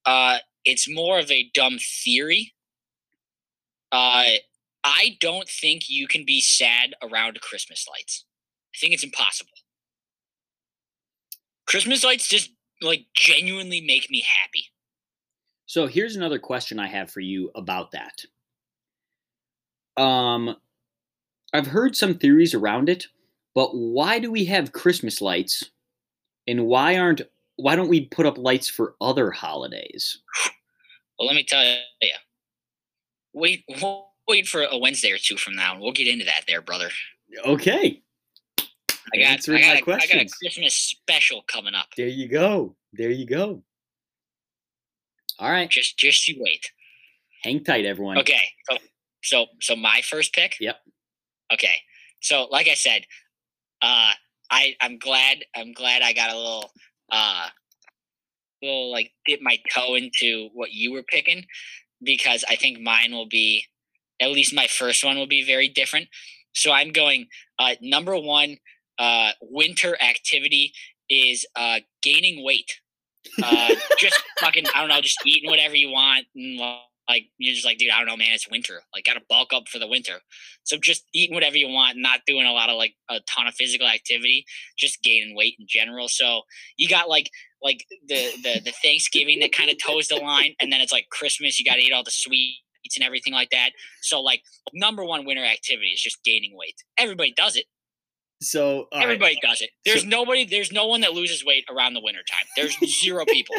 Uh, 0.06 0.39
it's 0.65 0.89
more 0.89 1.20
of 1.20 1.30
a 1.30 1.50
dumb 1.54 1.78
theory. 2.04 2.54
Uh, 3.92 4.42
I 4.84 5.18
don't 5.20 5.48
think 5.48 5.89
you 5.89 6.08
can 6.08 6.26
be 6.26 6.42
sad 6.42 6.96
around 7.04 7.39
Christmas 7.42 7.86
lights. 7.88 8.26
I 8.74 8.78
think 8.80 8.94
it's 8.94 9.04
impossible. 9.04 9.52
Christmas 11.69 12.03
lights 12.03 12.27
just 12.27 12.51
like 12.82 13.05
genuinely 13.13 13.79
make 13.79 14.10
me 14.10 14.21
happy. 14.41 14.65
So 15.67 15.86
here's 15.86 16.15
another 16.15 16.39
question 16.39 16.79
I 16.79 16.88
have 16.88 17.12
for 17.12 17.19
you 17.19 17.51
about 17.53 17.91
that. 17.91 18.25
Um, 20.01 20.55
I've 21.53 21.67
heard 21.67 21.95
some 21.95 22.15
theories 22.15 22.55
around 22.55 22.89
it, 22.89 23.05
but 23.53 23.69
why 23.75 24.17
do 24.17 24.32
we 24.32 24.45
have 24.45 24.71
Christmas 24.71 25.21
lights, 25.21 25.63
and 26.47 26.65
why 26.65 26.97
aren't 26.97 27.21
why 27.58 27.75
don't 27.75 27.89
we 27.89 28.05
put 28.05 28.25
up 28.25 28.38
lights 28.38 28.67
for 28.67 28.95
other 28.99 29.29
holidays? 29.29 30.17
Well, 31.19 31.27
let 31.27 31.36
me 31.36 31.43
tell 31.43 31.63
you. 31.63 32.10
Wait, 33.34 33.63
wait 34.27 34.47
for 34.47 34.63
a 34.63 34.77
Wednesday 34.77 35.12
or 35.12 35.17
two 35.17 35.38
from 35.38 35.55
now, 35.55 35.73
and 35.73 35.82
we'll 35.82 35.91
get 35.91 36.08
into 36.08 36.25
that, 36.25 36.45
there, 36.47 36.62
brother. 36.62 36.89
Okay. 37.45 38.01
I 39.13 39.17
got, 39.17 39.26
I 39.26 39.32
Answering 39.32 39.62
got, 39.62 39.88
my 39.88 39.93
a, 39.93 39.98
I 39.98 40.06
got 40.08 40.26
a. 40.26 40.30
Christmas 40.41 40.76
special 40.76 41.43
coming 41.48 41.76
up. 41.76 41.88
There 41.98 42.08
you 42.08 42.28
go. 42.28 42.76
There 42.93 43.12
you 43.12 43.26
go. 43.26 43.63
All 45.39 45.52
right. 45.52 45.69
Just, 45.69 45.98
just 45.98 46.28
you 46.28 46.38
wait. 46.39 46.65
Hang 47.43 47.63
tight, 47.63 47.86
everyone. 47.86 48.17
Okay. 48.17 48.41
So, 48.69 48.78
so, 49.24 49.45
so 49.62 49.76
my 49.76 50.02
first 50.04 50.34
pick. 50.34 50.56
Yep. 50.60 50.78
Okay. 51.54 51.76
So, 52.22 52.48
like 52.52 52.67
I 52.67 52.74
said, 52.74 53.04
uh, 53.82 54.12
I 54.52 54.76
I'm 54.82 54.98
glad 54.98 55.38
I'm 55.56 55.74
glad 55.74 56.02
I 56.02 56.13
got 56.13 56.32
a 56.32 56.38
little 56.38 56.72
uh, 57.12 57.48
little 58.62 58.91
like 58.91 59.12
dip 59.26 59.41
my 59.41 59.58
toe 59.74 59.95
into 59.95 60.50
what 60.54 60.72
you 60.72 60.91
were 60.91 61.04
picking 61.04 61.45
because 62.04 62.43
I 62.50 62.56
think 62.56 62.80
mine 62.80 63.12
will 63.12 63.28
be 63.28 63.63
at 64.22 64.32
least 64.32 64.54
my 64.54 64.67
first 64.67 65.04
one 65.04 65.17
will 65.17 65.28
be 65.28 65.45
very 65.45 65.69
different. 65.69 66.08
So 66.54 66.72
I'm 66.72 66.91
going 66.91 67.28
uh, 67.58 67.76
number 67.82 68.17
one 68.17 68.58
uh, 68.99 69.31
winter 69.41 69.97
activity 70.01 70.73
is 71.09 71.45
uh, 71.55 71.79
gaining 72.03 72.43
weight. 72.43 72.71
Uh, 73.43 73.75
just 73.97 74.21
fucking 74.39 74.65
I 74.73 74.79
don't 74.79 74.89
know, 74.89 75.01
just 75.01 75.19
eating 75.25 75.49
whatever 75.49 75.75
you 75.75 75.89
want 75.89 76.25
and 76.35 76.59
like 77.09 77.25
you're 77.39 77.55
just 77.55 77.65
like, 77.65 77.79
dude, 77.79 77.89
I 77.89 77.97
don't 77.97 78.07
know, 78.07 78.15
man, 78.15 78.33
it's 78.33 78.49
winter. 78.49 78.81
Like, 78.93 79.03
gotta 79.03 79.21
bulk 79.27 79.51
up 79.51 79.67
for 79.67 79.79
the 79.79 79.88
winter. 79.88 80.19
So 80.63 80.77
just 80.77 81.05
eating 81.13 81.33
whatever 81.33 81.57
you 81.57 81.67
want, 81.67 81.97
not 81.97 82.21
doing 82.27 82.45
a 82.45 82.51
lot 82.51 82.69
of 82.69 82.77
like 82.77 82.93
a 83.09 83.19
ton 83.27 83.47
of 83.47 83.55
physical 83.55 83.88
activity, 83.88 84.45
just 84.77 85.01
gaining 85.01 85.35
weight 85.35 85.55
in 85.59 85.65
general. 85.67 86.07
So 86.07 86.43
you 86.77 86.88
got 86.88 87.09
like 87.09 87.29
like 87.63 87.83
the 88.07 88.29
the 88.43 88.62
the 88.63 88.71
Thanksgiving 88.83 89.39
that 89.39 89.51
kind 89.51 89.71
of 89.71 89.77
toes 89.83 90.07
the 90.07 90.17
line, 90.17 90.53
and 90.62 90.71
then 90.71 90.81
it's 90.81 90.91
like 90.91 91.07
Christmas, 91.12 91.59
you 91.59 91.65
gotta 91.65 91.81
eat 91.81 91.91
all 91.91 92.03
the 92.03 92.12
sweets 92.12 92.95
and 92.95 93.03
everything 93.03 93.33
like 93.33 93.49
that. 93.49 93.71
So 94.01 94.21
like 94.21 94.43
number 94.73 95.03
one 95.03 95.25
winter 95.25 95.43
activity 95.43 95.89
is 95.89 96.01
just 96.01 96.23
gaining 96.23 96.55
weight. 96.55 96.75
Everybody 96.97 97.33
does 97.35 97.55
it. 97.55 97.65
So 98.41 98.88
right. 98.93 99.04
Everybody 99.04 99.39
does 99.41 99.62
it. 99.62 99.71
There's 99.86 100.02
So- 100.02 100.08
nobody. 100.08 100.45
There's 100.45 100.71
no 100.71 100.88
one 100.88 101.02
that 101.02 101.13
loses 101.13 101.43
weight 101.45 101.65
around 101.69 101.93
the 101.93 102.02
winter 102.02 102.21
time. 102.30 102.45
There's 102.56 102.78
zero 103.02 103.25
people. 103.25 103.56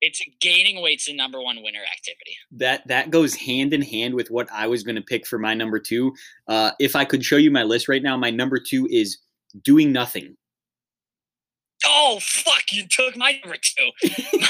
It's 0.00 0.20
gaining 0.40 0.82
weight's 0.82 1.06
the 1.06 1.14
number 1.14 1.40
one 1.40 1.62
winter 1.62 1.78
activity. 1.80 2.36
that 2.52 2.86
that 2.88 3.10
goes 3.10 3.34
hand 3.34 3.72
in 3.72 3.82
hand 3.82 4.14
with 4.14 4.32
what 4.32 4.48
I 4.52 4.66
was 4.66 4.82
going 4.82 4.96
to 4.96 5.02
pick 5.02 5.26
for 5.26 5.38
my 5.38 5.54
number 5.54 5.78
two. 5.78 6.12
Uh, 6.48 6.72
if 6.80 6.96
I 6.96 7.04
could 7.04 7.24
show 7.24 7.36
you 7.36 7.52
my 7.52 7.62
list 7.62 7.88
right 7.88 8.02
now, 8.02 8.16
my 8.16 8.30
number 8.30 8.58
two 8.58 8.88
is 8.90 9.18
doing 9.62 9.92
nothing. 9.92 10.36
Oh 11.86 12.18
fuck! 12.20 12.72
You 12.72 12.86
took 12.88 13.16
my 13.16 13.38
number 13.44 13.56
two. 13.60 13.90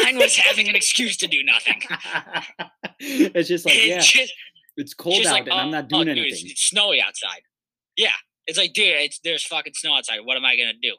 Mine 0.03 0.17
was 0.17 0.37
having 0.37 0.69
an 0.69 0.75
excuse 0.75 1.17
to 1.19 1.27
do 1.27 1.43
nothing. 1.43 1.83
it's 2.99 3.49
just 3.49 3.67
like 3.67 3.75
It's 3.77 4.15
yeah, 4.15 4.23
just, 4.23 4.33
it's 4.77 4.95
cold 4.95 5.27
out 5.27 5.33
like, 5.33 5.43
and 5.45 5.53
I'm 5.53 5.69
oh, 5.69 5.71
not 5.71 5.89
doing 5.89 6.03
oh, 6.03 6.15
dude, 6.15 6.19
anything. 6.19 6.45
It's, 6.45 6.53
it's 6.53 6.63
snowy 6.63 7.03
outside. 7.03 7.43
Yeah, 7.97 8.13
it's 8.47 8.59
like, 8.59 8.73
dude, 8.73 8.87
it's 8.89 9.21
there's 9.25 9.45
fucking 9.45 9.75
snow 9.75 9.95
outside. 9.97 10.21
What 10.25 10.37
am 10.37 10.45
I 10.45 10.57
gonna 10.57 10.73
do? 10.83 10.97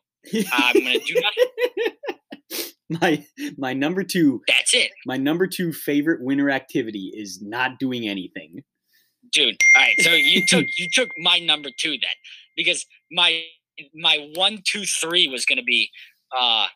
I'm 0.51 0.73
gonna 0.73 0.99
do 0.99 1.15
nothing. 1.15 2.69
my 3.01 3.25
my 3.57 3.73
number 3.73 4.03
two 4.03 4.41
That's 4.47 4.73
it, 4.73 4.91
my 5.05 5.17
number 5.17 5.47
two 5.47 5.73
favorite 5.73 6.23
winter 6.23 6.49
activity 6.49 7.11
is 7.15 7.41
not 7.41 7.79
doing 7.79 8.07
anything. 8.07 8.63
dude. 9.31 9.57
All 9.75 9.81
right, 9.83 9.99
so 9.99 10.11
you 10.11 10.45
took 10.47 10.65
you 10.77 10.87
took 10.91 11.09
my 11.17 11.39
number 11.39 11.69
two 11.77 11.91
then, 11.91 12.15
because 12.55 12.85
my 13.11 13.43
my 13.95 14.29
one 14.35 14.59
two 14.65 14.85
three 14.85 15.27
was 15.27 15.45
gonna 15.45 15.63
be 15.63 15.89
uh 16.37 16.67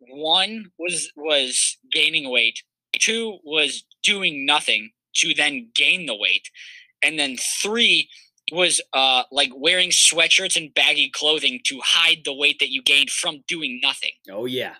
one 0.00 0.66
was 0.78 1.10
was 1.16 1.78
gaining 1.92 2.30
weight, 2.30 2.62
two 2.98 3.38
was 3.44 3.84
doing 4.02 4.44
nothing 4.44 4.90
to 5.16 5.32
then 5.34 5.70
gain 5.74 6.06
the 6.06 6.16
weight, 6.16 6.50
and 7.02 7.18
then 7.18 7.36
three 7.62 8.08
was 8.52 8.80
uh 8.92 9.24
like 9.32 9.50
wearing 9.54 9.90
sweatshirts 9.90 10.56
and 10.56 10.72
baggy 10.74 11.10
clothing 11.10 11.60
to 11.64 11.80
hide 11.82 12.18
the 12.24 12.34
weight 12.34 12.58
that 12.60 12.70
you 12.70 12.82
gained 12.82 13.10
from 13.10 13.42
doing 13.48 13.80
nothing. 13.82 14.12
Oh 14.30 14.46
yeah. 14.46 14.74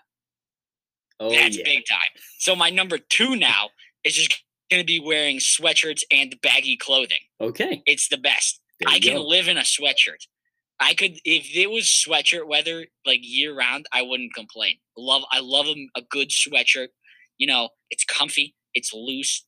Oh 1.19 1.31
That's 1.31 1.57
yeah. 1.57 1.63
big 1.63 1.83
time. 1.89 2.21
So 2.39 2.55
my 2.55 2.69
number 2.69 2.97
two 2.97 3.35
now 3.35 3.69
is 4.03 4.15
just 4.15 4.43
gonna 4.69 4.83
be 4.83 4.99
wearing 4.99 5.37
sweatshirts 5.37 6.03
and 6.11 6.35
baggy 6.41 6.77
clothing. 6.77 7.17
Okay. 7.41 7.81
It's 7.85 8.07
the 8.07 8.17
best. 8.17 8.61
I 8.85 8.99
can 8.99 9.15
go. 9.15 9.23
live 9.23 9.47
in 9.47 9.57
a 9.57 9.61
sweatshirt. 9.61 10.27
I 10.79 10.93
could 10.93 11.17
if 11.25 11.55
it 11.55 11.71
was 11.71 11.85
sweatshirt 11.85 12.47
weather 12.47 12.85
like 13.05 13.19
year 13.23 13.57
round, 13.57 13.87
I 13.91 14.03
wouldn't 14.03 14.33
complain. 14.33 14.75
Love 14.97 15.23
I 15.31 15.39
love 15.41 15.67
a, 15.67 15.87
a 15.95 16.01
good 16.09 16.29
sweatshirt. 16.29 16.89
You 17.37 17.47
know, 17.47 17.69
it's 17.89 18.03
comfy, 18.05 18.55
it's 18.73 18.93
loose, 18.93 19.45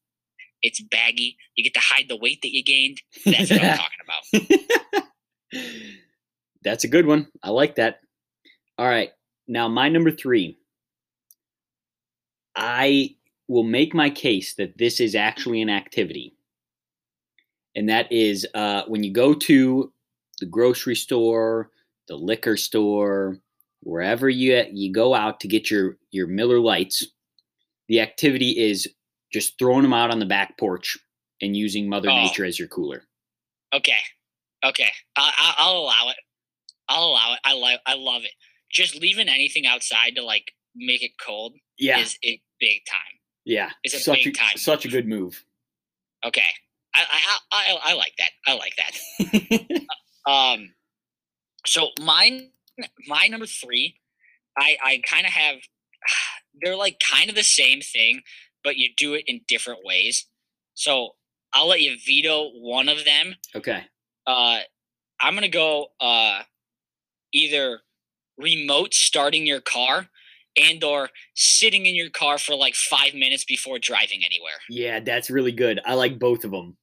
it's 0.62 0.82
baggy. 0.82 1.38
You 1.56 1.63
get 1.63 1.74
to 1.74 1.80
hide 1.80 2.06
the 2.10 2.17
weight 2.17 2.41
that 2.41 2.54
you 2.54 2.63
gained. 2.63 3.02
That's 3.26 3.52
what 3.52 3.63
I'm 3.63 3.78
talking 4.32 4.48
about. 5.52 5.63
That's 6.63 6.84
a 6.84 6.89
good 6.89 7.06
one. 7.06 7.28
I 7.43 7.50
like 7.52 7.76
that. 7.76 8.02
All 8.78 8.88
right. 8.88 9.12
Now, 9.48 9.67
my 9.67 9.89
number 9.89 10.12
three. 10.12 10.58
I 12.56 13.15
will 13.48 13.63
make 13.63 13.93
my 13.93 14.10
case 14.10 14.54
that 14.56 14.78
this 14.78 15.00
is 15.00 15.15
actually 15.15 15.62
an 15.62 15.69
activity. 15.69 16.36
And 17.76 17.89
that 17.89 18.12
is 18.12 18.45
uh, 18.54 18.84
when 18.88 19.04
you 19.04 19.13
go 19.13 19.34
to 19.34 19.91
the 20.39 20.45
grocery 20.45 20.95
store, 20.95 21.72
the 22.08 22.15
liquor 22.15 22.58
store, 22.58 23.39
wherever 23.82 24.30
you, 24.30 24.63
you 24.72 24.91
go 24.91 25.13
out 25.13 25.39
to 25.39 25.48
get 25.48 25.72
your, 25.72 25.98
your 26.12 26.28
Miller 26.28 26.60
Lites, 26.60 27.08
the 27.88 28.02
activity 28.02 28.52
is 28.52 28.88
just 29.32 29.58
throwing 29.60 29.84
them 29.84 29.94
out 29.94 30.12
on 30.12 30.20
the 30.20 30.26
back 30.26 30.58
porch 30.58 30.98
and 31.42 31.56
using 31.56 31.88
Mother 31.89 32.10
Oh. 32.10 32.15
Nature 32.24 32.46
as 32.46 32.58
your 32.60 32.68
cooler. 32.68 33.04
Okay. 33.74 34.00
Okay. 34.65 34.89
I, 35.15 35.32
I, 35.38 35.54
I'll 35.60 35.78
allow 35.78 36.10
it. 36.10 36.18
I'll 36.89 37.06
allow 37.06 37.34
it. 37.34 37.39
I 37.44 37.54
like 37.54 37.80
I 37.86 37.94
love 37.96 38.24
it. 38.24 38.32
Just 38.72 38.96
leaving 38.96 39.30
anything 39.30 39.65
outside 39.65 40.15
to 40.15 40.24
like 40.24 40.52
make 40.76 41.04
it 41.04 41.12
cold 41.24 41.54
Yeah. 41.78 42.00
is 42.00 42.18
it 42.22 42.39
big 42.60 42.82
time. 42.89 43.00
Yeah, 43.46 43.70
It's 43.84 43.94
a 43.96 44.00
such 44.00 44.24
big 44.26 44.36
a 44.36 44.38
time 44.38 44.58
such 44.58 44.86
a 44.86 44.89
good 44.89 45.08
move. 45.08 45.44
Okay. 46.26 46.42
I 46.94 47.02
I, 47.02 47.38
I 47.52 47.76
I 47.76 47.92
I 47.92 47.94
like 47.94 48.13
that. 48.18 48.30
I 48.48 48.54
like 48.56 48.74
that. 48.78 49.82
Um, 50.28 50.74
so 51.65 51.89
mine, 52.02 52.52
my 53.08 53.28
number 53.28 53.46
three, 53.48 53.96
I 54.58 54.78
I 54.84 55.02
kind 55.08 55.26
of 55.26 55.32
have. 55.32 55.56
They're 56.62 56.76
like 56.76 57.00
kind 57.00 57.30
of 57.30 57.36
the 57.36 57.44
same 57.44 57.80
thing, 57.82 58.22
but 58.63 58.78
you 58.78 58.89
do 58.98 59.13
it 59.13 59.24
in 59.28 59.41
different 59.48 59.82
ways. 59.84 60.28
So 60.74 61.12
I'll 61.54 61.67
let 61.67 61.82
you 61.82 61.98
veto 62.06 62.50
one 62.54 62.89
of 62.89 63.06
them. 63.06 63.36
okay. 63.56 63.84
Uh, 64.28 64.60
I'm 65.22 65.34
gonna 65.34 65.50
go 65.50 65.88
uh, 66.00 66.43
either 67.34 67.80
remote 68.38 68.93
starting 68.93 69.45
your 69.45 69.62
car 69.62 70.08
and 70.58 70.84
or 70.84 71.10
sitting 71.36 71.86
in 71.86 71.95
your 71.95 72.10
car 72.10 72.38
for 72.38 72.56
like 72.56 72.76
five 72.76 73.13
minutes 73.13 73.43
before 73.43 73.80
driving 73.80 74.22
anywhere. 74.26 74.60
Yeah, 74.69 75.00
that's 75.00 75.30
really 75.30 75.52
good. 75.52 75.80
I 75.86 75.95
like 75.95 76.20
both 76.20 76.43
of 76.43 76.51
them. 76.51 76.78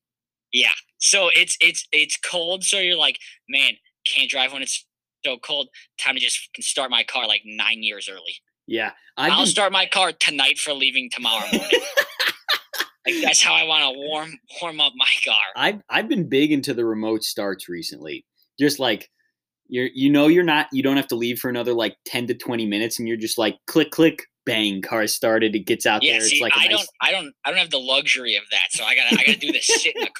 Yeah. 0.52 0.72
So 0.98 1.28
it's 1.34 1.56
it's 1.60 1.86
it's 1.92 2.16
cold. 2.16 2.64
So 2.64 2.78
you're 2.78 2.96
like, 2.96 3.18
man, 3.48 3.72
can't 4.06 4.30
drive 4.30 4.52
when 4.52 4.62
it's 4.62 4.86
so 5.24 5.36
cold. 5.38 5.68
Time 6.00 6.14
to 6.14 6.20
just 6.20 6.48
start 6.60 6.90
my 6.90 7.04
car 7.04 7.26
like 7.26 7.42
nine 7.44 7.82
years 7.82 8.08
early. 8.10 8.40
Yeah, 8.66 8.92
i 9.16 9.28
will 9.30 9.38
been, 9.38 9.46
start 9.46 9.72
my 9.72 9.86
car 9.86 10.12
tonight 10.12 10.58
for 10.58 10.72
leaving 10.72 11.08
tomorrow 11.10 11.46
morning. 11.52 11.70
like 13.06 13.14
that's 13.22 13.42
how 13.42 13.54
I 13.54 13.64
want 13.64 13.82
to 13.94 13.98
warm 14.00 14.32
warm 14.60 14.80
up 14.80 14.92
my 14.96 15.08
car. 15.24 15.36
I've 15.56 15.80
I've 15.88 16.08
been 16.08 16.28
big 16.28 16.52
into 16.52 16.74
the 16.74 16.84
remote 16.84 17.22
starts 17.22 17.68
recently. 17.68 18.24
Just 18.58 18.78
like 18.78 19.08
you're 19.68 19.88
you 19.94 20.10
know 20.10 20.28
you're 20.28 20.44
not 20.44 20.66
you 20.72 20.82
don't 20.82 20.96
have 20.96 21.06
to 21.08 21.16
leave 21.16 21.38
for 21.38 21.48
another 21.48 21.74
like 21.74 21.96
ten 22.04 22.26
to 22.26 22.34
twenty 22.34 22.66
minutes, 22.66 22.98
and 22.98 23.06
you're 23.06 23.16
just 23.16 23.38
like 23.38 23.56
click 23.66 23.90
click 23.90 24.24
bang 24.44 24.80
car 24.82 25.06
started. 25.06 25.54
It 25.54 25.66
gets 25.66 25.86
out 25.86 26.02
Yeah. 26.02 26.12
there. 26.12 26.20
See, 26.22 26.36
it's 26.36 26.42
like 26.42 26.52
a 26.54 26.58
I 26.58 26.66
nice, 26.66 26.70
don't 26.76 26.88
I 27.02 27.12
don't 27.12 27.34
I 27.44 27.50
don't 27.50 27.58
have 27.58 27.70
the 27.70 27.78
luxury 27.80 28.36
of 28.36 28.44
that. 28.50 28.68
So 28.70 28.84
I 28.84 28.94
gotta 28.96 29.14
I 29.20 29.24
gotta 29.26 29.38
do 29.38 29.52
this 29.52 29.66
sit 29.66 29.94
in 29.94 30.02
the 30.02 30.06
car. 30.06 30.12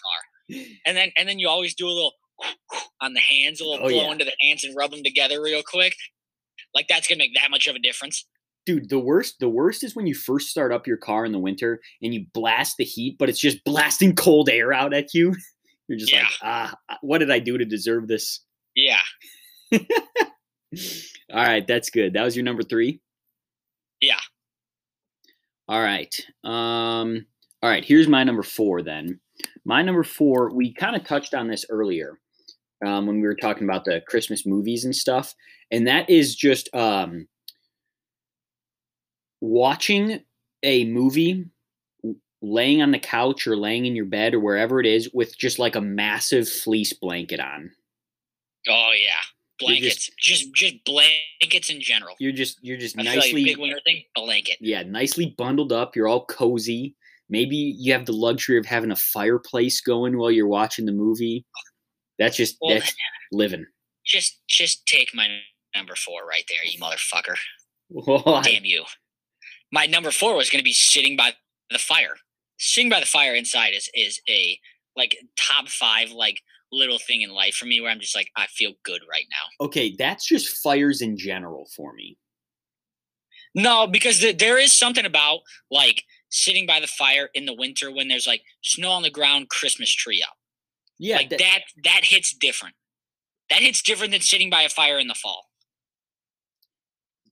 And 0.87 0.97
then 0.97 1.11
and 1.17 1.29
then 1.29 1.41
you 1.41 1.49
always 1.49 1.75
do 1.75 1.89
a 1.89 1.91
little 1.91 2.13
on 3.01 3.15
the 3.15 3.21
hands, 3.21 3.61
a 3.61 3.65
little 3.65 3.85
Oh, 3.85 3.89
blow 3.89 4.05
yeah. 4.05 4.13
into 4.13 4.25
the 4.25 4.35
hands 4.41 4.63
and 4.63 4.77
rub 4.77 4.93
them 4.93 5.03
together 5.03 5.43
real 5.43 5.63
quick. 5.67 5.97
Like 6.73 6.87
that's 6.89 7.09
gonna 7.09 7.19
make 7.19 7.35
that 7.35 7.51
much 7.51 7.67
of 7.67 7.75
a 7.75 7.81
difference. 7.81 8.25
Dude. 8.67 8.91
The 8.91 8.99
worst 8.99 9.37
the 9.41 9.49
worst 9.49 9.83
is 9.83 9.97
when 9.97 10.07
you 10.07 10.15
first 10.15 10.49
start 10.49 10.73
up 10.73 10.87
your 10.87 10.99
car 10.99 11.25
in 11.25 11.33
the 11.33 11.39
winter 11.39 11.81
and 12.03 12.13
you 12.13 12.27
blast 12.35 12.77
the 12.77 12.85
heat, 12.85 13.17
but 13.19 13.29
it's 13.31 13.41
just 13.41 13.65
blasting 13.65 14.15
cold 14.15 14.51
air 14.51 14.73
out 14.73 14.93
at 14.93 15.15
you. 15.15 15.35
You're 15.89 15.99
just 15.99 16.13
like 16.13 16.25
ah, 16.43 16.75
what 17.01 17.19
did 17.19 17.31
I 17.31 17.39
do 17.39 17.57
to 17.57 17.65
deserve 17.65 18.09
this? 18.09 18.41
Yeah. 18.75 18.99
All 19.73 19.81
right, 21.33 21.67
that's 21.67 21.91
good. 21.91 22.13
That 22.13 22.25
was 22.25 22.37
your 22.37 22.45
number 22.45 22.63
three. 22.63 23.01
Yeah. 24.01 24.19
All 25.69 25.81
right. 25.81 26.15
Um. 26.45 27.27
All 27.63 27.71
right. 27.71 27.85
Here's 27.85 28.09
my 28.09 28.25
number 28.25 28.43
four. 28.43 28.83
Then 28.83 29.21
my 29.65 29.83
number 29.83 30.03
four. 30.03 30.53
We 30.53 30.75
kind 30.75 30.97
of 30.97 31.05
touched 31.05 31.35
on 31.35 31.49
this 31.49 31.65
earlier 31.71 32.19
um, 32.85 33.07
when 33.07 33.17
we 33.17 33.27
were 33.27 33.37
talking 33.37 33.65
about 33.65 33.85
the 33.85 34.03
Christmas 34.09 34.45
movies 34.45 34.85
and 34.85 34.95
stuff, 34.95 35.35
and 35.71 35.87
that 35.87 36.11
is 36.11 36.35
just 36.35 36.69
um, 36.75 37.29
watching 39.41 40.21
a 40.63 40.85
movie 40.85 41.47
laying 42.43 42.83
on 42.83 42.91
the 42.91 42.99
couch 42.99 43.47
or 43.47 43.57
laying 43.57 43.87
in 43.87 43.97
your 43.97 44.05
bed 44.05 44.35
or 44.35 44.41
wherever 44.41 44.81
it 44.81 44.87
is 44.87 45.11
with 45.13 45.37
just 45.37 45.59
like 45.59 45.75
a 45.77 45.81
massive 45.81 46.49
fleece 46.49 46.93
blanket 46.93 47.41
on. 47.41 47.71
Oh 48.69 48.93
yeah, 48.97 49.15
blankets. 49.59 50.11
Just, 50.19 50.19
just 50.19 50.55
just 50.55 50.85
blankets 50.85 51.71
in 51.71 51.81
general. 51.81 52.15
You're 52.19 52.33
just 52.33 52.59
you're 52.63 52.79
just 52.79 52.99
I 52.99 53.03
nicely 53.03 53.43
like 53.43 53.53
big 53.53 53.59
winter 53.59 53.81
thing. 53.85 54.03
Blanket. 54.15 54.57
yeah, 54.61 54.83
nicely 54.83 55.35
bundled 55.37 55.73
up. 55.73 55.97
You're 55.97 56.09
all 56.09 56.25
cozy. 56.27 56.95
Maybe 57.29 57.57
you 57.57 57.93
have 57.93 58.07
the 58.07 58.13
luxury 58.13 58.57
of 58.59 58.67
having 58.67 58.93
a 58.93 58.97
fireplace 58.97 59.81
going 59.81 60.17
while 60.17 60.31
you're 60.31 60.47
watching 60.47 60.87
the 60.87 60.93
movie. 60.93 61.45
That's 62.19 62.37
just 62.37 62.57
Well, 62.61 62.75
that's 62.75 62.95
living. 63.33 63.67
Just 64.05 64.41
just 64.49 64.87
take 64.87 65.15
my 65.15 65.29
number 65.75 65.95
four 65.97 66.27
right 66.27 66.45
there, 66.49 66.65
you 66.65 66.79
motherfucker. 66.81 67.37
Why? 67.89 68.43
Damn 68.43 68.65
you. 68.65 68.85
My 69.73 69.87
number 69.87 70.11
four 70.11 70.37
was 70.37 70.51
going 70.51 70.61
to 70.61 70.65
be 70.65 70.73
sitting 70.73 71.17
by 71.17 71.33
the 71.71 71.79
fire. 71.79 72.17
Sitting 72.59 72.89
by 72.89 73.01
the 73.01 73.07
fire 73.07 73.35
inside 73.35 73.75
is 73.75 73.91
is 73.95 74.21
a 74.29 74.59
like 74.97 75.17
top 75.37 75.69
five 75.69 76.11
like 76.11 76.41
little 76.73 76.99
thing 76.99 77.23
in 77.23 77.31
life 77.31 77.55
for 77.55 77.67
me 77.67 77.81
where 77.81 77.91
I'm 77.91 78.01
just 78.01 78.17
like 78.17 78.31
I 78.37 78.47
feel 78.47 78.73
good 78.85 79.03
right 79.11 79.27
now. 79.31 79.67
Okay, 79.67 79.95
that's 79.99 80.27
just 80.27 80.57
fires 80.63 81.03
in 81.03 81.17
general 81.19 81.67
for 81.77 81.93
me. 81.93 82.17
No, 83.55 83.87
because 83.87 84.21
th- 84.21 84.39
there 84.39 84.59
is 84.59 84.73
something 84.73 85.05
about 85.07 85.41
like 85.71 86.03
sitting 86.31 86.67
by 86.67 86.81
the 86.81 86.87
fire 86.87 87.29
in 87.35 87.47
the 87.47 87.55
winter 87.55 87.91
when 87.93 88.09
there's 88.09 88.27
like 88.27 88.43
snow 88.63 88.91
on 88.91 89.03
the 89.03 89.11
ground, 89.11 89.49
Christmas 89.49 89.91
tree 89.93 90.23
up. 90.27 90.37
Yeah, 90.99 91.17
like 91.17 91.31
that- 91.31 91.39
that 91.39 91.61
that 91.85 92.01
hits 92.05 92.33
different. 92.35 92.75
That 93.51 93.61
hits 93.61 93.83
different 93.83 94.13
than 94.13 94.23
sitting 94.23 94.51
by 94.51 94.63
a 94.63 94.69
fire 94.69 94.99
in 94.99 95.07
the 95.09 95.15
fall. 95.15 95.47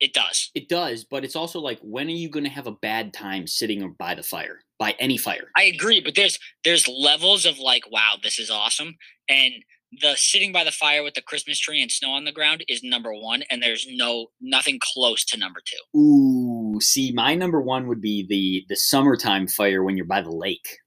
It 0.04 0.12
does. 0.12 0.50
it 0.54 0.68
does, 0.68 1.04
but 1.04 1.24
it's 1.24 1.36
also 1.36 1.60
like 1.60 1.78
when 1.82 2.06
are 2.08 2.10
you 2.10 2.28
going 2.28 2.44
to 2.44 2.50
have 2.50 2.66
a 2.66 2.72
bad 2.72 3.12
time 3.14 3.46
sitting 3.46 3.94
by 3.98 4.14
the 4.14 4.22
fire? 4.22 4.60
By 4.78 4.94
any 4.98 5.16
fire. 5.16 5.48
I 5.56 5.62
agree, 5.64 6.00
but 6.00 6.14
there's 6.14 6.38
there's 6.64 6.86
levels 6.88 7.46
of 7.46 7.58
like, 7.58 7.90
wow, 7.90 8.16
this 8.22 8.38
is 8.38 8.50
awesome, 8.50 8.96
and 9.28 9.52
the 10.02 10.14
sitting 10.16 10.50
by 10.52 10.64
the 10.64 10.72
fire 10.72 11.02
with 11.04 11.14
the 11.14 11.22
Christmas 11.22 11.58
tree 11.60 11.80
and 11.80 11.90
snow 11.90 12.10
on 12.10 12.24
the 12.24 12.32
ground 12.32 12.64
is 12.68 12.82
number 12.82 13.14
one, 13.14 13.44
and 13.50 13.62
there's 13.62 13.86
no 13.88 14.26
nothing 14.40 14.78
close 14.82 15.24
to 15.26 15.38
number 15.38 15.60
two. 15.64 15.98
Ooh, 15.98 16.80
see, 16.80 17.12
my 17.12 17.34
number 17.36 17.60
one 17.62 17.86
would 17.86 18.00
be 18.00 18.26
the 18.28 18.64
the 18.68 18.76
summertime 18.76 19.46
fire 19.46 19.82
when 19.84 19.96
you're 19.96 20.04
by 20.06 20.20
the 20.20 20.32
lake. 20.34 20.78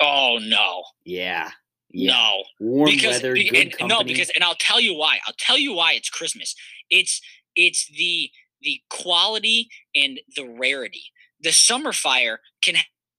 Oh 0.00 0.38
no, 0.42 0.82
Yeah, 1.04 1.50
yeah, 1.90 2.12
no, 2.12 2.44
warm 2.58 2.90
because 2.90 3.16
weather, 3.22 3.34
be- 3.34 3.48
good 3.48 3.60
and, 3.62 3.70
company. 3.78 3.88
no, 3.88 4.02
because 4.04 4.30
and 4.34 4.42
I'll 4.42 4.56
tell 4.58 4.80
you 4.80 4.94
why. 4.94 5.18
I'll 5.26 5.34
tell 5.38 5.56
you 5.58 5.72
why 5.72 5.92
it's 5.92 6.10
Christmas. 6.10 6.54
It's 6.90 7.20
it's 7.56 7.88
the 7.96 8.30
the 8.62 8.80
quality 8.90 9.68
and 9.94 10.20
the 10.36 10.44
rarity. 10.58 11.02
The 11.40 11.52
summer 11.52 11.92
fire 11.92 12.40
can 12.62 12.76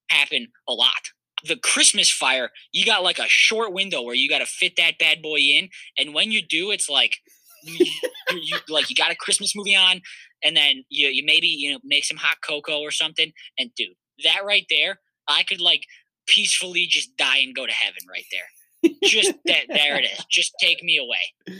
happen 0.09 0.47
a 0.67 0.73
lot. 0.73 1.11
The 1.45 1.57
Christmas 1.57 2.09
fire, 2.09 2.49
you 2.71 2.85
got 2.85 3.03
like 3.03 3.19
a 3.19 3.27
short 3.27 3.73
window 3.73 4.01
where 4.01 4.15
you 4.15 4.29
got 4.29 4.39
to 4.39 4.45
fit 4.45 4.77
that 4.77 4.97
bad 4.97 5.21
boy 5.21 5.39
in, 5.39 5.69
and 5.97 6.13
when 6.13 6.31
you 6.31 6.41
do, 6.41 6.71
it's 6.71 6.89
like 6.89 7.17
you, 7.63 7.85
you, 8.31 8.57
like 8.69 8.89
you 8.89 8.95
got 8.95 9.11
a 9.11 9.15
Christmas 9.15 9.53
movie 9.55 9.75
on, 9.75 10.01
and 10.43 10.55
then 10.55 10.85
you 10.89 11.09
you 11.09 11.23
maybe 11.25 11.47
you 11.47 11.73
know 11.73 11.79
make 11.83 12.05
some 12.05 12.17
hot 12.17 12.37
cocoa 12.45 12.79
or 12.79 12.91
something, 12.91 13.33
and 13.57 13.71
dude, 13.75 13.95
that 14.23 14.45
right 14.45 14.65
there, 14.69 14.99
I 15.27 15.43
could 15.43 15.59
like 15.61 15.83
peacefully 16.27 16.87
just 16.87 17.15
die 17.17 17.39
and 17.39 17.55
go 17.55 17.65
to 17.65 17.73
heaven 17.73 18.03
right 18.09 18.25
there. 18.31 18.93
Just 19.03 19.33
that 19.45 19.65
there 19.69 19.97
it 19.97 20.05
is. 20.05 20.25
Just 20.29 20.53
take 20.59 20.83
me 20.83 20.97
away. 20.97 21.57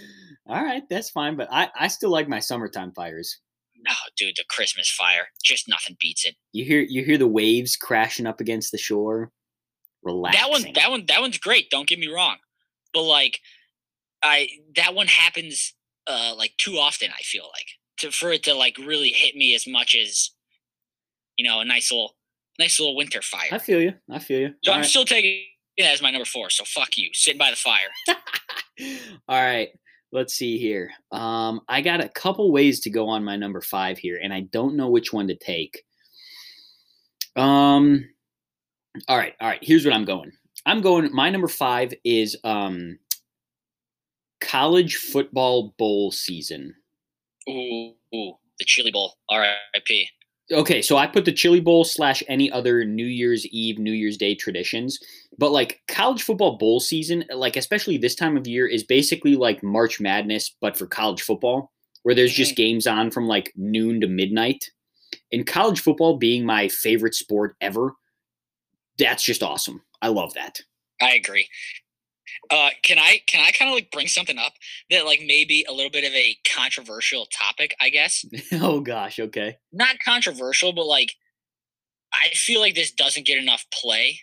All 0.48 0.62
right, 0.62 0.84
that's 0.90 1.10
fine, 1.10 1.36
but 1.36 1.48
I 1.52 1.70
I 1.78 1.88
still 1.88 2.10
like 2.10 2.28
my 2.28 2.40
summertime 2.40 2.92
fires. 2.94 3.40
No, 3.86 3.94
dude, 4.18 4.36
the 4.38 4.44
Christmas 4.50 4.90
fire, 4.90 5.28
just 5.44 5.68
nothing 5.68 5.98
beats 6.00 6.26
it. 6.26 6.36
You 6.52 6.66
hear 6.66 6.82
you 6.82 7.04
hear 7.04 7.18
the 7.18 7.28
waves 7.28 7.76
crashing 7.76 8.26
up 8.26 8.42
against 8.42 8.72
the 8.72 8.78
shore. 8.78 9.32
Relaxing. 10.04 10.42
That 10.42 10.50
one, 10.50 10.74
that 10.74 10.92
one, 10.92 11.06
that 11.08 11.22
one's 11.22 11.38
great. 11.38 11.70
Don't 11.70 11.88
get 11.88 12.00
me 12.00 12.08
wrong, 12.08 12.38
but 12.94 13.04
like, 13.04 13.40
I 14.22 14.50
that 14.76 14.94
one 14.94 15.08
happens 15.08 15.74
uh 16.08 16.34
like 16.38 16.54
too 16.58 16.78
often. 16.78 17.10
I 17.18 17.22
feel 17.22 17.44
like 17.44 17.68
to 18.00 18.12
for 18.12 18.32
it 18.32 18.44
to 18.44 18.54
like 18.54 18.78
really 18.78 19.10
hit 19.10 19.36
me 19.36 19.56
as 19.56 19.66
much 19.66 19.96
as 19.96 20.32
you 21.38 21.48
know 21.48 21.62
a 21.62 21.66
nice 21.66 21.92
little 21.92 22.16
nice 22.60 22.80
little 22.80 22.96
winter 22.96 23.22
fire. 23.22 23.50
I 23.52 23.60
feel 23.60 23.82
you. 23.82 23.94
I 24.10 24.20
feel 24.20 24.40
you. 24.40 24.54
So 24.64 24.72
All 24.72 24.76
I'm 24.76 24.82
right. 24.82 24.90
still 24.90 25.06
taking 25.06 25.46
it 25.78 25.84
as 25.84 26.02
my 26.02 26.12
number 26.12 26.26
four. 26.26 26.50
So 26.50 26.64
fuck 26.66 26.98
you, 26.98 27.10
sitting 27.14 27.40
by 27.40 27.50
the 27.50 27.56
fire. 27.56 27.90
All 29.28 29.42
right. 29.42 29.70
Let's 30.14 30.36
see 30.36 30.60
here. 30.60 30.92
Um, 31.12 31.62
I 31.68 31.82
got 31.82 32.00
a 32.00 32.08
couple 32.08 32.52
ways 32.52 32.80
to 32.82 32.92
go 32.92 33.10
on 33.10 33.24
my 33.24 33.36
number 33.36 33.62
five 33.62 33.98
here, 33.98 34.20
and 34.22 34.32
I 34.32 34.42
don't 34.42 34.76
know 34.76 34.88
which 34.88 35.12
one 35.12 35.28
to 35.28 35.36
take. 35.36 35.86
Um, 37.36 38.08
all 39.08 39.18
right, 39.18 39.34
all 39.42 39.48
right. 39.48 39.58
Here's 39.64 39.84
what 39.84 39.96
I'm 39.96 40.06
going. 40.06 40.32
I'm 40.68 40.82
going. 40.82 41.12
My 41.12 41.32
number 41.32 41.48
five 41.48 41.96
is 42.04 42.38
um, 42.44 43.00
college 44.40 44.98
football 44.98 45.74
bowl 45.80 46.12
season. 46.12 46.76
Ooh, 47.50 47.94
ooh, 48.14 48.34
the 48.60 48.66
Chili 48.66 48.92
Bowl. 48.92 49.16
R.I.P. 49.32 50.08
Okay, 50.54 50.82
so 50.82 50.98
I 50.98 51.08
put 51.08 51.26
the 51.26 51.32
Chili 51.32 51.60
Bowl 51.60 51.84
slash 51.84 52.24
any 52.28 52.52
other 52.52 52.86
New 52.86 53.06
Year's 53.06 53.46
Eve, 53.48 53.80
New 53.80 53.92
Year's 53.92 54.18
Day 54.18 54.36
traditions, 54.36 55.00
but 55.38 55.52
like 55.52 55.82
college 55.88 56.24
football 56.24 56.58
bowl 56.58 56.80
season, 56.80 57.26
like 57.34 57.58
especially 57.58 57.98
this 57.98 58.16
time 58.16 58.38
of 58.38 58.48
year, 58.48 58.68
is 58.68 58.84
basically 58.84 59.36
like 59.36 59.64
March 59.64 60.00
Madness, 60.00 60.56
but 60.62 60.78
for 60.78 60.86
college 60.86 61.22
football, 61.22 61.72
where 62.04 62.16
there's 62.16 62.34
just 62.34 62.52
mm-hmm. 62.52 62.64
games 62.64 62.88
on 62.88 63.12
from 63.12 63.28
like 63.28 63.52
noon 63.56 64.00
to 64.02 64.08
midnight. 64.08 64.70
And 65.32 65.48
college 65.48 65.80
football 65.80 66.18
being 66.18 66.46
my 66.46 66.68
favorite 66.68 67.16
sport 67.16 67.56
ever, 67.60 67.94
that's 68.98 69.24
just 69.24 69.44
awesome. 69.44 69.82
I 70.02 70.10
love 70.10 70.34
that. 70.36 70.62
I 71.02 71.14
agree. 71.16 71.48
Uh, 72.50 72.70
can 72.84 72.98
I 72.98 73.20
can 73.28 73.44
I 73.46 73.52
kind 73.52 73.70
of 73.70 73.76
like 73.76 73.92
bring 73.92 74.08
something 74.08 74.38
up 74.38 74.54
that 74.90 75.06
like 75.06 75.22
maybe 75.26 75.66
a 75.68 75.74
little 75.74 75.92
bit 75.92 76.04
of 76.04 76.14
a 76.14 76.38
controversial 76.56 77.28
topic? 77.28 77.76
I 77.82 77.90
guess 77.90 78.26
oh 78.54 78.80
gosh, 78.80 79.20
okay. 79.20 79.58
not 79.72 79.98
controversial, 80.04 80.74
but 80.74 80.86
like 80.86 81.12
I 82.14 82.30
feel 82.30 82.60
like 82.60 82.76
this 82.76 82.92
doesn't 82.92 83.26
get 83.26 83.38
enough 83.38 83.66
play, 83.74 84.20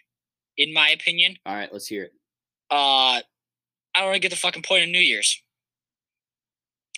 in 0.56 0.72
my 0.72 0.90
opinion. 0.90 1.36
All 1.44 1.54
right, 1.54 1.72
let's 1.72 1.88
hear 1.88 2.04
it. 2.04 2.12
Uh, 2.70 3.20
I 3.94 4.00
don't 4.00 4.08
really 4.08 4.20
get 4.20 4.30
the 4.30 4.36
fucking 4.36 4.62
point 4.62 4.84
of 4.84 4.88
New 4.90 5.00
Year's. 5.00 5.42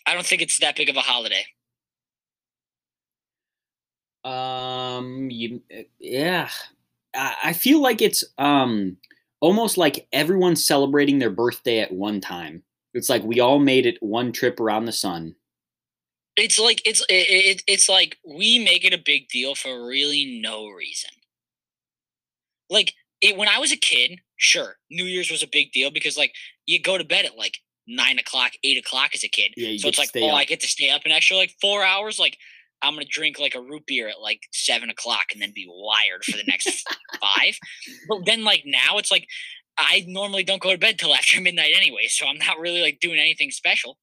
I 0.06 0.14
don't 0.14 0.26
think 0.26 0.42
it's 0.42 0.58
that 0.60 0.76
big 0.76 0.90
of 0.90 0.96
a 0.96 1.00
holiday. 1.00 1.46
Um, 4.24 5.30
you, 5.30 5.62
yeah, 5.98 6.48
I, 7.14 7.36
I 7.44 7.52
feel 7.54 7.80
like 7.80 8.02
it's 8.02 8.24
um 8.38 8.98
almost 9.42 9.76
like 9.76 10.06
everyone's 10.12 10.64
celebrating 10.64 11.18
their 11.18 11.28
birthday 11.28 11.80
at 11.80 11.92
one 11.92 12.20
time. 12.20 12.62
It's 12.94 13.10
like 13.10 13.24
we 13.24 13.40
all 13.40 13.58
made 13.58 13.84
it 13.84 13.98
one 14.00 14.32
trip 14.32 14.60
around 14.60 14.86
the 14.86 14.92
sun. 14.92 15.34
It's 16.36 16.58
like 16.58 16.80
it's 16.86 17.00
it, 17.10 17.26
it, 17.28 17.62
it's 17.66 17.88
like 17.88 18.16
we 18.24 18.58
make 18.58 18.84
it 18.84 18.94
a 18.94 19.02
big 19.04 19.28
deal 19.28 19.54
for 19.54 19.86
really 19.86 20.40
no 20.40 20.68
reason. 20.68 21.10
Like 22.70 22.94
it 23.20 23.36
when 23.36 23.48
I 23.48 23.58
was 23.58 23.72
a 23.72 23.76
kid, 23.76 24.20
sure, 24.36 24.76
New 24.90 25.04
Year's 25.04 25.30
was 25.30 25.42
a 25.42 25.48
big 25.48 25.72
deal 25.72 25.90
because 25.90 26.16
like 26.16 26.32
you 26.64 26.80
go 26.80 26.96
to 26.96 27.04
bed 27.04 27.24
at 27.24 27.36
like 27.36 27.58
nine 27.86 28.18
o'clock, 28.18 28.52
eight 28.62 28.78
o'clock 28.78 29.10
as 29.14 29.24
a 29.24 29.28
kid. 29.28 29.52
Yeah, 29.56 29.76
so 29.76 29.88
it's 29.88 29.98
like, 29.98 30.10
oh, 30.16 30.28
up. 30.28 30.34
I 30.34 30.44
get 30.44 30.60
to 30.60 30.68
stay 30.68 30.90
up 30.90 31.02
an 31.04 31.10
extra 31.10 31.36
like 31.36 31.54
four 31.60 31.82
hours. 31.82 32.18
Like 32.18 32.38
I'm 32.82 32.94
gonna 32.94 33.06
drink 33.08 33.38
like 33.38 33.54
a 33.54 33.60
root 33.60 33.84
beer 33.86 34.08
at 34.08 34.20
like 34.20 34.42
seven 34.52 34.90
o'clock 34.90 35.26
and 35.32 35.40
then 35.40 35.52
be 35.54 35.66
wired 35.68 36.24
for 36.24 36.36
the 36.36 36.44
next 36.46 36.86
five. 37.20 37.56
But 38.08 38.26
then 38.26 38.44
like 38.44 38.62
now 38.66 38.98
it's 38.98 39.10
like 39.10 39.26
I 39.78 40.04
normally 40.06 40.44
don't 40.44 40.60
go 40.60 40.72
to 40.72 40.78
bed 40.78 40.98
till 40.98 41.14
after 41.14 41.40
midnight 41.40 41.72
anyway, 41.76 42.06
so 42.08 42.26
I'm 42.26 42.38
not 42.38 42.58
really 42.58 42.82
like 42.82 42.98
doing 43.00 43.18
anything 43.18 43.50
special. 43.50 43.98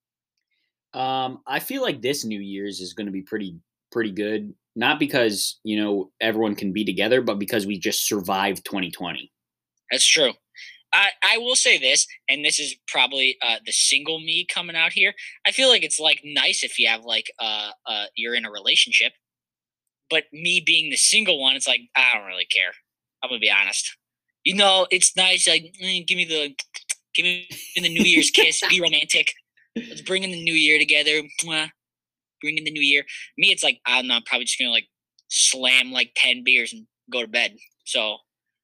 Um, 0.93 1.41
I 1.45 1.59
feel 1.59 1.83
like 1.83 2.01
this 2.01 2.25
New 2.25 2.39
Year's 2.39 2.79
is 2.79 2.93
going 2.93 3.05
to 3.05 3.11
be 3.11 3.21
pretty 3.21 3.57
pretty 3.91 4.11
good. 4.11 4.53
Not 4.75 4.99
because 4.99 5.59
you 5.63 5.81
know 5.81 6.11
everyone 6.21 6.55
can 6.55 6.73
be 6.73 6.85
together, 6.85 7.21
but 7.21 7.39
because 7.39 7.65
we 7.65 7.77
just 7.77 8.07
survived 8.07 8.65
2020. 8.65 9.31
That's 9.91 10.05
true. 10.05 10.33
I, 10.91 11.09
I 11.23 11.37
will 11.37 11.55
say 11.55 11.77
this, 11.77 12.07
and 12.27 12.43
this 12.43 12.59
is 12.59 12.75
probably 12.87 13.37
uh, 13.45 13.57
the 13.65 13.71
single 13.71 14.19
me 14.19 14.45
coming 14.51 14.75
out 14.75 14.91
here. 14.93 15.13
I 15.45 15.51
feel 15.51 15.69
like 15.69 15.83
it's 15.83 15.99
like 15.99 16.21
nice 16.23 16.63
if 16.63 16.79
you 16.79 16.87
have 16.87 17.03
like 17.03 17.31
uh, 17.39 17.71
uh 17.85 18.05
you're 18.15 18.35
in 18.35 18.45
a 18.45 18.51
relationship, 18.51 19.13
but 20.09 20.23
me 20.33 20.61
being 20.65 20.89
the 20.89 20.97
single 20.97 21.39
one, 21.39 21.55
it's 21.55 21.67
like 21.67 21.81
I 21.95 22.11
don't 22.13 22.27
really 22.27 22.47
care. 22.53 22.71
I'm 23.23 23.29
gonna 23.29 23.39
be 23.39 23.51
honest. 23.51 23.97
You 24.43 24.55
know, 24.55 24.87
it's 24.89 25.15
nice. 25.15 25.47
Like, 25.47 25.73
mm, 25.83 26.07
give 26.07 26.17
me 26.17 26.25
the, 26.25 26.55
give 27.13 27.25
me 27.25 27.47
the 27.75 27.89
New 27.89 28.03
Year's 28.03 28.31
kiss. 28.31 28.61
Be 28.69 28.81
romantic. 28.81 29.33
Let's 29.75 30.01
bring 30.01 30.23
in 30.23 30.31
the 30.31 30.43
New 30.43 30.53
Year 30.53 30.79
together. 30.79 31.21
Mwah. 31.43 31.69
bring 32.41 32.57
in 32.57 32.63
the 32.63 32.71
new 32.71 32.81
year. 32.81 33.03
Me, 33.37 33.51
it's 33.51 33.63
like 33.63 33.79
I'm 33.85 34.07
not 34.07 34.25
probably 34.25 34.45
just 34.45 34.57
gonna 34.57 34.71
like 34.71 34.87
slam 35.27 35.91
like 35.91 36.11
ten 36.15 36.43
beers 36.43 36.73
and 36.73 36.87
go 37.11 37.21
to 37.21 37.27
bed. 37.27 37.55
So 37.85 38.17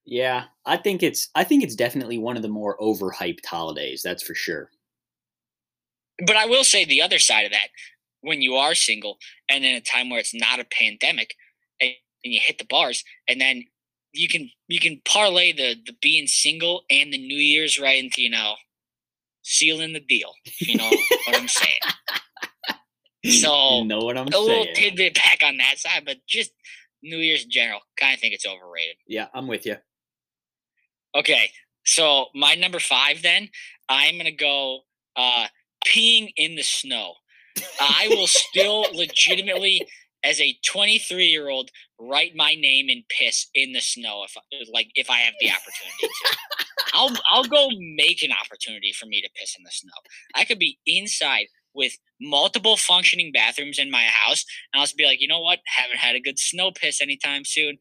Yeah, 0.05 0.45
I 0.65 0.77
think 0.77 1.01
it's 1.03 1.29
I 1.35 1.43
think 1.43 1.63
it's 1.63 1.75
definitely 1.75 2.17
one 2.17 2.35
of 2.35 2.43
the 2.43 2.47
more 2.49 2.77
overhyped 2.79 3.45
holidays. 3.45 4.01
That's 4.03 4.23
for 4.23 4.35
sure. 4.35 4.69
but 6.25 6.35
I 6.35 6.45
will 6.45 6.63
say 6.63 6.85
the 6.85 7.01
other 7.01 7.19
side 7.19 7.45
of 7.45 7.51
that, 7.51 7.67
when 8.21 8.41
you 8.41 8.55
are 8.55 8.75
single 8.75 9.17
and 9.49 9.65
in 9.65 9.75
a 9.75 9.81
time 9.81 10.09
where 10.09 10.19
it's 10.19 10.33
not 10.33 10.59
a 10.59 10.65
pandemic 10.65 11.35
and, 11.81 11.91
and 12.23 12.33
you 12.33 12.39
hit 12.43 12.57
the 12.57 12.65
bars 12.65 13.03
and 13.27 13.39
then 13.41 13.63
you 14.13 14.27
can 14.27 14.49
you 14.67 14.79
can 14.79 15.01
parlay 15.05 15.51
the 15.51 15.75
the 15.85 15.93
being 16.01 16.27
single 16.27 16.83
and 16.89 17.11
the 17.11 17.17
New 17.17 17.37
Year's 17.37 17.79
right 17.79 18.01
into, 18.03 18.21
you 18.21 18.29
know, 18.29 18.55
sealing 19.43 19.93
the 19.93 19.99
deal. 19.99 20.33
You 20.59 20.77
know 20.77 20.89
what 21.27 21.37
I'm 21.37 21.47
saying? 21.47 21.79
So 23.41 23.79
you 23.79 23.85
know 23.85 23.99
what 23.99 24.19
I'm 24.19 24.27
a 24.27 24.37
little 24.37 24.67
tidbit 24.75 25.15
back 25.15 25.39
on 25.43 25.57
that 25.57 25.79
side, 25.79 26.03
but 26.05 26.17
just 26.27 26.51
New 27.01 27.17
Year's 27.17 27.43
in 27.45 27.49
general, 27.49 27.79
kind 27.99 28.13
of 28.13 28.19
think 28.19 28.35
it's 28.35 28.45
overrated. 28.45 28.97
Yeah, 29.07 29.29
I'm 29.33 29.47
with 29.47 29.65
you. 29.65 29.77
Okay, 31.15 31.49
so 31.85 32.25
my 32.35 32.55
number 32.55 32.79
five, 32.79 33.21
then 33.21 33.49
I'm 33.87 34.17
gonna 34.17 34.31
go 34.31 34.81
uh, 35.15 35.47
peeing 35.85 36.31
in 36.35 36.55
the 36.55 36.63
snow. 36.63 37.13
I 37.79 38.07
will 38.09 38.27
still 38.27 38.85
legitimately, 38.93 39.87
as 40.23 40.41
a 40.41 40.57
23 40.65 41.25
year 41.25 41.49
old, 41.49 41.69
write 41.99 42.35
my 42.35 42.55
name 42.55 42.89
in 42.89 43.03
piss 43.09 43.47
in 43.55 43.71
the 43.71 43.79
snow 43.79 44.25
if 44.25 44.35
like 44.73 44.89
if 44.95 45.09
I 45.09 45.19
have 45.19 45.35
the 45.39 45.49
opportunity 45.51 46.01
to. 46.01 46.37
I'll 46.93 47.15
I'll 47.29 47.43
go 47.45 47.69
make 47.95 48.21
an 48.21 48.31
opportunity 48.31 48.91
for 48.91 49.05
me 49.05 49.21
to 49.21 49.29
piss 49.39 49.55
in 49.57 49.63
the 49.63 49.71
snow. 49.71 49.93
I 50.35 50.43
could 50.43 50.59
be 50.59 50.79
inside 50.85 51.45
with 51.73 51.97
multiple 52.21 52.77
functioning 52.77 53.31
bathrooms 53.33 53.77
in 53.79 53.91
my 53.91 54.03
house, 54.05 54.45
and 54.73 54.79
I'll 54.79 54.85
just 54.85 54.97
be 54.97 55.05
like, 55.05 55.21
you 55.21 55.27
know 55.27 55.41
what? 55.41 55.59
Haven't 55.65 55.97
had 55.99 56.15
a 56.15 56.21
good 56.21 56.39
snow 56.39 56.71
piss 56.71 57.01
anytime 57.01 57.45
soon. 57.45 57.77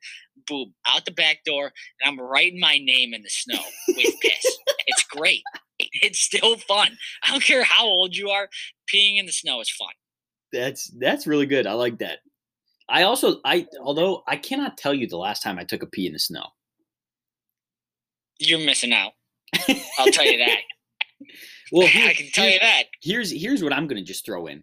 Boom, 0.46 0.74
out 0.86 1.04
the 1.04 1.10
back 1.12 1.38
door, 1.44 1.72
and 2.02 2.08
I'm 2.20 2.20
writing 2.26 2.60
my 2.60 2.78
name 2.78 3.14
in 3.14 3.22
the 3.22 3.28
snow 3.30 3.60
with 3.88 3.96
piss. 4.20 4.58
it's 4.86 5.04
great. 5.04 5.42
It's 5.78 6.18
still 6.18 6.56
fun. 6.58 6.96
I 7.22 7.30
don't 7.30 7.42
care 7.42 7.64
how 7.64 7.86
old 7.86 8.14
you 8.16 8.28
are. 8.30 8.48
Peeing 8.92 9.18
in 9.18 9.26
the 9.26 9.32
snow 9.32 9.60
is 9.60 9.70
fun. 9.70 9.88
That's 10.52 10.90
that's 10.98 11.26
really 11.26 11.46
good. 11.46 11.66
I 11.66 11.72
like 11.72 11.98
that. 11.98 12.18
I 12.88 13.04
also 13.04 13.40
I 13.44 13.66
although 13.80 14.22
I 14.28 14.36
cannot 14.36 14.76
tell 14.76 14.92
you 14.94 15.06
the 15.08 15.16
last 15.16 15.42
time 15.42 15.58
I 15.58 15.64
took 15.64 15.82
a 15.82 15.86
pee 15.86 16.06
in 16.06 16.12
the 16.12 16.18
snow. 16.18 16.44
You're 18.38 18.58
missing 18.64 18.92
out. 18.92 19.12
I'll 19.98 20.10
tell 20.12 20.26
you 20.26 20.38
that. 20.38 20.58
Well, 21.72 21.86
here- 21.88 22.08
I 22.10 22.14
can 22.14 22.26
tell 22.32 22.48
you 22.48 22.58
that. 22.60 22.84
Here's 23.02 23.30
here's 23.30 23.62
what 23.62 23.72
I'm 23.72 23.86
gonna 23.86 24.02
just 24.02 24.26
throw 24.26 24.46
in. 24.46 24.62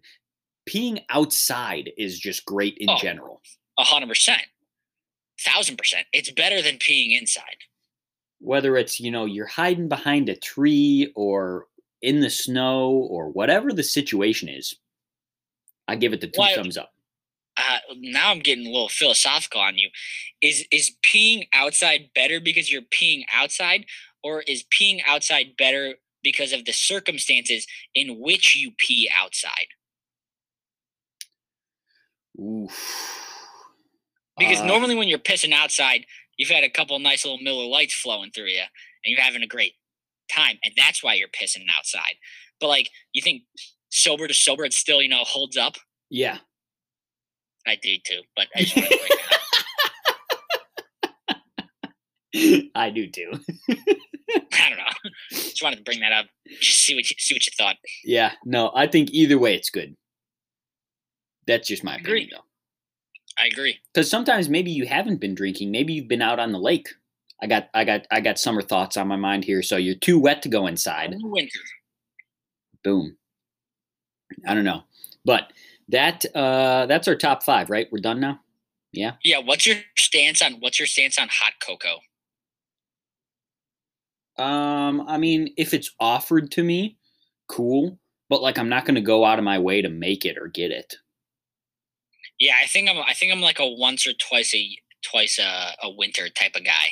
Peeing 0.70 1.02
outside 1.10 1.90
is 1.98 2.18
just 2.18 2.44
great 2.44 2.76
in 2.78 2.88
Oh. 2.88 2.96
general. 2.96 3.42
A 3.78 3.82
hundred 3.82 4.08
percent, 4.08 4.42
thousand 5.44 5.76
percent. 5.76 6.06
It's 6.12 6.30
better 6.30 6.62
than 6.62 6.76
peeing 6.78 7.18
inside. 7.18 7.56
Whether 8.40 8.76
it's 8.76 8.98
you 9.00 9.10
know 9.10 9.24
you're 9.24 9.46
hiding 9.46 9.88
behind 9.88 10.28
a 10.28 10.36
tree 10.36 11.12
or 11.14 11.66
in 12.00 12.20
the 12.20 12.30
snow 12.30 12.90
or 12.90 13.28
whatever 13.30 13.72
the 13.72 13.82
situation 13.84 14.48
is, 14.48 14.74
I 15.86 15.96
give 15.96 16.12
it 16.12 16.20
the 16.20 16.26
two 16.28 16.40
Why- 16.40 16.54
thumbs 16.54 16.76
up. 16.76 16.92
uh, 17.56 17.78
now 17.96 18.30
I'm 18.30 18.40
getting 18.40 18.66
a 18.66 18.70
little 18.70 18.88
philosophical 18.88 19.60
on 19.60 19.78
you. 19.78 19.90
Is 20.40 20.64
is 20.72 20.90
peeing 21.04 21.46
outside 21.52 22.10
better 22.14 22.40
because 22.40 22.72
you're 22.72 22.82
peeing 22.82 23.22
outside, 23.32 23.84
or 24.24 24.42
is 24.42 24.64
peeing 24.64 25.00
outside 25.06 25.56
better 25.56 25.94
because 26.22 26.52
of 26.52 26.64
the 26.64 26.72
circumstances 26.72 27.66
in 27.94 28.18
which 28.20 28.54
you 28.56 28.72
pee 28.78 29.08
outside? 29.12 29.66
Oof. 32.40 33.31
Because 34.48 34.60
Uh, 34.60 34.66
normally 34.66 34.94
when 34.94 35.08
you're 35.08 35.18
pissing 35.18 35.52
outside, 35.52 36.04
you've 36.36 36.48
had 36.50 36.64
a 36.64 36.70
couple 36.70 36.98
nice 36.98 37.24
little 37.24 37.38
Miller 37.42 37.66
Lites 37.66 37.94
flowing 37.94 38.30
through 38.30 38.46
you, 38.48 38.60
and 38.60 39.12
you're 39.12 39.20
having 39.20 39.42
a 39.42 39.46
great 39.46 39.74
time, 40.32 40.58
and 40.64 40.74
that's 40.76 41.02
why 41.02 41.14
you're 41.14 41.28
pissing 41.28 41.64
outside. 41.76 42.14
But 42.60 42.68
like, 42.68 42.88
you 43.12 43.22
think 43.22 43.42
sober 43.90 44.26
to 44.28 44.34
sober, 44.34 44.64
it 44.64 44.72
still 44.72 45.02
you 45.02 45.08
know 45.08 45.22
holds 45.24 45.56
up. 45.56 45.76
yeah, 46.10 46.38
I 47.66 47.76
do 47.76 47.96
too, 48.06 48.22
but 48.36 48.46
I 48.56 48.60
just 48.62 48.74
to 48.74 48.80
bring 48.80 48.98
that 48.98 49.32
up. 51.28 51.36
I 52.74 52.90
do 52.90 53.08
too. 53.10 53.32
I 53.70 54.68
don't 54.68 54.78
know. 54.78 55.10
Just 55.30 55.62
wanted 55.62 55.76
to 55.76 55.82
bring 55.82 56.00
that 56.00 56.12
up. 56.12 56.26
Just 56.60 56.78
see 56.84 56.94
what 56.94 57.08
you 57.10 57.16
see 57.18 57.34
what 57.34 57.44
you 57.46 57.52
thought. 57.56 57.76
Yeah, 58.04 58.32
no, 58.44 58.70
I 58.74 58.86
think 58.86 59.10
either 59.12 59.38
way 59.38 59.54
it's 59.54 59.70
good. 59.70 59.96
That's 61.46 61.68
just 61.68 61.84
my 61.84 61.94
opinion, 61.96 62.06
Agreed. 62.10 62.30
though. 62.32 62.44
I 63.38 63.46
agree. 63.46 63.78
Because 63.92 64.10
sometimes 64.10 64.48
maybe 64.48 64.70
you 64.70 64.86
haven't 64.86 65.20
been 65.20 65.34
drinking. 65.34 65.70
Maybe 65.70 65.92
you've 65.92 66.08
been 66.08 66.22
out 66.22 66.38
on 66.38 66.52
the 66.52 66.58
lake. 66.58 66.88
I 67.42 67.46
got, 67.46 67.68
I 67.74 67.84
got, 67.84 68.06
I 68.10 68.20
got 68.20 68.38
summer 68.38 68.62
thoughts 68.62 68.96
on 68.96 69.08
my 69.08 69.16
mind 69.16 69.44
here. 69.44 69.62
So 69.62 69.76
you're 69.76 69.94
too 69.94 70.18
wet 70.18 70.42
to 70.42 70.48
go 70.48 70.66
inside. 70.66 71.14
Winter. 71.20 71.60
Boom. 72.84 73.16
I 74.46 74.54
don't 74.54 74.64
know, 74.64 74.82
but 75.24 75.52
that, 75.88 76.24
uh, 76.34 76.86
that's 76.86 77.08
our 77.08 77.16
top 77.16 77.42
five, 77.42 77.68
right? 77.68 77.86
We're 77.92 78.00
done 78.00 78.20
now. 78.20 78.40
Yeah. 78.92 79.12
Yeah. 79.22 79.38
What's 79.38 79.66
your 79.66 79.76
stance 79.96 80.40
on 80.42 80.54
what's 80.60 80.78
your 80.78 80.86
stance 80.86 81.18
on 81.18 81.28
hot 81.30 81.54
cocoa? 81.64 82.00
Um, 84.42 85.02
I 85.06 85.18
mean, 85.18 85.52
if 85.56 85.74
it's 85.74 85.90
offered 86.00 86.50
to 86.52 86.62
me, 86.62 86.96
cool. 87.48 87.98
But 88.28 88.40
like, 88.40 88.58
I'm 88.58 88.68
not 88.68 88.86
going 88.86 88.94
to 88.94 89.02
go 89.02 89.24
out 89.24 89.38
of 89.38 89.44
my 89.44 89.58
way 89.58 89.82
to 89.82 89.90
make 89.90 90.24
it 90.24 90.38
or 90.38 90.48
get 90.48 90.70
it. 90.70 90.94
Yeah, 92.42 92.54
I 92.60 92.66
think 92.66 92.90
I'm. 92.90 92.98
I 92.98 93.14
think 93.14 93.32
I'm 93.32 93.40
like 93.40 93.60
a 93.60 93.68
once 93.68 94.04
or 94.04 94.14
twice 94.14 94.52
a 94.52 94.68
twice 95.08 95.38
a, 95.38 95.76
a 95.80 95.88
winter 95.90 96.28
type 96.28 96.56
of 96.56 96.64
guy. 96.64 96.88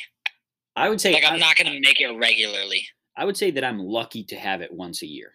I 0.76 0.88
would 0.88 1.00
say, 1.00 1.12
Like 1.12 1.24
I, 1.24 1.34
I'm 1.34 1.40
not 1.40 1.56
gonna 1.56 1.80
make 1.80 2.00
it 2.00 2.06
regularly. 2.06 2.86
I 3.16 3.24
would 3.24 3.36
say 3.36 3.50
that 3.50 3.64
I'm 3.64 3.80
lucky 3.80 4.22
to 4.26 4.36
have 4.36 4.60
it 4.60 4.72
once 4.72 5.02
a 5.02 5.08
year. 5.08 5.32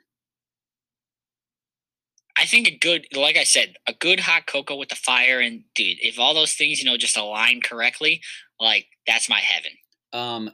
I 2.38 2.46
think 2.46 2.70
a 2.70 2.78
good, 2.78 3.08
like 3.14 3.36
I 3.36 3.44
said, 3.44 3.76
a 3.88 3.94
good 3.94 4.22
hot 4.22 4.48
cocoa 4.48 4.78
with 4.78 4.88
the 4.88 4.96
fire 4.96 5.42
and 5.42 5.64
dude, 5.76 5.98
if 6.02 6.18
all 6.18 6.34
those 6.34 6.54
things 6.54 6.80
you 6.80 6.86
know 6.86 6.96
just 6.96 7.18
align 7.18 7.60
correctly, 7.60 8.22
like 8.58 8.86
that's 9.06 9.30
my 9.30 9.42
heaven. 9.42 9.72
Um, 10.14 10.50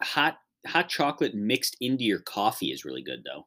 hot 0.00 0.38
hot 0.66 0.88
chocolate 0.88 1.34
mixed 1.34 1.76
into 1.82 2.04
your 2.04 2.20
coffee 2.20 2.72
is 2.72 2.86
really 2.86 3.02
good 3.02 3.24
though. 3.26 3.46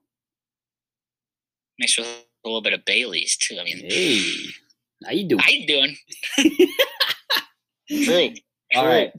Mixed 1.80 1.98
with 1.98 2.08
a 2.08 2.48
little 2.48 2.62
bit 2.62 2.74
of 2.74 2.86
Bailey's 2.86 3.36
too. 3.36 3.58
I 3.60 3.64
mean, 3.64 3.80
Hey, 3.80 4.54
how 5.06 5.12
you 5.12 5.28
doing? 5.28 5.42
how 5.42 5.50
you 5.50 5.68
doing? 5.68 5.96
True. 8.04 8.30
All 8.76 8.84
True. 8.84 8.92
right. 8.92 9.12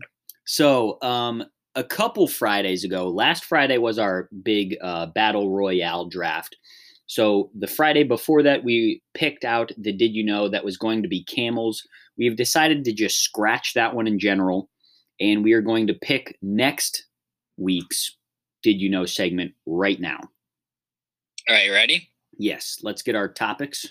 So, 0.45 0.99
um, 1.03 1.45
a 1.74 1.85
couple 1.85 2.26
Fridays 2.26 2.83
ago, 2.83 3.09
last 3.09 3.45
Friday 3.45 3.79
was 3.79 3.99
our 3.99 4.29
big 4.43 4.76
uh, 4.83 5.07
battle 5.07 5.51
royale 5.51 6.07
draft. 6.07 6.57
So 7.07 7.51
the 7.59 7.66
Friday 7.66 8.03
before 8.03 8.43
that, 8.43 8.64
we 8.64 9.01
picked 9.14 9.45
out 9.45 9.72
the 9.79 9.93
Did 9.93 10.14
You 10.14 10.24
Know 10.24 10.49
that 10.49 10.64
was 10.64 10.76
going 10.76 11.03
to 11.03 11.09
be 11.09 11.24
camels. 11.24 11.87
We've 12.18 12.37
decided 12.37 12.85
to 12.85 12.93
just 12.93 13.22
scratch 13.22 13.74
that 13.74 13.95
one 13.95 14.07
in 14.07 14.18
general, 14.18 14.68
and 15.20 15.45
we 15.45 15.53
are 15.53 15.62
going 15.62 15.87
to 15.87 15.95
pick 15.95 16.37
next 16.43 17.07
week's 17.57 18.16
Did 18.62 18.81
You 18.81 18.91
Know 18.91 19.07
segment 19.07 19.53
right 19.64 20.01
now. 20.01 20.18
All 21.49 21.55
right, 21.55 21.66
you 21.66 21.72
ready? 21.72 22.11
Yes, 22.37 22.81
let's 22.83 23.03
get 23.03 23.16
our 23.16 23.29
topics. 23.29 23.87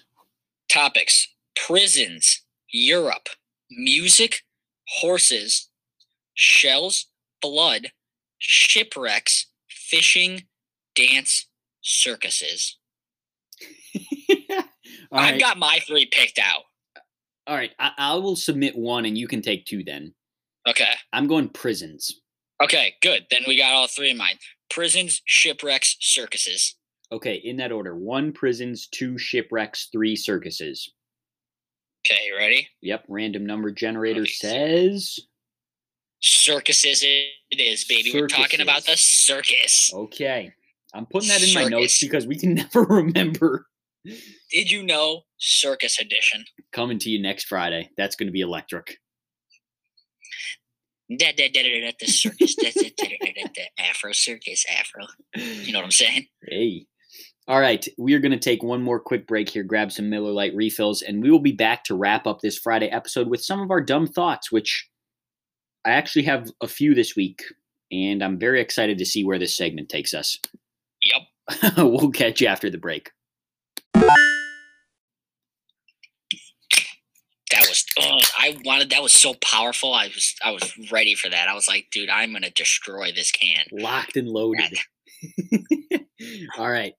Topics: 0.69 1.27
prisons, 1.65 2.43
Europe, 2.71 3.29
music, 3.71 4.43
horses, 4.99 5.69
shells, 6.33 7.07
blood, 7.41 7.91
shipwrecks, 8.39 9.47
fishing, 9.69 10.43
dance, 10.95 11.47
circuses. 11.81 12.77
I've 15.11 15.31
right. 15.31 15.39
got 15.39 15.57
my 15.57 15.79
three 15.87 16.05
picked 16.05 16.39
out. 16.39 16.63
All 17.47 17.55
right. 17.55 17.71
I, 17.79 17.91
I 17.97 18.15
will 18.15 18.35
submit 18.35 18.77
one, 18.77 19.05
and 19.05 19.17
you 19.17 19.27
can 19.27 19.41
take 19.41 19.65
two. 19.65 19.83
Then 19.83 20.13
Okay. 20.67 20.89
I'm 21.13 21.27
going 21.27 21.49
prisons. 21.49 22.21
Okay, 22.61 22.95
good. 23.01 23.25
Then 23.31 23.43
we 23.47 23.57
got 23.57 23.73
all 23.73 23.87
three 23.87 24.11
of 24.11 24.17
mine. 24.17 24.37
Prisons, 24.69 25.21
shipwrecks, 25.25 25.95
circuses. 25.99 26.75
Okay, 27.11 27.35
in 27.35 27.55
that 27.57 27.71
order: 27.71 27.95
one 27.95 28.33
prisons, 28.33 28.87
two 28.87 29.17
shipwrecks, 29.17 29.89
three 29.93 30.15
circuses. 30.15 30.93
Okay, 32.09 32.31
ready? 32.37 32.69
Yep. 32.81 33.05
Random 33.09 33.45
number 33.45 33.71
generator 33.71 34.21
Okay. 34.21 34.31
says. 34.31 35.19
Circuses 36.21 37.03
it 37.03 37.59
is, 37.59 37.83
baby. 37.83 38.11
We're 38.13 38.27
talking 38.27 38.61
about 38.61 38.85
the 38.85 38.95
circus. 38.97 39.91
Okay. 39.93 40.51
I'm 40.93 41.05
putting 41.05 41.29
that 41.29 41.43
in 41.43 41.53
my 41.53 41.65
notes 41.65 41.99
because 41.99 42.25
we 42.25 42.37
can 42.37 42.53
never 42.55 42.83
remember. 42.83 43.67
Did 44.05 44.71
you 44.71 44.83
know 44.83 45.23
circus 45.37 45.99
edition? 45.99 46.45
Coming 46.71 46.97
to 46.99 47.09
you 47.09 47.21
next 47.21 47.45
Friday. 47.45 47.89
That's 47.97 48.15
going 48.15 48.27
to 48.27 48.31
be 48.33 48.41
electric. 48.41 48.97
Da, 51.09 51.31
da, 51.33 51.49
da, 51.49 51.63
da, 51.63 51.81
da, 51.81 51.91
the 51.99 52.07
circus. 52.07 52.55
Da, 52.55 52.69
da, 52.73 52.89
da, 52.97 53.07
da, 53.09 53.31
da, 53.35 53.47
da, 53.53 53.63
Afro 53.89 54.11
circus, 54.13 54.65
Afro. 54.79 55.05
You 55.35 55.71
know 55.73 55.79
what 55.79 55.85
I'm 55.85 55.91
saying? 55.91 56.27
Hey. 56.47 56.85
All 57.49 57.61
right, 57.61 57.87
we 57.97 58.13
are 58.13 58.19
going 58.19 58.33
to 58.33 58.37
take 58.37 58.61
one 58.61 58.81
more 58.81 58.99
quick 58.99 59.25
break 59.25 59.47
here, 59.47 59.63
grab 59.63 59.93
some 59.93 60.09
Miller 60.09 60.31
Lite 60.31 60.53
refills, 60.53 61.01
and 61.01 61.23
we 61.23 61.31
will 61.31 61.39
be 61.39 61.53
back 61.53 61.85
to 61.85 61.95
wrap 61.95 62.27
up 62.27 62.41
this 62.41 62.57
Friday 62.57 62.87
episode 62.87 63.29
with 63.29 63.41
some 63.41 63.61
of 63.61 63.71
our 63.71 63.79
dumb 63.79 64.05
thoughts, 64.05 64.51
which 64.51 64.89
I 65.85 65.91
actually 65.91 66.23
have 66.23 66.51
a 66.59 66.67
few 66.67 66.93
this 66.93 67.15
week, 67.15 67.41
and 67.89 68.21
I'm 68.21 68.37
very 68.37 68.59
excited 68.59 68.97
to 68.97 69.05
see 69.05 69.23
where 69.23 69.39
this 69.39 69.55
segment 69.55 69.87
takes 69.87 70.13
us. 70.13 70.37
Yep. 71.03 71.21
we'll 71.77 72.11
catch 72.11 72.41
you 72.41 72.47
after 72.47 72.69
the 72.69 72.77
break. 72.77 73.11
That 73.93 74.05
was 77.61 77.85
oh, 77.97 78.19
I 78.37 78.57
wanted 78.65 78.89
that 78.89 79.01
was 79.01 79.13
so 79.13 79.35
powerful. 79.35 79.93
I 79.93 80.07
was 80.07 80.35
I 80.43 80.51
was 80.51 80.73
ready 80.91 81.15
for 81.15 81.29
that. 81.29 81.47
I 81.47 81.53
was 81.53 81.69
like, 81.69 81.87
dude, 81.93 82.09
I'm 82.09 82.33
gonna 82.33 82.49
destroy 82.49 83.13
this 83.13 83.31
can. 83.31 83.63
Locked 83.71 84.17
and 84.17 84.27
loaded. 84.27 84.77
All 86.57 86.69
right. 86.69 86.93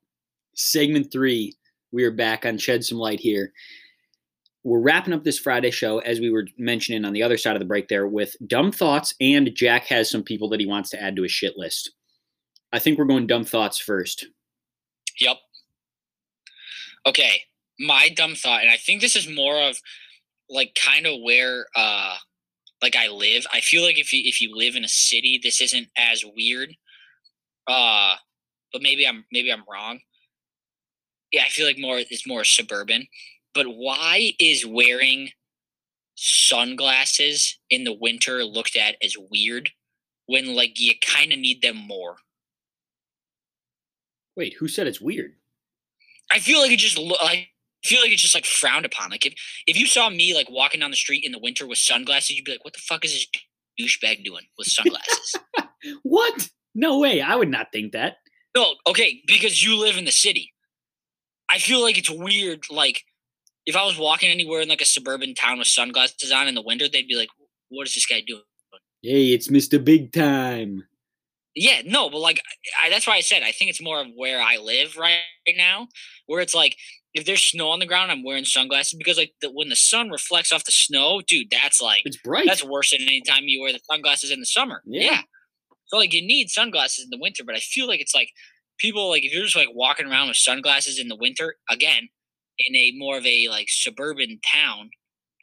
Segment 0.59 1.13
three. 1.13 1.55
We 1.93 2.03
are 2.03 2.11
back 2.11 2.45
on 2.45 2.59
Shed 2.59 2.85
Some 2.85 2.99
Lite 2.99 3.21
here. 3.21 3.53
We're 4.65 4.81
wrapping 4.81 5.15
up 5.15 5.23
this 5.23 5.39
Friday 5.39 5.71
show, 5.71 6.01
as 6.01 6.19
we 6.19 6.31
were 6.31 6.49
mentioning 6.59 7.05
on 7.05 7.13
the 7.13 7.23
other 7.23 7.39
side 7.39 7.55
of 7.55 7.61
the 7.61 7.67
break 7.67 7.87
there, 7.87 8.09
with 8.09 8.35
dumb 8.45 8.73
thoughts, 8.73 9.15
and 9.21 9.55
Jack 9.55 9.85
has 9.85 10.11
some 10.11 10.25
people 10.25 10.49
that 10.49 10.59
he 10.59 10.67
wants 10.67 10.91
to 10.91 11.01
add 11.01 11.15
to 11.15 11.23
his 11.23 11.31
shit 11.31 11.57
list. 11.57 11.93
I 12.73 12.81
think 12.81 12.99
we're 12.99 13.05
going 13.05 13.29
dumb 13.29 13.45
thoughts 13.45 13.79
first. 13.79 14.27
Yep. 15.21 15.37
Okay. 17.07 17.43
My 17.79 18.09
dumb 18.09 18.35
thought, 18.35 18.63
and 18.63 18.71
I 18.71 18.79
think 18.79 19.01
this 19.01 19.15
is 19.15 19.29
more 19.29 19.63
of 19.63 19.79
like 20.51 20.77
kind 20.85 21.07
of 21.07 21.23
where 21.23 21.67
uh 21.77 22.17
like 22.83 22.97
I 22.97 23.07
live. 23.07 23.47
I 23.53 23.61
feel 23.61 23.85
like 23.85 23.99
if 23.99 24.13
you 24.13 24.23
if 24.25 24.41
you 24.41 24.57
live 24.57 24.75
in 24.75 24.83
a 24.83 24.89
city, 24.89 25.39
this 25.41 25.61
isn't 25.61 25.87
as 25.97 26.25
weird. 26.37 26.71
Uh 27.69 28.17
but 28.73 28.83
maybe 28.83 29.07
I'm 29.07 29.25
maybe 29.31 29.53
I'm 29.53 29.63
wrong. 29.73 30.01
Yeah, 31.33 31.43
I 31.45 31.49
feel 31.49 31.67
like 31.67 31.79
more 31.79 31.99
it's 31.99 32.27
more 32.27 32.45
suburban. 32.45 33.07
But 33.55 33.67
why 33.67 34.33
is 34.39 34.65
wearing 34.67 35.31
sunglasses 36.15 37.59
in 37.71 37.85
the 37.85 37.93
winter 37.93 38.45
looked 38.45 38.77
at 38.77 38.97
as 39.03 39.15
weird 39.31 39.71
when 40.27 40.55
like 40.55 40.79
you 40.79 40.95
kind 41.05 41.33
of 41.33 41.39
need 41.39 41.63
them 41.63 41.77
more? 41.77 42.17
Wait, 44.37 44.55
who 44.55 44.69
said 44.69 44.87
it's 44.87 45.01
weird? 45.01 45.35
I 46.31 46.39
feel 46.39 46.61
like 46.61 46.71
it 46.71 46.79
just 46.79 46.99
like 46.99 47.19
I 47.21 47.49
feel 47.85 48.01
like 48.01 48.11
it's 48.13 48.23
just 48.23 48.35
like 48.35 48.47
frowned 48.47 48.87
upon. 48.87 49.11
Like 49.11 49.27
if 49.27 49.35
if 49.67 49.79
you 49.79 49.87
saw 49.87 50.11
me 50.11 50.35
like 50.35 50.51
walking 50.51 50.81
down 50.81 50.91
the 50.91 50.97
street 50.97 51.25
in 51.25 51.33
the 51.33 51.39
winter 51.39 51.67
with 51.67 51.79
sunglasses, 51.79 52.37
you'd 52.37 52.45
be 52.45 52.53
like, 52.53 52.65
"What 52.65 52.75
the 52.75 52.81
fuck 52.81 53.05
is 53.05 53.13
this 53.13 53.27
douchebag 53.81 54.25
doing 54.25 54.45
with 54.57 54.69
sunglasses?" 54.69 55.37
what? 56.03 56.49
No 56.75 56.99
way. 56.99 57.21
I 57.21 57.35
would 57.35 57.49
not 57.49 57.73
think 57.73 57.93
that. 57.93 58.19
no, 58.55 58.75
okay, 58.87 59.23
because 59.27 59.65
you 59.65 59.77
live 59.77 59.97
in 59.97 60.05
the 60.05 60.13
city. 60.13 60.53
I 61.51 61.59
feel 61.59 61.81
like 61.83 61.99
it's 61.99 62.11
weird. 62.11 62.65
Like 62.71 63.03
if 63.67 63.77
I 63.77 63.85
was 63.85 63.99
walking 63.99 64.31
anywhere 64.31 64.61
in 64.61 64.69
like 64.69 64.81
a 64.81 64.87
suburban 64.87 65.35
town 65.35 65.59
with 65.59 65.69
sunglasses 65.69 66.33
on 66.33 66.49
in 66.49 66.55
the 66.55 66.63
winter, 66.63 66.89
they'd 66.89 67.09
be 67.09 67.17
like, 67.17 67.29
"What 67.69 67.87
is 67.87 67.95
this 67.95 68.07
guy 68.07 68.23
doing?" 68.27 68.43
Hey, 69.03 69.33
it's 69.33 69.49
Mr. 69.49 69.83
Big 69.83 70.13
Time. 70.13 70.85
Yeah, 71.55 71.83
no, 71.85 72.09
but 72.11 72.19
like 72.19 72.41
I, 72.83 72.91
that's 72.91 73.07
why 73.07 73.15
I 73.15 73.21
said 73.21 73.43
I 73.43 73.53
think 73.53 73.71
it's 73.71 73.83
more 73.83 74.01
of 74.01 74.07
where 74.15 74.41
I 74.41 74.57
live 74.59 74.97
right, 74.97 75.19
right 75.47 75.57
now, 75.57 75.89
where 76.27 76.41
it's 76.41 76.55
like 76.55 76.77
if 77.15 77.25
there's 77.25 77.43
snow 77.43 77.71
on 77.71 77.79
the 77.81 77.87
ground, 77.87 78.13
I'm 78.13 78.23
wearing 78.23 78.45
sunglasses 78.45 78.95
because 78.97 79.17
like 79.17 79.33
the, 79.41 79.51
when 79.51 79.69
the 79.69 79.77
sun 79.77 80.11
reflects 80.11 80.53
off 80.53 80.65
the 80.65 80.73
snow, 80.73 81.21
dude, 81.27 81.51
that's 81.51 81.81
like 81.81 82.03
It's 82.05 82.17
bright. 82.19 82.45
that's 82.47 82.63
worse 82.65 82.91
than 82.91 83.01
any 83.03 83.23
time 83.23 83.45
you 83.45 83.61
wear 83.61 83.73
the 83.73 83.81
sunglasses 83.91 84.31
in 84.31 84.41
the 84.41 84.47
summer. 84.47 84.83
Yeah. 84.87 85.03
Yeah. 85.11 85.21
So 85.87 85.97
like 85.97 86.13
you 86.13 86.23
need 86.25 86.51
sunglasses 86.51 87.05
in 87.05 87.11
the 87.11 87.19
winter, 87.19 87.43
but 87.45 87.55
I 87.57 87.61
feel 87.61 87.89
like 87.89 88.01
it's 88.01 88.15
like 88.15 88.31
people 88.79 89.09
like 89.09 89.25
if 89.25 89.33
you're 89.33 89.45
just 89.45 89.57
like 89.57 89.69
walking 89.73 90.07
around 90.07 90.29
with 90.29 90.37
sunglasses 90.37 90.99
in 90.99 91.09
the 91.09 91.17
winter 91.17 91.57
again 91.71 92.09
in 92.59 92.75
a 92.77 92.93
more 92.97 93.19
of 93.19 93.27
a 93.27 93.49
like 93.49 93.67
suburban 93.69 94.41
town, 94.53 94.91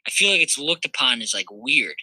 I 0.06 0.10
feel 0.10 0.30
like 0.30 0.40
it's 0.40 0.58
looked 0.58 0.84
upon 0.84 1.22
as 1.22 1.32
like 1.34 1.46
weird. 1.50 1.96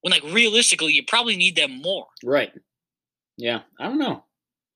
When 0.00 0.12
like 0.12 0.22
realistically, 0.24 0.92
you 0.92 1.02
probably 1.06 1.36
need 1.36 1.56
them 1.56 1.80
more. 1.82 2.06
right. 2.24 2.52
Yeah, 3.36 3.60
I 3.78 3.84
don't 3.84 3.98
know. 3.98 4.24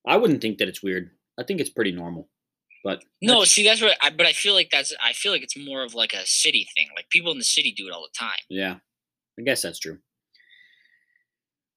I 0.06 0.16
wouldn't 0.16 0.40
think 0.40 0.58
that 0.58 0.68
it's 0.68 0.82
weird. 0.84 1.10
I 1.38 1.42
think 1.42 1.60
it's 1.60 1.70
pretty 1.70 1.90
normal. 1.90 2.28
But 2.84 3.04
No, 3.20 3.42
see 3.44 3.64
that's 3.64 3.80
what 3.80 3.96
I 4.02 4.10
but 4.10 4.26
I 4.26 4.32
feel 4.32 4.54
like 4.54 4.68
that's 4.70 4.92
I 5.02 5.12
feel 5.12 5.30
like 5.32 5.42
it's 5.42 5.56
more 5.56 5.82
of 5.84 5.94
like 5.94 6.12
a 6.12 6.26
city 6.26 6.66
thing. 6.76 6.88
Like 6.96 7.08
people 7.10 7.30
in 7.32 7.38
the 7.38 7.44
city 7.44 7.72
do 7.76 7.86
it 7.86 7.92
all 7.92 8.02
the 8.02 8.16
time. 8.18 8.38
yeah, 8.48 8.76
I 9.38 9.42
guess 9.42 9.62
that's 9.62 9.78
true. 9.78 9.98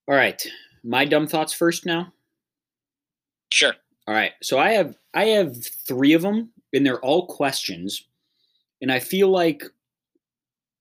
All 0.07 0.15
right, 0.15 0.41
my 0.83 1.05
dumb 1.05 1.27
thoughts 1.27 1.53
first 1.53 1.85
now. 1.85 2.13
Sure. 3.51 3.73
All 4.07 4.13
right. 4.13 4.31
So 4.41 4.59
I 4.59 4.71
have 4.71 4.97
I 5.13 5.25
have 5.25 5.55
three 5.65 6.13
of 6.13 6.21
them, 6.21 6.51
and 6.73 6.85
they're 6.85 6.99
all 6.99 7.27
questions. 7.27 8.03
And 8.81 8.91
I 8.91 8.99
feel 8.99 9.29
like 9.29 9.63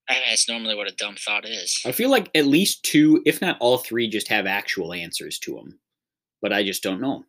I 0.09 0.21
that's 0.29 0.49
normally 0.49 0.75
what 0.75 0.91
a 0.91 0.95
dumb 0.97 1.17
thought 1.17 1.47
is. 1.49 1.81
I 1.87 1.93
feel 1.93 2.11
like 2.11 2.31
at 2.35 2.47
least 2.47 2.85
two, 2.85 3.23
if 3.25 3.41
not 3.41 3.57
all 3.61 3.79
three, 3.79 4.09
just 4.09 4.29
have 4.29 4.47
actual 4.47 4.93
answers 4.93 5.39
to 5.41 5.55
them. 5.55 5.79
But 6.43 6.53
I 6.53 6.63
just 6.63 6.83
don't 6.83 7.01
know. 7.01 7.25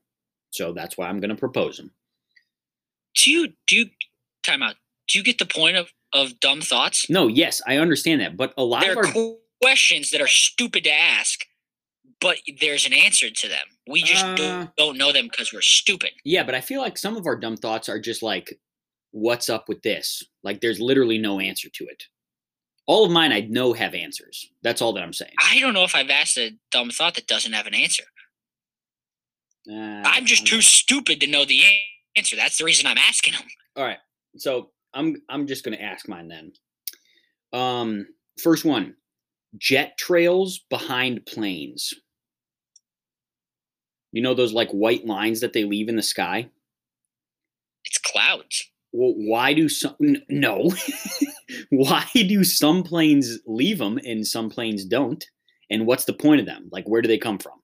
So 0.52 0.74
that's 0.74 0.98
why 0.98 1.08
I'm 1.08 1.20
going 1.20 1.30
to 1.30 1.36
propose 1.36 1.78
them. 1.78 1.92
Do 3.16 3.32
you 3.32 3.54
do 3.68 3.78
you 3.78 3.86
time 4.44 4.62
out? 4.62 4.76
Do 5.08 5.18
you 5.20 5.24
get 5.24 5.38
the 5.38 5.46
point 5.46 5.78
of 5.78 5.92
of 6.14 6.40
dumb 6.40 6.62
thoughts? 6.62 7.10
No, 7.10 7.28
yes, 7.28 7.62
I 7.68 7.78
understand 7.78 8.22
that, 8.22 8.38
but 8.38 8.54
a 8.58 8.64
lot 8.64 8.82
There 8.82 8.94
of 8.94 8.98
are 8.98 9.18
our 9.18 9.36
questions 9.62 10.12
that 10.12 10.22
are 10.22 10.28
stupid 10.28 10.84
to 10.86 10.94
ask, 10.94 11.46
but 12.22 12.38
there's 12.62 12.86
an 12.86 12.94
answer 12.94 13.30
to 13.30 13.48
them. 13.48 13.66
We 13.88 14.04
just 14.04 14.24
Uh, 14.26 14.36
don't, 14.36 14.76
don't 14.78 14.98
know 14.98 15.12
them 15.12 15.28
because 15.28 15.52
we're 15.54 15.62
stupid. 15.62 16.12
yeah, 16.24 16.44
but 16.44 16.56
I 16.56 16.62
feel 16.62 16.82
like 16.82 16.98
some 16.98 17.18
of 17.18 17.26
our 17.28 17.36
dumb 17.36 17.58
thoughts 17.58 17.88
are 17.90 18.00
just 18.00 18.22
like, 18.24 18.60
"What's 19.12 19.50
up 19.50 19.68
with 19.70 19.82
this?" 19.84 20.24
Like 20.44 20.62
there's 20.62 20.80
literally 20.80 21.18
no 21.18 21.40
answer 21.40 21.70
to 21.70 21.86
it. 21.86 22.04
All 22.88 23.04
of 23.06 23.12
mine, 23.12 23.32
I 23.32 23.42
know 23.42 23.74
have 23.74 23.94
answers. 23.96 24.48
That's 24.62 24.82
all 24.82 24.94
that 24.94 25.04
I'm 25.04 25.14
saying. 25.14 25.34
I 25.42 25.60
don't 25.60 25.74
know 25.74 25.84
if 25.84 25.96
I've 25.96 26.10
asked 26.10 26.38
a 26.38 26.52
dumb 26.72 26.90
thought 26.92 27.16
that 27.16 27.26
doesn't 27.28 27.54
have 27.54 27.66
an 27.68 27.74
answer. 27.74 28.04
Uh, 29.70 30.04
I'm 30.06 30.26
just 30.26 30.46
too 30.46 30.62
stupid 30.62 31.20
to 31.22 31.28
know 31.28 31.46
the 31.46 31.62
answer. 32.16 32.36
That's 32.36 32.58
the 32.58 32.64
reason 32.66 32.86
I'm 32.86 32.98
asking 33.00 33.34
them. 33.34 33.42
All 33.76 33.84
right. 33.84 33.98
So 34.38 34.72
I'm 34.94 35.22
I'm 35.30 35.48
just 35.48 35.64
gonna 35.64 35.78
ask 35.78 36.08
mine 36.08 36.28
then. 36.28 36.54
Um, 37.54 38.08
first 38.42 38.66
one, 38.66 38.96
jet 39.58 39.98
trails 39.98 40.60
behind 40.70 41.26
planes. 41.26 41.94
You 44.16 44.22
know 44.22 44.34
those 44.34 44.54
like 44.54 44.72
white 44.72 45.06
lines 45.06 45.42
that 45.42 45.52
they 45.52 45.66
leave 45.66 45.90
in 45.90 45.98
the 45.98 46.02
sky. 46.02 46.50
It's 47.84 47.98
clouds. 47.98 48.72
Well, 48.94 49.14
why 49.14 49.52
do 49.54 49.68
some 49.68 49.98
no? 50.30 50.72
why 51.70 52.06
do 52.14 52.46
some 52.46 52.84
planes 52.84 53.40
leave 53.46 53.78
them 53.78 53.98
and 53.98 54.26
some 54.26 54.50
planes 54.50 54.86
don't? 54.86 55.22
And 55.70 55.86
what's 55.86 56.06
the 56.06 56.14
point 56.14 56.40
of 56.40 56.46
them? 56.46 56.70
Like, 56.72 56.86
where 56.88 57.02
do 57.02 57.10
they 57.10 57.18
come 57.18 57.40
from? 57.40 57.60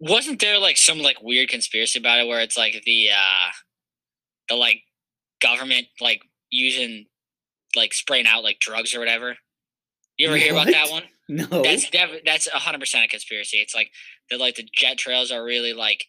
Wasn't 0.00 0.40
there 0.40 0.58
like 0.58 0.78
some 0.78 1.00
like 1.00 1.22
weird 1.22 1.50
conspiracy 1.50 1.98
about 1.98 2.20
it 2.20 2.26
where 2.26 2.40
it's 2.40 2.56
like 2.56 2.82
the 2.86 3.10
uh 3.10 3.50
the 4.48 4.54
like 4.54 4.80
government 5.42 5.88
like 6.00 6.22
using 6.48 7.04
like 7.76 7.92
spraying 7.92 8.26
out 8.26 8.44
like 8.44 8.60
drugs 8.60 8.94
or 8.94 8.98
whatever? 8.98 9.36
You 10.16 10.28
ever 10.28 10.38
hear 10.38 10.52
about 10.52 10.68
that 10.68 10.90
one? 10.90 11.02
No. 11.28 11.62
That's 11.62 11.88
def- 11.88 12.24
that's 12.26 12.48
hundred 12.48 12.80
percent 12.80 13.04
a 13.04 13.08
conspiracy. 13.08 13.58
It's 13.58 13.74
like 13.74 13.90
that 14.30 14.40
like 14.40 14.56
the 14.56 14.68
jet 14.74 14.98
trails 14.98 15.30
are 15.30 15.42
really 15.42 15.72
like 15.72 16.04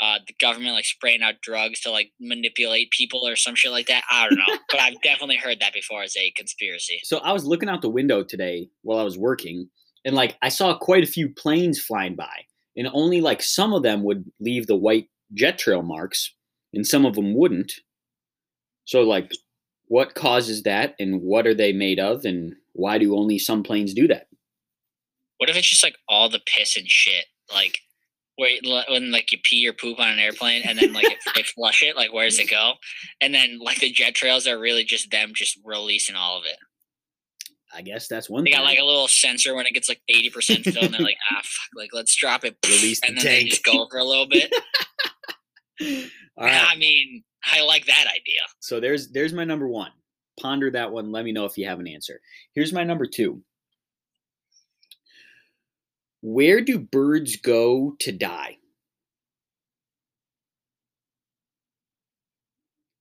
uh 0.00 0.18
the 0.26 0.34
government 0.40 0.74
like 0.74 0.86
spraying 0.86 1.22
out 1.22 1.34
drugs 1.42 1.80
to 1.82 1.90
like 1.90 2.10
manipulate 2.18 2.90
people 2.90 3.28
or 3.28 3.36
some 3.36 3.54
shit 3.54 3.70
like 3.70 3.86
that. 3.86 4.04
I 4.10 4.28
don't 4.28 4.38
know. 4.38 4.58
but 4.70 4.80
I've 4.80 5.00
definitely 5.02 5.36
heard 5.36 5.60
that 5.60 5.74
before 5.74 6.02
as 6.02 6.16
a 6.16 6.32
conspiracy. 6.36 6.98
So 7.04 7.18
I 7.18 7.32
was 7.32 7.44
looking 7.44 7.68
out 7.68 7.82
the 7.82 7.90
window 7.90 8.24
today 8.24 8.68
while 8.82 8.98
I 8.98 9.04
was 9.04 9.18
working, 9.18 9.68
and 10.04 10.16
like 10.16 10.36
I 10.42 10.48
saw 10.48 10.76
quite 10.76 11.04
a 11.04 11.08
few 11.08 11.28
planes 11.28 11.78
flying 11.80 12.16
by, 12.16 12.34
and 12.76 12.88
only 12.92 13.20
like 13.20 13.42
some 13.42 13.74
of 13.74 13.82
them 13.82 14.02
would 14.02 14.24
leave 14.40 14.66
the 14.66 14.76
white 14.76 15.08
jet 15.34 15.58
trail 15.58 15.82
marks, 15.82 16.34
and 16.72 16.86
some 16.86 17.04
of 17.04 17.14
them 17.14 17.34
wouldn't. 17.36 17.72
So 18.86 19.02
like, 19.02 19.30
what 19.86 20.14
causes 20.14 20.62
that, 20.64 20.94
and 20.98 21.20
what 21.20 21.46
are 21.46 21.54
they 21.54 21.72
made 21.72 22.00
of, 22.00 22.24
and 22.24 22.54
why 22.72 22.98
do 22.98 23.14
only 23.16 23.38
some 23.38 23.62
planes 23.62 23.94
do 23.94 24.08
that? 24.08 24.26
What 25.44 25.50
if 25.50 25.56
it's 25.58 25.68
just 25.68 25.82
like 25.82 25.96
all 26.08 26.30
the 26.30 26.40
piss 26.46 26.74
and 26.78 26.88
shit, 26.88 27.26
like 27.52 27.76
where 28.36 28.56
when 28.88 29.10
like 29.10 29.30
you 29.30 29.36
pee 29.44 29.68
or 29.68 29.74
poop 29.74 30.00
on 30.00 30.08
an 30.08 30.18
airplane 30.18 30.62
and 30.66 30.78
then 30.78 30.94
like 30.94 31.04
it, 31.04 31.18
they 31.36 31.42
flush 31.54 31.82
it, 31.82 31.96
like 31.96 32.14
where 32.14 32.24
does 32.24 32.38
it 32.38 32.48
go? 32.48 32.72
And 33.20 33.34
then 33.34 33.58
like 33.58 33.78
the 33.78 33.90
jet 33.90 34.14
trails 34.14 34.46
are 34.46 34.58
really 34.58 34.84
just 34.84 35.10
them 35.10 35.32
just 35.34 35.58
releasing 35.62 36.16
all 36.16 36.38
of 36.38 36.44
it. 36.46 36.56
I 37.74 37.82
guess 37.82 38.08
that's 38.08 38.30
one 38.30 38.38
thing. 38.38 38.52
They 38.52 38.56
thing. 38.56 38.64
got 38.64 38.70
like 38.70 38.78
a 38.78 38.84
little 38.84 39.06
sensor 39.06 39.54
when 39.54 39.66
it 39.66 39.74
gets 39.74 39.86
like 39.86 40.00
eighty 40.08 40.30
percent 40.30 40.64
filled, 40.64 40.86
and 40.86 40.94
they're 40.94 41.02
like, 41.02 41.18
ah, 41.30 41.42
fuck, 41.42 41.68
like 41.76 41.90
let's 41.92 42.16
drop 42.16 42.46
it, 42.46 42.56
Release 42.66 43.02
the 43.02 43.08
and 43.08 43.18
then 43.18 43.24
they 43.26 43.38
tank. 43.40 43.50
just 43.50 43.64
go 43.64 43.86
for 43.90 43.98
a 43.98 44.04
little 44.04 44.26
bit. 44.26 44.50
All 46.38 46.46
right. 46.46 46.68
I 46.72 46.74
mean, 46.76 47.22
I 47.52 47.60
like 47.60 47.84
that 47.84 48.06
idea. 48.08 48.40
So 48.60 48.80
there's 48.80 49.10
there's 49.10 49.34
my 49.34 49.44
number 49.44 49.68
one. 49.68 49.90
Ponder 50.40 50.70
that 50.70 50.90
one. 50.90 51.12
Let 51.12 51.26
me 51.26 51.32
know 51.32 51.44
if 51.44 51.58
you 51.58 51.66
have 51.68 51.80
an 51.80 51.86
answer. 51.86 52.18
Here's 52.54 52.72
my 52.72 52.82
number 52.82 53.04
two. 53.04 53.42
Where 56.26 56.60
do 56.60 56.78
birds 56.78 57.36
go 57.36 57.96
to 58.00 58.10
die? 58.10 58.58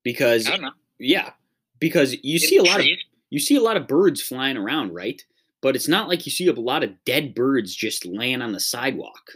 because 0.03 0.47
I 0.47 0.51
don't 0.51 0.61
know. 0.61 0.71
yeah, 0.99 1.31
because 1.79 2.15
you 2.23 2.39
see 2.39 2.57
a 2.57 2.63
lot 2.63 2.79
of 2.79 2.85
you 3.29 3.39
see 3.39 3.55
a 3.55 3.61
lot 3.61 3.77
of 3.77 3.87
birds 3.87 4.21
flying 4.21 4.57
around, 4.57 4.93
right? 4.93 5.21
But 5.61 5.75
it's 5.75 5.87
not 5.87 6.09
like 6.09 6.25
you 6.25 6.31
see 6.31 6.47
a 6.47 6.53
lot 6.53 6.83
of 6.83 7.03
dead 7.05 7.33
birds 7.33 7.73
just 7.73 8.05
laying 8.05 8.41
on 8.41 8.51
the 8.51 8.59
sidewalk. 8.59 9.31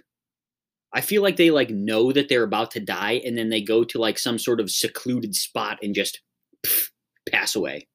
I 0.93 1.01
feel 1.01 1.21
like 1.21 1.37
they 1.37 1.51
like 1.51 1.69
know 1.69 2.11
that 2.11 2.27
they're 2.29 2.43
about 2.43 2.71
to 2.71 2.79
die 2.79 3.21
and 3.25 3.37
then 3.37 3.49
they 3.49 3.61
go 3.61 3.83
to 3.85 3.99
like 3.99 4.19
some 4.19 4.37
sort 4.37 4.59
of 4.59 4.69
secluded 4.69 5.35
spot 5.35 5.79
and 5.81 5.95
just 5.95 6.21
pff, 6.65 6.89
pass 7.29 7.55
away. 7.55 7.87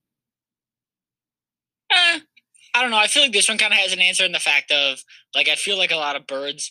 Eh, 1.91 2.21
I 2.75 2.83
don't 2.83 2.91
know. 2.91 2.99
I 2.99 3.07
feel 3.07 3.23
like 3.23 3.33
this 3.33 3.49
one 3.49 3.59
kind 3.59 3.73
of 3.73 3.79
has 3.79 3.93
an 3.93 4.01
answer 4.01 4.25
in 4.25 4.33
the 4.33 4.39
fact 4.39 4.71
of 4.71 5.03
like 5.35 5.49
I 5.49 5.57
feel 5.57 5.77
like 5.77 5.91
a 5.91 5.97
lot 5.97 6.17
of 6.17 6.27
birds 6.27 6.71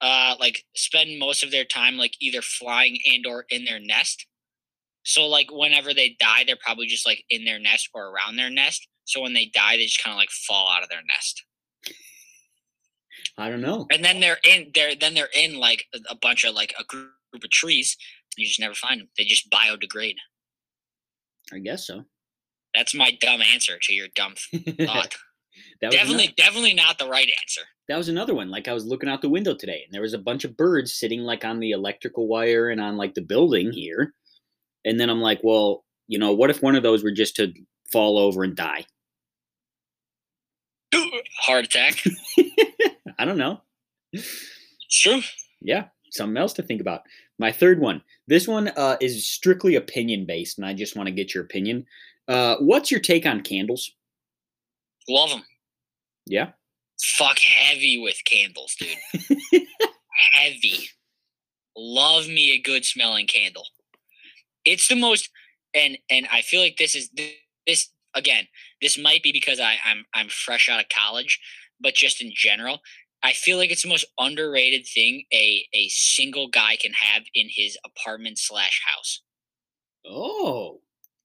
uh 0.00 0.34
like 0.38 0.64
spend 0.74 1.18
most 1.18 1.42
of 1.42 1.50
their 1.50 1.64
time 1.64 1.96
like 1.96 2.14
either 2.20 2.40
flying 2.40 2.98
and 3.10 3.26
or 3.26 3.44
in 3.50 3.64
their 3.64 3.80
nest. 3.80 4.26
So 5.02 5.26
like 5.26 5.48
whenever 5.50 5.92
they 5.92 6.16
die, 6.20 6.44
they're 6.46 6.56
probably 6.56 6.86
just 6.86 7.06
like 7.06 7.24
in 7.30 7.44
their 7.44 7.58
nest 7.58 7.88
or 7.94 8.08
around 8.08 8.36
their 8.36 8.50
nest. 8.50 8.86
So 9.04 9.20
when 9.20 9.34
they 9.34 9.46
die, 9.46 9.76
they 9.76 9.84
just 9.84 10.02
kind 10.02 10.14
of 10.14 10.18
like 10.18 10.30
fall 10.30 10.70
out 10.70 10.82
of 10.82 10.88
their 10.88 11.02
nest. 11.08 11.44
I 13.36 13.48
don't 13.48 13.60
know. 13.62 13.86
And 13.92 14.04
then 14.04 14.20
they're 14.20 14.38
in 14.44 14.70
they're 14.74 14.94
then 14.94 15.14
they're 15.14 15.28
in 15.34 15.58
like 15.58 15.86
a, 15.94 15.98
a 16.10 16.14
bunch 16.14 16.44
of 16.44 16.54
like 16.54 16.74
a 16.78 16.84
group 16.84 17.10
of 17.34 17.50
trees. 17.50 17.96
And 18.36 18.42
you 18.42 18.46
just 18.46 18.60
never 18.60 18.74
find 18.74 19.00
them. 19.00 19.08
They 19.18 19.24
just 19.24 19.50
biodegrade. 19.50 20.16
I 21.52 21.58
guess 21.58 21.86
so. 21.86 22.04
That's 22.74 22.94
my 22.94 23.10
dumb 23.20 23.40
answer 23.42 23.78
to 23.82 23.92
your 23.92 24.08
dumb 24.14 24.34
thought. 24.86 25.16
That 25.80 25.88
was 25.88 25.96
definitely, 25.96 26.24
ano- 26.24 26.34
definitely 26.36 26.74
not 26.74 26.98
the 26.98 27.08
right 27.08 27.30
answer. 27.40 27.62
that 27.88 27.96
was 27.96 28.08
another 28.08 28.34
one. 28.34 28.50
Like 28.50 28.68
I 28.68 28.72
was 28.72 28.84
looking 28.86 29.08
out 29.08 29.22
the 29.22 29.28
window 29.28 29.54
today 29.54 29.82
and 29.84 29.92
there 29.92 30.02
was 30.02 30.14
a 30.14 30.18
bunch 30.18 30.44
of 30.44 30.56
birds 30.56 30.92
sitting 30.92 31.20
like 31.20 31.44
on 31.44 31.60
the 31.60 31.72
electrical 31.72 32.28
wire 32.28 32.70
and 32.70 32.80
on 32.80 32.96
like 32.96 33.14
the 33.14 33.22
building 33.22 33.72
here. 33.72 34.14
And 34.84 34.98
then 34.98 35.10
I'm 35.10 35.20
like, 35.20 35.40
well, 35.42 35.84
you 36.08 36.18
know, 36.18 36.32
what 36.32 36.50
if 36.50 36.62
one 36.62 36.76
of 36.76 36.82
those 36.82 37.02
were 37.04 37.10
just 37.10 37.36
to 37.36 37.52
fall 37.92 38.18
over 38.18 38.44
and 38.44 38.56
die? 38.56 38.84
Heart 41.40 41.66
attack. 41.66 42.02
I 43.18 43.24
don't 43.24 43.38
know. 43.38 43.60
It's 44.12 45.00
true. 45.02 45.20
Yeah, 45.60 45.86
something 46.10 46.36
else 46.36 46.52
to 46.54 46.62
think 46.62 46.80
about. 46.80 47.02
My 47.38 47.52
third 47.52 47.80
one. 47.80 48.02
This 48.26 48.48
one 48.48 48.68
uh, 48.68 48.96
is 49.00 49.26
strictly 49.26 49.74
opinion 49.76 50.26
based, 50.26 50.58
and 50.58 50.66
I 50.66 50.74
just 50.74 50.96
want 50.96 51.06
to 51.06 51.12
get 51.14 51.34
your 51.34 51.44
opinion. 51.44 51.86
Uh, 52.28 52.56
what's 52.60 52.90
your 52.90 53.00
take 53.00 53.26
on 53.26 53.40
candles? 53.42 53.92
Love 55.08 55.30
them. 55.30 55.42
Yeah. 56.26 56.50
Fuck 57.02 57.38
heavy 57.38 57.98
with 57.98 58.22
candles, 58.24 58.76
dude. 58.78 59.62
heavy. 60.32 60.90
Love 61.76 62.28
me 62.28 62.52
a 62.52 62.60
good 62.60 62.84
smelling 62.84 63.26
candle. 63.26 63.64
It's 64.64 64.88
the 64.88 64.96
most, 64.96 65.30
and 65.74 65.96
and 66.10 66.26
I 66.30 66.42
feel 66.42 66.60
like 66.60 66.76
this 66.76 66.94
is 66.94 67.10
this 67.66 67.88
again. 68.14 68.46
This 68.82 68.98
might 68.98 69.22
be 69.22 69.32
because 69.32 69.60
I 69.60 69.76
I'm 69.84 70.04
I'm 70.14 70.28
fresh 70.28 70.68
out 70.68 70.80
of 70.80 70.86
college, 70.94 71.40
but 71.80 71.94
just 71.94 72.20
in 72.20 72.32
general, 72.34 72.80
I 73.22 73.32
feel 73.32 73.56
like 73.56 73.70
it's 73.70 73.82
the 73.82 73.88
most 73.88 74.06
underrated 74.18 74.86
thing 74.86 75.24
a 75.32 75.66
a 75.72 75.88
single 75.88 76.48
guy 76.48 76.76
can 76.76 76.92
have 76.92 77.22
in 77.34 77.48
his 77.50 77.78
apartment 77.84 78.38
slash 78.38 78.82
house. 78.86 79.22
Oh, 80.06 80.80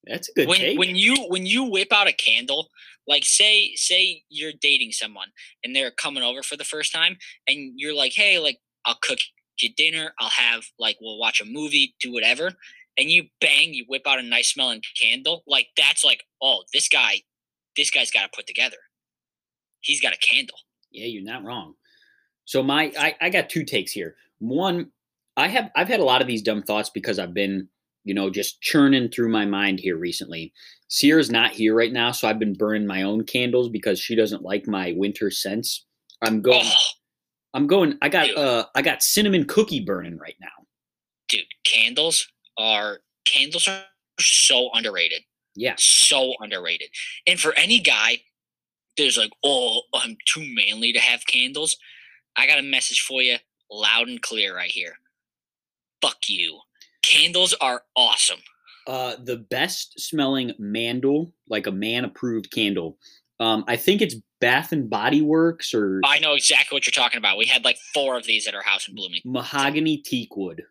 that's 0.05 0.30
a 0.30 0.34
good 0.34 0.47
when 0.47 0.59
take. 0.59 0.80
when 0.80 0.95
you 0.95 1.15
when 1.30 1.45
you 1.45 1.63
whip 1.63 1.91
out 1.91 2.07
a 2.07 2.13
candle 2.13 2.69
like 3.08 3.24
say 3.24 3.74
say 3.76 4.24
you're 4.30 4.53
dating 4.60 4.91
someone 4.91 5.30
and 5.64 5.76
they're 5.76 5.91
coming 5.91 6.24
over 6.24 6.43
for 6.43 6.58
the 6.58 6.64
first 6.64 6.93
time 6.93 7.18
and 7.47 7.74
you're 7.76 7.95
like 7.95 8.14
hey 8.14 8.39
like 8.39 8.60
i'll 8.86 8.97
cook 9.01 9.20
you 9.62 9.70
dinner 9.76 10.14
i'll 10.20 10.30
have 10.30 10.64
like 10.80 10.97
we'll 11.01 11.20
watch 11.20 11.39
a 11.41 11.45
movie 11.45 11.95
do 12.01 12.12
whatever 12.12 12.51
and 12.97 13.10
you 13.10 13.24
bang 13.41 13.74
you 13.74 13.86
whip 13.88 14.03
out 14.08 14.20
a 14.20 14.24
nice 14.24 14.51
smelling 14.51 14.82
candle 15.01 15.43
like 15.47 15.68
that's 15.78 16.03
like 16.03 16.24
oh 16.41 16.64
this 16.74 16.89
guy 16.89 17.22
this 17.78 17.91
guy's 17.91 18.12
got 18.12 18.24
to 18.24 18.30
put 18.36 18.47
together 18.47 18.78
he's 19.82 20.01
got 20.01 20.14
a 20.14 20.18
candle 20.18 20.58
yeah, 20.95 21.08
you're 21.08 21.24
not 21.24 21.43
wrong. 21.43 21.74
So 22.45 22.64
my 22.64 22.91
I, 22.97 23.16
I 23.22 23.30
got 23.30 23.49
two 23.49 23.64
takes 23.64 23.91
here. 23.91 24.16
One, 24.39 24.91
I 25.36 25.47
have 25.49 25.70
I've 25.76 25.89
had 25.89 25.99
a 25.99 26.06
lot 26.06 26.22
of 26.22 26.28
these 26.28 26.41
dumb 26.41 26.64
thoughts 26.64 26.89
because 26.89 27.20
I've 27.20 27.34
been, 27.34 27.68
you 28.03 28.14
know, 28.14 28.30
just 28.30 28.62
churning 28.62 29.10
through 29.10 29.30
my 29.30 29.45
mind 29.45 29.80
here 29.80 29.97
recently. 29.97 30.53
Sierra's 30.88 31.31
not 31.31 31.51
here 31.51 31.73
right 31.75 31.91
now, 31.91 32.11
so 32.11 32.27
I've 32.27 32.39
been 32.39 32.53
burning 32.53 32.86
my 32.88 33.01
own 33.03 33.23
candles 33.25 33.69
because 33.69 33.99
she 33.99 34.15
doesn't 34.15 34.43
like 34.43 34.67
my 34.67 34.93
winter 34.95 35.31
scents. 35.31 35.86
I'm 36.21 36.41
going 36.41 36.61
oh 36.63 36.86
I'm 37.53 37.67
going 37.67 37.97
I 38.01 38.09
got 38.09 38.27
Dude. 38.27 38.38
uh 38.38 38.65
I 38.75 38.81
got 38.81 39.01
cinnamon 39.03 39.45
cookie 39.45 39.81
burning 39.81 40.17
right 40.17 40.36
now. 40.39 40.65
dude 41.27 41.45
candles 41.65 42.27
are 42.57 42.99
candles 43.25 43.67
are 43.67 43.83
so 44.19 44.69
underrated 44.73 45.23
Yeah. 45.55 45.75
so 45.77 46.33
underrated. 46.39 46.89
And 47.27 47.39
for 47.39 47.53
any 47.57 47.79
guy, 47.79 48.19
there's 48.97 49.17
like, 49.17 49.31
oh, 49.43 49.81
I'm 49.93 50.15
too 50.25 50.45
manly 50.55 50.93
to 50.93 50.99
have 50.99 51.25
candles. 51.25 51.75
I 52.38 52.47
got 52.47 52.59
a 52.59 52.63
message 52.63 53.01
for 53.01 53.21
you, 53.21 53.38
loud 53.69 54.07
and 54.07 54.21
clear 54.21 54.55
right 54.55 54.69
here. 54.71 54.93
Fuck 56.01 56.29
you. 56.29 56.59
Candles 57.01 57.53
are 57.59 57.81
awesome. 57.95 58.39
Uh 58.88 59.15
the 59.23 59.38
best 59.38 59.99
smelling 59.99 60.53
mandel, 60.59 61.33
like 61.49 61.67
a 61.67 61.71
man 61.71 62.05
approved 62.05 62.51
candle. 62.51 62.97
Um 63.39 63.63
I 63.67 63.75
think 63.77 64.01
it's 64.01 64.15
Bath 64.41 64.71
and 64.71 64.89
Body 64.89 65.21
Works 65.21 65.73
or 65.73 66.01
I 66.05 66.19
know 66.19 66.33
exactly 66.33 66.75
what 66.75 66.86
you're 66.86 66.91
talking 67.03 67.17
about. 67.17 67.38
We 67.38 67.45
had 67.45 67.63
like 67.65 67.77
four 67.93 68.17
of 68.17 68.25
these 68.25 68.47
at 68.47 68.53
our 68.55 68.61
house 68.61 68.88
in 68.88 68.95
Bloomington. 68.95 69.31
mahogany 69.31 69.97
teak 69.97 70.36
wood. 70.36 70.63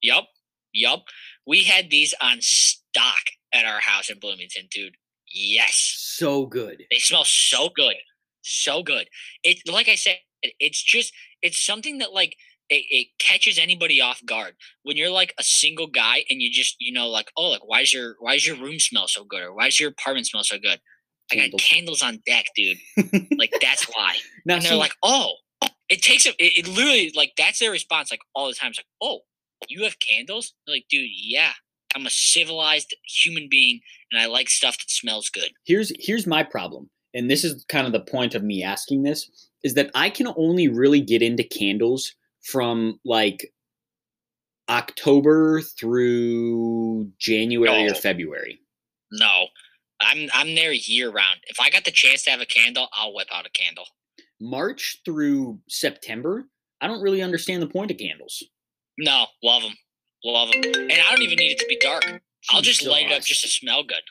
Yup. 0.00 0.28
Yup. 0.72 1.04
We 1.46 1.62
had 1.64 1.90
these 1.90 2.14
on 2.20 2.38
stock 2.40 3.20
at 3.52 3.64
our 3.64 3.80
house 3.80 4.08
in 4.10 4.18
Bloomington, 4.18 4.68
dude. 4.70 4.96
Yes. 5.32 5.74
So 5.98 6.46
good. 6.46 6.84
They 6.90 6.98
smell 6.98 7.24
so 7.24 7.68
good, 7.74 7.96
so 8.42 8.82
good. 8.82 9.08
It 9.44 9.58
like 9.70 9.88
I 9.88 9.94
said, 9.94 10.16
it's 10.42 10.82
just 10.82 11.12
it's 11.42 11.64
something 11.64 11.98
that 11.98 12.12
like 12.12 12.36
it, 12.72 12.84
it 12.90 13.06
catches 13.18 13.58
anybody 13.58 14.00
off 14.00 14.24
guard 14.24 14.54
when 14.82 14.96
you're 14.96 15.10
like 15.10 15.34
a 15.38 15.42
single 15.42 15.86
guy 15.86 16.24
and 16.30 16.40
you 16.42 16.50
just 16.50 16.76
you 16.80 16.92
know 16.92 17.08
like 17.08 17.30
oh 17.36 17.50
like 17.50 17.66
why's 17.66 17.92
your 17.92 18.16
why's 18.20 18.46
your 18.46 18.56
room 18.56 18.78
smell 18.78 19.06
so 19.08 19.24
good 19.24 19.42
or 19.42 19.54
why's 19.54 19.78
your 19.78 19.90
apartment 19.90 20.26
smell 20.26 20.44
so 20.44 20.58
good? 20.58 20.80
I 21.30 21.36
got 21.36 21.42
Candles. 21.42 21.62
candles 21.62 22.02
on 22.02 22.22
deck, 22.26 22.46
dude. 22.54 22.78
Like 23.38 23.52
that's 23.60 23.84
why. 23.84 24.16
Now 24.44 24.54
And 24.54 24.64
they're 24.64 24.72
see, 24.72 24.76
like, 24.78 24.94
oh, 25.04 25.34
it 25.88 26.02
takes 26.02 26.26
a 26.26 26.30
it, 26.30 26.58
it 26.58 26.68
literally 26.68 27.12
like 27.14 27.32
that's 27.38 27.60
their 27.60 27.70
response 27.70 28.10
like 28.10 28.20
all 28.34 28.48
the 28.48 28.54
time. 28.54 28.70
It's 28.70 28.78
like, 28.78 28.86
oh, 29.00 29.20
you 29.68 29.84
have 29.84 29.98
candles? 30.00 30.52
They're 30.66 30.76
like, 30.76 30.86
dude, 30.90 31.08
yeah. 31.12 31.52
I'm 31.94 32.06
a 32.06 32.10
civilized 32.10 32.96
human 33.06 33.48
being 33.50 33.80
and 34.10 34.20
I 34.20 34.26
like 34.26 34.48
stuff 34.48 34.78
that 34.78 34.90
smells 34.90 35.28
good. 35.28 35.50
here's 35.64 35.92
here's 36.00 36.26
my 36.26 36.42
problem 36.42 36.88
and 37.14 37.30
this 37.30 37.44
is 37.44 37.64
kind 37.68 37.86
of 37.86 37.92
the 37.92 38.00
point 38.00 38.34
of 38.34 38.42
me 38.42 38.62
asking 38.62 39.02
this 39.02 39.48
is 39.62 39.74
that 39.74 39.90
i 39.94 40.08
can 40.10 40.28
only 40.36 40.68
really 40.68 41.00
get 41.00 41.22
into 41.22 41.44
candles 41.44 42.14
from 42.44 42.98
like 43.04 43.52
october 44.68 45.60
through 45.60 47.10
january 47.18 47.88
or 47.88 47.94
february 47.94 48.60
No, 49.12 49.46
I'm 50.00 50.28
I'm 50.32 50.54
there 50.54 50.72
year 50.72 51.10
round. 51.10 51.40
If 51.48 51.60
I 51.60 51.68
got 51.70 51.84
the 51.84 51.90
chance 51.90 52.22
to 52.24 52.30
have 52.30 52.40
a 52.40 52.46
candle, 52.46 52.88
I'll 52.94 53.14
whip 53.14 53.28
out 53.32 53.46
a 53.46 53.50
candle. 53.50 53.84
march 54.40 55.00
through 55.04 55.58
september 55.68 56.44
i 56.80 56.86
don't 56.86 57.02
really 57.02 57.22
understand 57.22 57.62
the 57.62 57.66
point 57.66 57.90
of 57.90 57.98
candles 57.98 58.42
No, 58.98 59.26
love 59.42 59.62
them, 59.62 59.74
love 60.24 60.50
them, 60.52 60.62
and 60.64 60.92
I 60.92 61.10
don't 61.10 61.22
even 61.22 61.36
need 61.36 61.52
it 61.52 61.58
to 61.58 61.66
be 61.68 61.78
dark. 61.78 62.04
I'll 62.50 62.62
just 62.62 62.84
light 62.84 63.06
it 63.06 63.12
up 63.12 63.22
just 63.22 63.42
to 63.42 63.48
smell 63.48 63.82
good. 63.84 64.02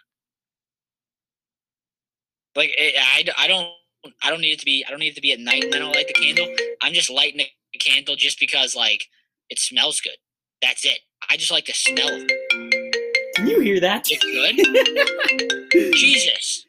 Like 2.56 2.74
eh, 2.78 2.92
I, 2.98 3.26
I 3.38 3.48
don't 3.48 3.68
I 4.24 4.30
don't 4.30 4.42
need 4.42 4.54
it 4.54 4.60
to 4.60 4.66
be 4.66 4.84
I 4.88 4.90
don't 4.92 5.00
need 5.00 5.10
it 5.10 5.16
to 5.16 5.22
be 5.22 5.32
at 5.34 5.40
night 5.40 5.64
and 5.66 5.74
then 5.74 5.82
I'll 5.84 5.92
light 5.92 6.08
the 6.08 6.14
candle. 6.14 6.48
I'm 6.82 6.94
just 6.94 7.10
lighting 7.10 7.46
a 7.76 7.78
candle 7.78 8.16
just 8.16 8.40
because 8.40 8.76
like 8.76 9.06
it 9.50 9.60
smells 9.60 10.02
good. 10.02 10.18
That's 10.62 10.86
it. 10.86 11.00
I 11.30 11.38
just 11.38 11.52
like 11.52 11.66
the 11.66 11.74
smell 11.74 12.26
can 13.36 13.48
you 13.48 13.60
hear 13.62 13.80
that 13.80 14.06
It's 14.10 14.24
good. 15.72 15.94
Jesus. 15.96 16.66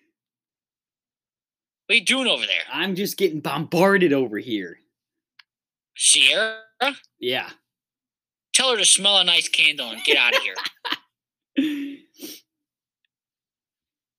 What 1.86 1.94
are 1.94 1.98
you 1.98 2.04
doing 2.04 2.28
over 2.28 2.46
there? 2.46 2.62
i'm 2.72 2.94
just 2.94 3.16
getting 3.18 3.40
bombarded 3.40 4.12
over 4.12 4.38
here 4.38 4.78
Sierra? 5.96 6.60
yeah 7.18 7.50
Tell 8.54 8.70
her 8.70 8.76
to 8.76 8.84
smell 8.84 9.18
a 9.18 9.24
nice 9.24 9.48
candle 9.48 9.90
and 9.90 10.02
get 10.04 10.18
out 10.18 10.34
of 10.36 10.42
here. 10.42 10.54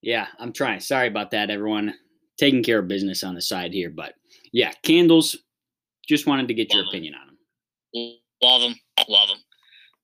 yeah, 0.01 0.27
I'm 0.39 0.51
trying. 0.51 0.79
Sorry 0.79 1.07
about 1.07 1.31
that, 1.31 1.51
everyone. 1.51 1.93
Taking 2.39 2.63
care 2.63 2.79
of 2.79 2.87
business 2.87 3.23
on 3.23 3.35
the 3.35 3.41
side 3.41 3.73
here, 3.73 3.91
but 3.91 4.15
yeah, 4.51 4.71
candles. 4.83 5.37
Just 6.07 6.27
wanted 6.27 6.47
to 6.49 6.53
get 6.53 6.73
your 6.73 6.83
Love 6.83 6.87
'em. 6.93 6.97
opinion 6.97 7.15
on 7.15 7.27
them. 7.27 8.19
Love 8.41 8.61
them, 8.61 8.75
love 9.07 9.29
them. 9.29 9.39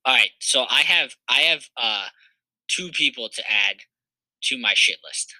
All 0.04 0.14
right, 0.14 0.30
so 0.40 0.64
I 0.68 0.82
have 0.82 1.14
I 1.28 1.40
have 1.42 1.68
uh 1.76 2.06
two 2.68 2.90
people 2.92 3.28
to 3.28 3.50
add 3.50 3.76
to 4.44 4.56
my 4.58 4.72
shit 4.74 4.96
list, 5.04 5.34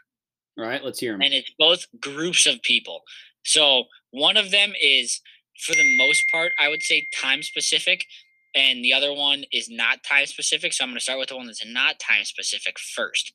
All 0.58 0.64
right, 0.64 0.84
let's 0.84 0.98
hear 0.98 1.12
them. 1.12 1.22
and 1.22 1.32
it's 1.32 1.50
both 1.58 1.86
groups 2.00 2.44
of 2.46 2.60
people. 2.62 3.02
So 3.44 3.84
one 4.10 4.36
of 4.36 4.50
them 4.50 4.74
is, 4.82 5.20
for 5.64 5.74
the 5.74 5.96
most 5.96 6.24
part, 6.30 6.52
I 6.58 6.68
would 6.68 6.82
say 6.82 7.06
time 7.14 7.42
specific, 7.42 8.04
and 8.54 8.84
the 8.84 8.92
other 8.92 9.14
one 9.14 9.44
is 9.52 9.70
not 9.70 10.04
time 10.04 10.26
specific. 10.26 10.72
So 10.74 10.84
I'm 10.84 10.90
going 10.90 10.98
to 10.98 11.02
start 11.02 11.18
with 11.18 11.30
the 11.30 11.36
one 11.36 11.46
that's 11.46 11.64
not 11.64 11.98
time 11.98 12.24
specific 12.24 12.78
first. 12.78 13.32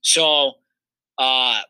So, 0.00 0.54
uh, 1.18 1.62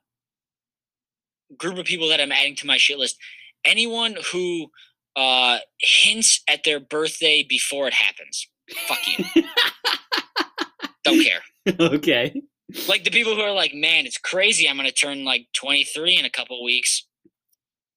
group 1.57 1.79
of 1.79 1.87
people 1.87 2.09
that 2.09 2.21
I'm 2.21 2.33
adding 2.33 2.55
to 2.57 2.67
my 2.67 2.77
shit 2.77 2.99
list. 2.99 3.17
Anyone 3.65 4.17
who 4.33 4.71
uh, 5.17 5.59
hints 5.81 6.43
at 6.49 6.65
their 6.65 6.81
birthday 6.81 7.45
before 7.49 7.87
it 7.87 7.95
happens. 7.95 8.49
Fuck 8.89 8.99
you. 9.19 9.43
Don't 11.05 11.23
care. 11.23 11.41
okay. 11.81 12.43
Like 12.89 13.05
the 13.05 13.11
people 13.11 13.35
who 13.35 13.43
are 13.43 13.53
like, 13.53 13.75
man, 13.75 14.07
it's 14.07 14.19
crazy. 14.19 14.69
I'm 14.69 14.77
going 14.77 14.89
to 14.89 14.95
turn 14.95 15.25
like 15.25 15.47
23 15.55 16.19
in 16.19 16.25
a 16.25 16.31
couple 16.31 16.63
weeks, 16.65 17.07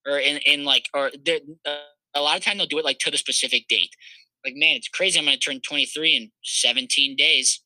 or 0.06 0.18
in 0.18 0.38
in 0.38 0.64
like, 0.64 0.88
or 0.94 1.06
uh, 1.06 1.76
a 2.14 2.20
lot 2.20 2.36
of 2.36 2.44
time 2.44 2.58
they'll 2.58 2.66
do 2.66 2.78
it 2.78 2.84
like 2.84 2.98
to 3.00 3.10
the 3.10 3.16
specific 3.16 3.66
date. 3.68 3.90
Like, 4.44 4.54
man, 4.56 4.76
it's 4.76 4.88
crazy. 4.88 5.18
I'm 5.18 5.24
going 5.24 5.38
to 5.38 5.40
turn 5.40 5.60
23 5.60 6.16
in 6.16 6.30
17 6.44 7.16
days. 7.16 7.62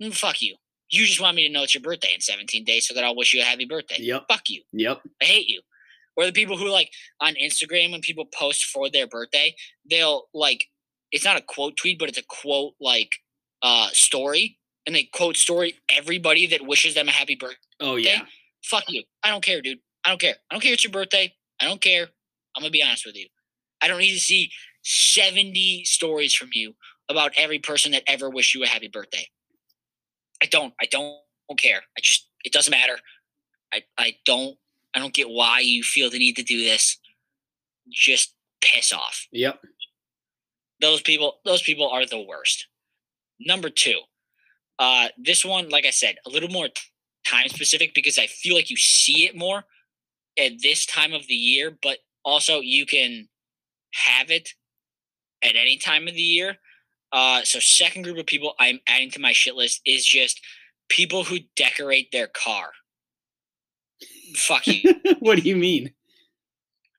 Mm, 0.00 0.14
fuck 0.14 0.40
you. 0.40 0.56
You 0.90 1.06
just 1.06 1.20
want 1.20 1.36
me 1.36 1.46
to 1.46 1.52
know 1.52 1.62
it's 1.62 1.74
your 1.74 1.82
birthday 1.82 2.12
in 2.14 2.20
17 2.20 2.64
days 2.64 2.86
so 2.86 2.94
that 2.94 3.02
I'll 3.02 3.16
wish 3.16 3.32
you 3.32 3.40
a 3.40 3.44
happy 3.44 3.64
birthday. 3.64 3.96
Yep. 3.98 4.24
Fuck 4.28 4.42
you. 4.48 4.62
Yep. 4.72 5.00
I 5.20 5.24
hate 5.24 5.48
you. 5.48 5.62
Or 6.16 6.26
the 6.26 6.32
people 6.32 6.56
who 6.56 6.68
like 6.68 6.90
on 7.20 7.34
Instagram 7.34 7.92
when 7.92 8.00
people 8.00 8.26
post 8.26 8.66
for 8.66 8.90
their 8.90 9.06
birthday, 9.06 9.54
they'll 9.88 10.24
like 10.34 10.66
it's 11.10 11.24
not 11.24 11.36
a 11.36 11.42
quote 11.42 11.76
tweet, 11.76 11.98
but 11.98 12.08
it's 12.08 12.18
a 12.18 12.24
quote 12.28 12.74
like 12.80 13.10
uh 13.62 13.88
story. 13.92 14.58
And 14.86 14.96
they 14.96 15.08
quote 15.14 15.36
story 15.36 15.76
everybody 15.96 16.46
that 16.48 16.66
wishes 16.66 16.94
them 16.94 17.08
a 17.08 17.12
happy 17.12 17.36
birthday. 17.36 17.56
Oh 17.80 17.96
yeah. 17.96 18.22
Fuck 18.64 18.84
you. 18.88 19.02
I 19.22 19.30
don't 19.30 19.44
care, 19.44 19.60
dude. 19.62 19.78
I 20.04 20.10
don't 20.10 20.20
care. 20.20 20.34
I 20.50 20.54
don't 20.54 20.60
care 20.60 20.72
it's 20.72 20.84
your 20.84 20.92
birthday. 20.92 21.34
I 21.60 21.66
don't 21.66 21.80
care. 21.80 22.08
I'm 22.56 22.62
gonna 22.62 22.70
be 22.70 22.82
honest 22.82 23.06
with 23.06 23.16
you. 23.16 23.28
I 23.80 23.88
don't 23.88 23.98
need 23.98 24.14
to 24.14 24.20
see 24.20 24.50
70 24.84 25.84
stories 25.84 26.34
from 26.34 26.50
you 26.52 26.74
about 27.08 27.32
every 27.36 27.58
person 27.58 27.92
that 27.92 28.02
ever 28.06 28.28
wished 28.30 28.54
you 28.54 28.62
a 28.64 28.66
happy 28.66 28.88
birthday. 28.88 29.26
I 30.42 30.46
don't. 30.46 30.74
I 30.80 30.86
don't, 30.90 31.18
don't 31.48 31.60
care. 31.60 31.82
I 31.96 32.00
just 32.02 32.28
it 32.44 32.52
doesn't 32.52 32.70
matter. 32.70 32.98
I 33.72 33.82
I 33.98 34.14
don't 34.24 34.56
I 34.94 34.98
don't 34.98 35.14
get 35.14 35.28
why 35.28 35.60
you 35.60 35.82
feel 35.82 36.10
the 36.10 36.18
need 36.18 36.36
to 36.36 36.42
do 36.42 36.62
this. 36.62 36.98
Just 37.90 38.34
piss 38.62 38.92
off. 38.92 39.26
Yep. 39.32 39.60
Those 40.80 41.02
people 41.02 41.38
those 41.44 41.62
people 41.62 41.88
are 41.88 42.06
the 42.06 42.20
worst. 42.20 42.66
Number 43.40 43.70
2. 43.70 44.00
Uh 44.78 45.08
this 45.18 45.44
one 45.44 45.68
like 45.68 45.86
I 45.86 45.90
said, 45.90 46.16
a 46.26 46.30
little 46.30 46.50
more 46.50 46.68
time 47.26 47.48
specific 47.48 47.94
because 47.94 48.18
I 48.18 48.26
feel 48.26 48.54
like 48.54 48.70
you 48.70 48.76
see 48.76 49.26
it 49.26 49.36
more 49.36 49.64
at 50.38 50.52
this 50.62 50.86
time 50.86 51.12
of 51.12 51.26
the 51.26 51.34
year, 51.34 51.76
but 51.82 51.98
also 52.24 52.60
you 52.60 52.86
can 52.86 53.28
have 53.94 54.30
it 54.30 54.50
at 55.42 55.56
any 55.56 55.76
time 55.76 56.08
of 56.08 56.14
the 56.14 56.22
year. 56.22 56.56
Uh, 57.12 57.42
so 57.42 57.58
second 57.60 58.02
group 58.02 58.18
of 58.18 58.26
people 58.26 58.54
I'm 58.58 58.80
adding 58.88 59.10
to 59.10 59.20
my 59.20 59.32
shit 59.32 59.54
list 59.54 59.82
is 59.84 60.06
just 60.06 60.40
people 60.88 61.24
who 61.24 61.40
decorate 61.56 62.10
their 62.10 62.26
car. 62.26 62.70
Fuck 64.34 64.66
you. 64.66 64.94
what 65.20 65.36
do 65.42 65.48
you 65.48 65.56
mean? 65.56 65.92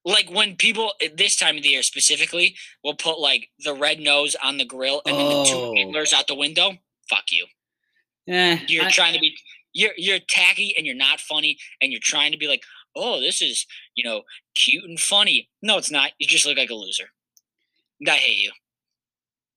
Like 0.05 0.29
when 0.29 0.55
people 0.57 0.91
this 1.15 1.37
time 1.37 1.55
of 1.57 1.63
the 1.63 1.69
year 1.69 1.83
specifically 1.83 2.55
will 2.83 2.95
put 2.95 3.19
like 3.19 3.49
the 3.63 3.73
red 3.73 3.99
nose 3.99 4.35
on 4.43 4.57
the 4.57 4.65
grill 4.65 5.01
and 5.05 5.17
then 5.17 5.29
the 5.29 5.43
two 5.45 5.55
Oh. 5.55 5.73
antlers 5.75 6.11
out 6.13 6.27
the 6.27 6.35
window. 6.35 6.73
Fuck 7.09 7.31
you. 7.31 7.45
Eh, 8.27 8.59
You're 8.67 8.85
I- 8.85 8.91
trying 8.91 9.13
to 9.13 9.19
be 9.19 9.35
you're 9.73 9.93
you're 9.97 10.19
tacky 10.29 10.73
and 10.77 10.85
you're 10.85 10.95
not 10.95 11.19
funny 11.21 11.57
and 11.81 11.91
you're 11.91 12.01
trying 12.03 12.31
to 12.33 12.37
be 12.37 12.47
like, 12.47 12.63
oh, 12.95 13.19
this 13.21 13.41
is 13.41 13.65
you 13.95 14.03
know 14.03 14.23
cute 14.55 14.83
and 14.83 14.99
funny. 14.99 15.49
No, 15.61 15.77
it's 15.77 15.91
not. 15.91 16.11
You 16.19 16.27
just 16.27 16.45
look 16.45 16.57
like 16.57 16.69
a 16.69 16.75
loser. 16.75 17.05
I 18.05 18.11
hate 18.11 18.37
you. 18.37 18.51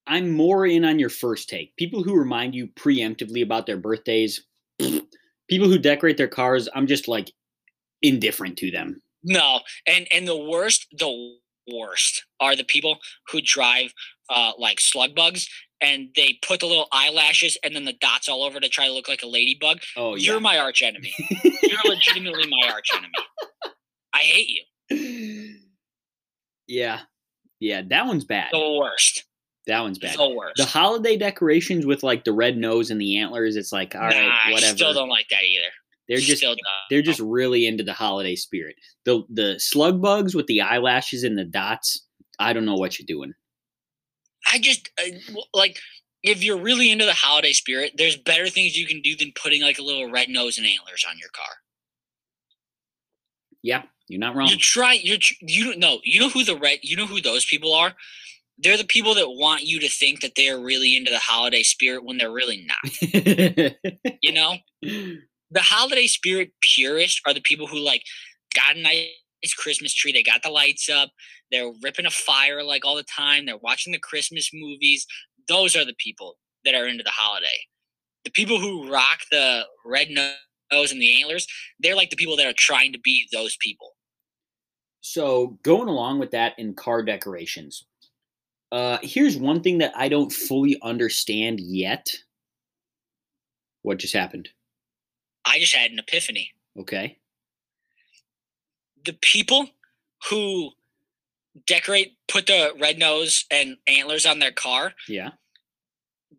I'm 0.06 0.30
more 0.30 0.64
in 0.66 0.84
on 0.84 1.00
your 1.00 1.08
first 1.10 1.48
take. 1.48 1.74
People 1.76 2.04
who 2.04 2.14
remind 2.16 2.54
you 2.54 2.68
preemptively 2.68 3.42
about 3.42 3.66
their 3.66 3.76
birthdays, 3.76 4.44
people 4.78 5.68
who 5.68 5.78
decorate 5.78 6.16
their 6.16 6.28
cars, 6.28 6.68
I'm 6.72 6.86
just 6.86 7.08
like 7.08 7.32
indifferent 8.02 8.56
to 8.58 8.70
them. 8.70 9.02
No, 9.22 9.60
and 9.86 10.06
and 10.12 10.26
the 10.28 10.36
worst, 10.36 10.86
the 10.96 11.36
worst 11.72 12.24
are 12.40 12.54
the 12.54 12.64
people 12.64 12.98
who 13.30 13.40
drive 13.42 13.92
uh 14.30 14.52
like 14.58 14.80
slug 14.80 15.14
bugs 15.16 15.48
and 15.80 16.08
they 16.16 16.38
put 16.46 16.60
the 16.60 16.66
little 16.66 16.86
eyelashes 16.92 17.58
and 17.62 17.74
then 17.74 17.84
the 17.84 17.92
dots 18.00 18.28
all 18.28 18.42
over 18.44 18.60
to 18.60 18.68
try 18.68 18.86
to 18.86 18.92
look 18.92 19.08
like 19.08 19.22
a 19.22 19.26
ladybug. 19.26 19.78
Oh 19.96 20.14
yeah. 20.14 20.32
You're 20.32 20.40
my 20.40 20.58
arch 20.58 20.82
enemy. 20.82 21.12
You're 21.62 21.80
legitimately 21.84 22.48
my 22.48 22.70
arch 22.72 22.88
enemy. 22.94 23.12
I 24.14 24.18
hate 24.18 24.48
you. 24.88 25.54
yeah. 26.66 27.00
Yeah, 27.60 27.82
that 27.88 28.06
one's 28.06 28.24
bad. 28.24 28.48
The 28.52 28.78
worst. 28.78 29.24
That 29.66 29.80
one's 29.80 29.98
bad. 29.98 30.16
The 30.16 30.28
worst. 30.28 30.56
The 30.56 30.64
holiday 30.64 31.16
decorations 31.16 31.86
with 31.86 32.02
like 32.02 32.24
the 32.24 32.32
red 32.32 32.56
nose 32.56 32.90
and 32.90 33.00
the 33.00 33.18
antlers, 33.18 33.56
it's 33.56 33.72
like, 33.72 33.94
all 33.94 34.02
right, 34.02 34.26
nah, 34.26 34.34
I 34.46 34.52
whatever. 34.52 34.76
still 34.76 34.94
don't 34.94 35.08
like 35.08 35.28
that 35.30 35.42
either. 35.42 35.68
They're 36.08 36.18
just 36.18 36.44
they're 36.90 37.02
just 37.02 37.20
really 37.20 37.66
into 37.66 37.82
the 37.82 37.92
holiday 37.92 38.36
spirit. 38.36 38.76
The 39.04 39.24
the 39.28 39.58
slug 39.58 40.00
bugs 40.00 40.34
with 40.34 40.46
the 40.46 40.60
eyelashes 40.60 41.24
and 41.24 41.36
the 41.36 41.44
dots, 41.44 42.06
I 42.38 42.52
don't 42.52 42.64
know 42.64 42.76
what 42.76 42.98
you're 42.98 43.06
doing. 43.06 43.34
I 44.52 44.58
just 44.58 44.90
uh, 45.00 45.40
like 45.52 45.78
if 46.22 46.42
you're 46.42 46.60
really 46.60 46.90
into 46.90 47.04
the 47.04 47.12
holiday 47.12 47.52
spirit, 47.52 47.92
there's 47.96 48.16
better 48.16 48.48
things 48.48 48.76
you 48.76 48.86
can 48.86 49.00
do 49.00 49.16
than 49.16 49.32
putting 49.40 49.62
like 49.62 49.78
a 49.78 49.82
little 49.82 50.10
red 50.10 50.28
nose 50.28 50.58
and 50.58 50.66
antlers 50.66 51.04
on 51.08 51.18
your 51.18 51.30
car. 51.30 51.54
Yeah, 53.62 53.82
you're 54.08 54.20
not 54.20 54.36
wrong. 54.36 54.48
You're 54.48 54.58
trying. 54.58 55.00
You're 55.02 55.18
you 55.40 55.64
don't 55.64 55.78
know. 55.78 55.98
You 56.04 56.20
know 56.20 56.28
who 56.28 56.44
the 56.44 56.56
red. 56.56 56.80
You 56.82 56.96
know 56.96 57.06
who 57.06 57.20
those 57.20 57.44
people 57.44 57.74
are. 57.74 57.94
They're 58.58 58.78
the 58.78 58.84
people 58.84 59.14
that 59.14 59.28
want 59.28 59.64
you 59.64 59.80
to 59.80 59.88
think 59.88 60.20
that 60.20 60.32
they're 60.34 60.58
really 60.58 60.96
into 60.96 61.10
the 61.10 61.18
holiday 61.18 61.62
spirit 61.62 62.04
when 62.04 62.16
they're 62.16 62.32
really 62.32 62.66
not. 62.66 63.74
You 64.22 64.32
know, 64.32 64.56
the 65.50 65.60
holiday 65.60 66.06
spirit 66.06 66.52
purists 66.62 67.20
are 67.26 67.34
the 67.34 67.40
people 67.40 67.66
who 67.66 67.78
like 67.78 68.02
got 68.54 68.76
a 68.76 68.82
nice 68.82 69.54
Christmas 69.56 69.94
tree. 69.94 70.12
They 70.12 70.22
got 70.22 70.42
the 70.42 70.50
lights 70.50 70.88
up. 70.88 71.10
They're 71.50 71.72
ripping 71.82 72.06
a 72.06 72.10
fire 72.10 72.62
like 72.62 72.84
all 72.84 72.96
the 72.96 73.04
time. 73.04 73.46
They're 73.46 73.56
watching 73.58 73.92
the 73.92 73.98
Christmas 73.98 74.50
movies. 74.52 75.06
Those 75.48 75.76
are 75.76 75.84
the 75.84 75.94
people 75.98 76.36
that 76.64 76.74
are 76.74 76.86
into 76.86 77.04
the 77.04 77.10
holiday. 77.10 77.46
The 78.24 78.32
people 78.32 78.58
who 78.58 78.90
rock 78.90 79.20
the 79.30 79.64
red 79.84 80.08
nose 80.10 80.90
and 80.90 81.00
the 81.00 81.22
antlers, 81.22 81.46
they're 81.78 81.94
like 81.94 82.10
the 82.10 82.16
people 82.16 82.36
that 82.36 82.46
are 82.46 82.54
trying 82.56 82.92
to 82.92 82.98
be 82.98 83.28
those 83.32 83.56
people. 83.60 83.92
so 85.00 85.58
going 85.62 85.88
along 85.88 86.18
with 86.18 86.32
that 86.32 86.58
in 86.58 86.74
car 86.74 87.04
decorations, 87.04 87.86
uh, 88.72 88.98
here's 89.02 89.36
one 89.36 89.62
thing 89.62 89.78
that 89.78 89.92
I 89.96 90.08
don't 90.08 90.32
fully 90.32 90.76
understand 90.82 91.60
yet. 91.60 92.10
What 93.82 93.98
just 93.98 94.14
happened? 94.14 94.48
I 95.46 95.58
just 95.60 95.74
had 95.74 95.90
an 95.92 95.98
epiphany. 95.98 96.52
Okay. 96.78 97.16
the 99.04 99.14
people 99.14 99.68
who 100.28 100.70
decorate 101.66 102.16
put 102.28 102.46
the 102.46 102.72
red 102.78 102.98
nose 102.98 103.44
and 103.50 103.76
antlers 103.86 104.26
on 104.26 104.40
their 104.40 104.52
car 104.52 104.92
Yeah. 105.08 105.30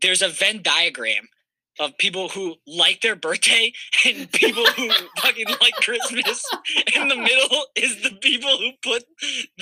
there's 0.01 0.21
a 0.21 0.27
venn 0.29 0.61
diagram 0.61 1.27
of 1.79 1.97
people 1.97 2.29
who 2.29 2.55
like 2.67 3.01
their 3.01 3.15
birthday 3.15 3.71
and 4.05 4.31
people 4.31 4.65
who 4.65 4.89
fucking 5.21 5.47
like 5.61 5.73
christmas 5.81 6.43
in 6.95 7.07
the 7.07 7.15
middle 7.15 7.65
is 7.75 8.01
the 8.03 8.11
people 8.21 8.57
who 8.57 8.71
put 8.83 9.03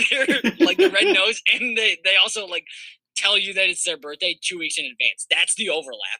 their 0.09 0.25
like 0.59 0.77
the 0.77 0.89
red 0.93 1.13
nose 1.13 1.41
and 1.53 1.77
they, 1.77 1.97
they 2.03 2.15
also 2.21 2.45
like 2.47 2.65
tell 3.15 3.37
you 3.37 3.53
that 3.53 3.69
it's 3.69 3.83
their 3.85 3.97
birthday 3.97 4.37
two 4.41 4.57
weeks 4.59 4.77
in 4.77 4.85
advance 4.85 5.25
that's 5.29 5.55
the 5.55 5.69
overlap 5.69 6.19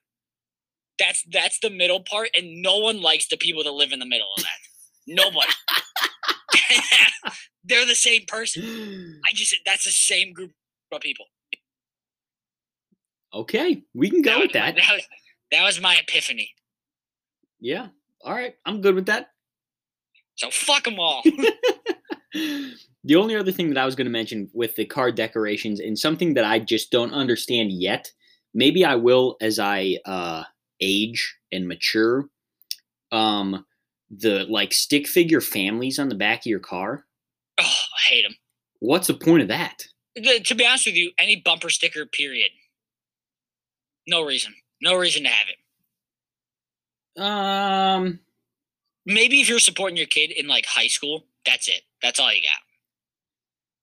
that's 1.00 1.24
that's 1.32 1.60
the 1.60 1.70
middle 1.70 2.02
part 2.02 2.30
and 2.36 2.62
no 2.62 2.78
one 2.78 3.02
likes 3.02 3.28
the 3.28 3.38
people 3.38 3.64
that 3.64 3.72
live 3.72 3.92
in 3.92 4.00
the 4.00 4.06
middle 4.06 4.28
of 4.38 4.44
that 4.44 4.50
nobody 5.08 5.52
they're 7.64 7.86
the 7.86 7.96
same 7.96 8.22
person 8.28 9.22
I 9.26 9.34
just 9.34 9.56
that's 9.66 9.86
the 9.86 9.92
same 9.92 10.34
group 10.34 10.52
of 10.96 11.02
people. 11.02 11.26
Okay, 13.34 13.84
we 13.94 14.10
can 14.10 14.22
go 14.22 14.40
was 14.40 14.48
with 14.48 14.54
that. 14.54 14.76
that 14.76 14.94
was, 14.94 15.04
that 15.52 15.64
was 15.64 15.82
my 15.82 15.98
epiphany. 15.98 16.50
Yeah. 17.60 17.88
All 18.24 18.34
right, 18.34 18.56
I'm 18.66 18.82
good 18.82 18.96
with 18.96 19.08
that. 19.08 19.30
So 20.36 20.50
fuck 20.52 20.84
them 20.86 21.00
all. 21.00 21.22
the 22.34 23.16
only 23.16 23.36
other 23.36 23.52
thing 23.52 23.70
that 23.70 23.78
I 23.78 23.86
was 23.86 23.96
going 23.96 24.06
to 24.06 24.12
mention 24.12 24.50
with 24.54 24.76
the 24.76 24.86
card 24.86 25.16
decorations 25.16 25.80
and 25.80 25.98
something 25.98 26.34
that 26.34 26.46
I 26.46 26.60
just 26.60 26.92
don't 26.92 27.14
understand 27.14 27.72
yet, 27.72 28.10
maybe 28.54 28.84
I 28.84 28.96
will 28.96 29.38
as 29.42 29.60
I 29.60 29.98
uh, 30.06 30.44
age 30.82 31.36
and 31.52 31.68
mature. 31.68 32.26
Um, 33.12 33.66
the 34.10 34.46
like 34.50 34.74
stick 34.74 35.08
figure 35.08 35.42
families 35.42 36.00
on 36.00 36.10
the 36.10 36.16
back 36.16 36.40
of 36.40 36.46
your 36.48 36.60
car. 36.60 37.06
oh, 37.60 37.64
I 37.64 38.10
hate 38.10 38.24
them. 38.24 38.36
What's 38.80 39.08
the 39.08 39.14
point 39.14 39.42
of 39.42 39.48
that? 39.48 39.84
To 40.16 40.56
be 40.56 40.66
honest 40.66 40.86
with 40.86 40.96
you, 40.96 41.12
any 41.20 41.42
bumper 41.44 41.70
sticker, 41.70 42.06
period. 42.06 42.52
No 44.08 44.24
reason. 44.24 44.54
No 44.82 44.96
reason 44.96 45.24
to 45.24 45.30
have 45.30 45.48
it. 47.18 47.22
Um, 47.22 48.20
Maybe 49.06 49.40
if 49.42 49.50
you're 49.50 49.60
supporting 49.60 49.98
your 49.98 50.08
kid 50.08 50.32
in 50.32 50.48
like 50.48 50.66
high 50.66 50.88
school, 50.88 51.26
that's 51.46 51.68
it. 51.68 51.82
That's 52.02 52.20
all 52.20 52.34
you 52.34 52.42
got. 52.42 52.60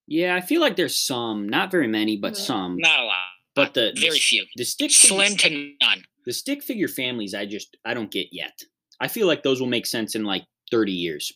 yeah, 0.07 0.35
I 0.35 0.41
feel 0.41 0.61
like 0.61 0.77
there's 0.77 0.99
some, 0.99 1.49
not 1.49 1.71
very 1.71 1.87
many, 1.87 2.17
but 2.17 2.37
some. 2.37 2.77
Not 2.77 3.01
a 3.01 3.05
lot. 3.05 3.17
But 3.55 3.75
the 3.75 3.93
Very 3.97 4.15
the, 4.15 4.19
few. 4.19 4.47
the 4.57 4.65
stick 4.65 4.91
Slim 4.91 5.37
to 5.37 5.73
none. 5.81 6.05
The 6.25 6.33
stick 6.33 6.63
figure 6.63 6.89
families, 6.89 7.35
I 7.35 7.47
just 7.47 7.77
I 7.85 7.95
don't 7.95 8.11
get 8.11 8.29
yet. 8.33 8.63
I 9.01 9.09
feel 9.09 9.27
like 9.27 9.43
those 9.43 9.61
will 9.61 9.69
make 9.69 9.87
sense 9.87 10.15
in 10.15 10.25
like 10.25 10.45
30 10.71 10.93
years. 10.93 11.33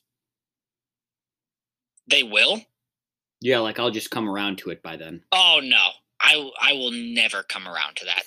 They 2.08 2.22
will. 2.22 2.60
Yeah, 3.40 3.58
like 3.58 3.78
I'll 3.78 3.90
just 3.90 4.10
come 4.10 4.28
around 4.28 4.58
to 4.58 4.70
it 4.70 4.82
by 4.82 4.96
then. 4.96 5.22
Oh 5.32 5.60
no. 5.62 5.88
I 6.20 6.50
I 6.60 6.72
will 6.72 6.92
never 6.92 7.42
come 7.42 7.68
around 7.68 7.96
to 7.96 8.06
that. 8.06 8.24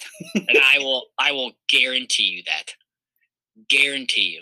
and 0.48 0.58
I 0.58 0.78
will 0.80 1.08
I 1.18 1.32
will 1.32 1.54
guarantee 1.68 2.24
you 2.24 2.44
that. 2.46 2.74
Guarantee 3.70 4.34
you. 4.36 4.42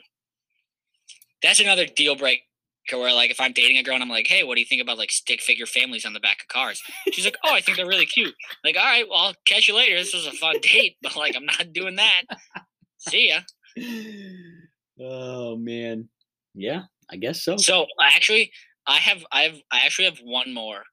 That's 1.42 1.60
another 1.60 1.86
deal 1.86 2.16
breaker 2.16 2.44
where 2.92 3.14
like 3.14 3.32
if 3.32 3.40
I'm 3.40 3.54
dating 3.54 3.78
a 3.78 3.84
girl 3.84 3.96
and 3.96 4.04
I'm 4.04 4.10
like, 4.10 4.28
hey, 4.28 4.44
what 4.44 4.56
do 4.56 4.62
you 4.62 4.66
think 4.68 4.82
about 4.82 4.98
like 4.98 5.12
stick 5.12 5.42
figure 5.42 5.66
families 5.66 6.06
on 6.06 6.14
the 6.14 6.20
back 6.20 6.42
of 6.42 6.48
cars? 6.48 6.82
She's 7.12 7.26
like, 7.26 7.38
Oh, 7.44 7.54
I 7.54 7.62
think 7.62 7.78
they're 7.78 7.88
really 7.88 8.06
cute. 8.06 8.34
Like, 8.64 8.78
all 8.78 8.84
right, 8.84 9.06
well, 9.10 9.20
I'll 9.20 9.34
catch 9.46 9.68
you 9.68 9.76
later. 9.76 9.96
This 9.98 10.14
was 10.14 10.28
a 10.28 10.32
fun 10.32 10.56
date, 10.62 10.98
but 11.02 11.16
like 11.16 11.36
I'm 11.36 11.46
not 11.46 11.74
doing 11.74 11.96
that. 11.96 12.24
See 12.98 13.30
ya. 13.30 13.42
oh 15.00 15.56
man. 15.58 16.10
Yeah, 16.56 16.84
I 17.12 17.18
guess 17.18 17.44
so. 17.44 17.58
So 17.58 17.86
actually, 18.02 18.52
I 18.88 18.98
have 18.98 19.26
I 19.32 19.44
have 19.44 19.56
I 19.72 19.82
actually 19.86 20.06
have 20.06 20.20
one 20.24 20.54
more 20.54 20.84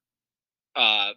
uh 0.76 1.10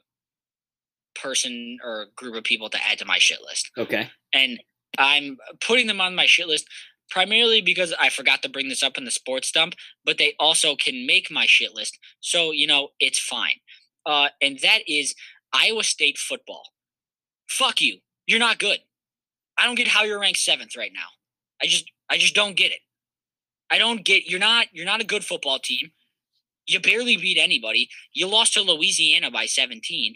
person 1.21 1.77
or 1.83 2.05
group 2.15 2.35
of 2.35 2.43
people 2.43 2.69
to 2.69 2.77
add 2.87 2.99
to 2.99 3.05
my 3.05 3.17
shit 3.17 3.39
list. 3.41 3.71
Okay. 3.77 4.09
and 4.33 4.59
I'm 4.97 5.37
putting 5.61 5.87
them 5.87 6.01
on 6.01 6.15
my 6.15 6.25
shit 6.25 6.47
list 6.47 6.67
primarily 7.09 7.61
because 7.61 7.93
I 7.99 8.09
forgot 8.09 8.41
to 8.43 8.49
bring 8.49 8.69
this 8.69 8.83
up 8.83 8.97
in 8.97 9.05
the 9.05 9.11
sports 9.11 9.51
dump, 9.51 9.75
but 10.05 10.17
they 10.17 10.33
also 10.39 10.75
can 10.75 11.05
make 11.07 11.31
my 11.31 11.45
shit 11.47 11.73
list. 11.73 11.97
So, 12.19 12.51
you 12.51 12.67
know, 12.67 12.89
it's 12.99 13.19
fine. 13.19 13.59
Uh, 14.05 14.29
and 14.41 14.59
that 14.59 14.79
is 14.87 15.15
Iowa 15.53 15.83
State 15.83 16.17
football. 16.17 16.63
Fuck 17.49 17.81
you. 17.81 17.97
You're 18.25 18.39
not 18.39 18.59
good. 18.59 18.79
I 19.57 19.65
don't 19.65 19.75
get 19.75 19.87
how 19.87 20.03
you're 20.03 20.19
ranked 20.19 20.39
seventh 20.39 20.75
right 20.77 20.91
now. 20.93 21.07
I 21.61 21.65
just 21.65 21.85
I 22.09 22.17
just 22.17 22.35
don't 22.35 22.55
get 22.55 22.71
it. 22.71 22.79
I 23.71 23.79
don't 23.79 24.05
get 24.05 24.29
you're 24.29 24.39
not 24.39 24.67
you're 24.71 24.85
not 24.85 25.01
a 25.01 25.05
good 25.05 25.25
football 25.25 25.59
team. 25.59 25.91
You 26.67 26.79
barely 26.79 27.17
beat 27.17 27.37
anybody. 27.39 27.89
You 28.13 28.27
lost 28.27 28.53
to 28.53 28.61
Louisiana 28.61 29.31
by 29.31 29.45
17. 29.45 30.15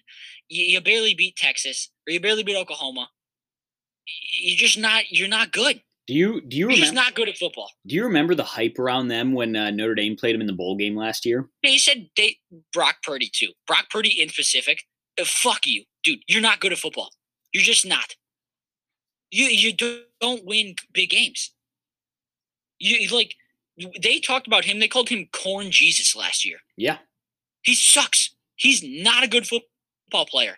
You, 0.49 0.65
you 0.65 0.81
barely 0.81 1.15
beat 1.15 1.37
Texas 1.37 1.89
or 2.07 2.11
you 2.11 2.19
barely 2.19 2.43
beat 2.43 2.57
Oklahoma 2.57 3.07
you're 4.39 4.57
just 4.57 4.77
not 4.77 5.11
you're 5.11 5.27
not 5.27 5.51
good. 5.51 5.81
Do 6.07 6.13
you 6.13 6.41
do 6.41 6.57
you 6.57 6.67
remember 6.67 6.93
not 6.93 7.15
good 7.15 7.29
at 7.29 7.37
football. 7.37 7.69
do 7.85 7.95
you 7.95 8.03
remember 8.03 8.35
the 8.35 8.43
hype 8.43 8.79
around 8.79 9.07
them 9.07 9.33
when 9.33 9.55
uh, 9.55 9.69
Notre 9.69 9.95
Dame 9.95 10.15
played 10.15 10.33
them 10.33 10.41
in 10.41 10.47
the 10.47 10.53
bowl 10.53 10.75
game 10.75 10.95
last 10.95 11.25
year? 11.25 11.47
They 11.63 11.77
said 11.77 12.09
they 12.17 12.37
Brock 12.73 12.97
Purdy 13.03 13.29
too. 13.31 13.49
Brock 13.67 13.85
Purdy 13.89 14.21
in 14.21 14.29
specific. 14.29 14.83
uh, 15.19 15.25
fuck 15.25 15.67
you, 15.67 15.83
dude. 16.03 16.19
You're 16.27 16.41
not 16.41 16.59
good 16.59 16.71
at 16.71 16.79
football. 16.79 17.11
You're 17.53 17.63
just 17.63 17.85
not. 17.85 18.15
You 19.29 19.45
you 19.45 19.73
do- 19.73 20.03
don't 20.19 20.43
win 20.45 20.75
big 20.91 21.11
games. 21.11 21.51
You, 22.79 23.07
like 23.15 23.35
they 24.01 24.19
talked 24.19 24.47
about 24.47 24.65
him. 24.65 24.79
They 24.79 24.87
called 24.87 25.09
him 25.09 25.27
Corn 25.31 25.71
Jesus 25.71 26.15
last 26.15 26.43
year. 26.45 26.57
Yeah. 26.77 26.97
He 27.61 27.75
sucks. 27.75 28.35
He's 28.55 28.83
not 28.83 29.23
a 29.23 29.27
good 29.27 29.47
football 29.47 30.25
player. 30.25 30.57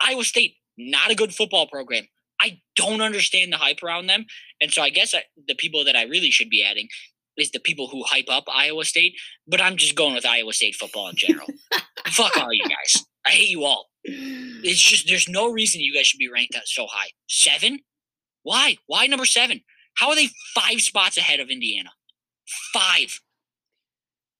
Iowa 0.00 0.24
State, 0.24 0.56
not 0.76 1.10
a 1.10 1.14
good 1.14 1.34
football 1.34 1.66
program. 1.66 2.04
I 2.40 2.60
don't 2.74 3.00
understand 3.00 3.52
the 3.52 3.56
hype 3.56 3.82
around 3.82 4.06
them. 4.06 4.24
And 4.60 4.72
so 4.72 4.82
I 4.82 4.90
guess 4.90 5.14
I, 5.14 5.22
the 5.48 5.54
people 5.54 5.84
that 5.84 5.96
I 5.96 6.02
really 6.04 6.30
should 6.30 6.50
be 6.50 6.64
adding 6.64 6.88
is 7.36 7.50
the 7.50 7.60
people 7.60 7.88
who 7.88 8.02
hype 8.04 8.28
up 8.28 8.44
Iowa 8.52 8.84
State. 8.84 9.14
But 9.46 9.60
I'm 9.60 9.76
just 9.76 9.96
going 9.96 10.14
with 10.14 10.26
Iowa 10.26 10.52
State 10.52 10.74
football 10.74 11.08
in 11.08 11.16
general. 11.16 11.46
Fuck 12.08 12.36
all 12.36 12.52
you 12.52 12.64
guys. 12.64 13.04
I 13.26 13.30
hate 13.30 13.50
you 13.50 13.64
all. 13.64 13.88
It's 14.04 14.80
just 14.80 15.06
there's 15.08 15.28
no 15.28 15.50
reason 15.50 15.80
you 15.80 15.94
guys 15.94 16.06
should 16.06 16.18
be 16.18 16.30
ranked 16.30 16.56
so 16.64 16.86
high. 16.88 17.10
Seven? 17.28 17.80
Why? 18.42 18.78
Why 18.86 19.06
number 19.06 19.26
seven? 19.26 19.60
How 19.94 20.08
are 20.08 20.14
they 20.14 20.28
five 20.54 20.80
spots 20.80 21.18
ahead 21.18 21.40
of 21.40 21.50
Indiana? 21.50 21.90
Five. 22.72 23.20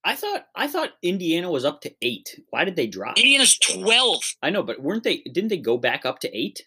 I 0.03 0.15
thought 0.15 0.47
I 0.57 0.67
thought 0.67 0.93
Indiana 1.03 1.51
was 1.51 1.65
up 1.65 1.83
to 1.83 1.93
eight. 2.01 2.41
Why 2.51 2.65
did 2.65 2.77
they 2.77 2.87
drop? 2.87 3.19
Indiana's 3.19 3.59
twelve. 3.59 4.23
I 4.43 4.51
know, 4.51 4.63
but 4.63 4.81
weren't 4.81 5.05
they? 5.05 5.19
Didn't 5.19 5.49
they 5.49 5.59
go 5.59 5.77
back 5.77 6.07
up 6.07 6.21
to 6.21 6.37
eight? 6.37 6.67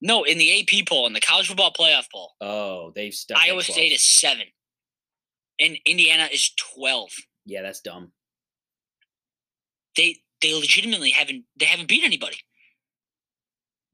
No, 0.00 0.22
in 0.24 0.38
the 0.38 0.60
AP 0.60 0.86
poll, 0.86 1.06
in 1.06 1.12
the 1.12 1.20
college 1.20 1.48
football 1.48 1.72
playoff 1.72 2.06
poll, 2.12 2.32
Oh, 2.40 2.92
they've 2.94 3.12
stuck. 3.14 3.38
Iowa 3.38 3.62
12. 3.62 3.64
State 3.64 3.92
is 3.92 4.02
seven, 4.02 4.46
and 5.60 5.76
Indiana 5.84 6.28
is 6.32 6.52
twelve. 6.56 7.10
Yeah, 7.44 7.62
that's 7.62 7.80
dumb. 7.80 8.12
They 9.96 10.16
they 10.40 10.54
legitimately 10.54 11.10
haven't 11.10 11.44
they 11.58 11.66
haven't 11.66 11.88
beat 11.88 12.04
anybody. 12.04 12.36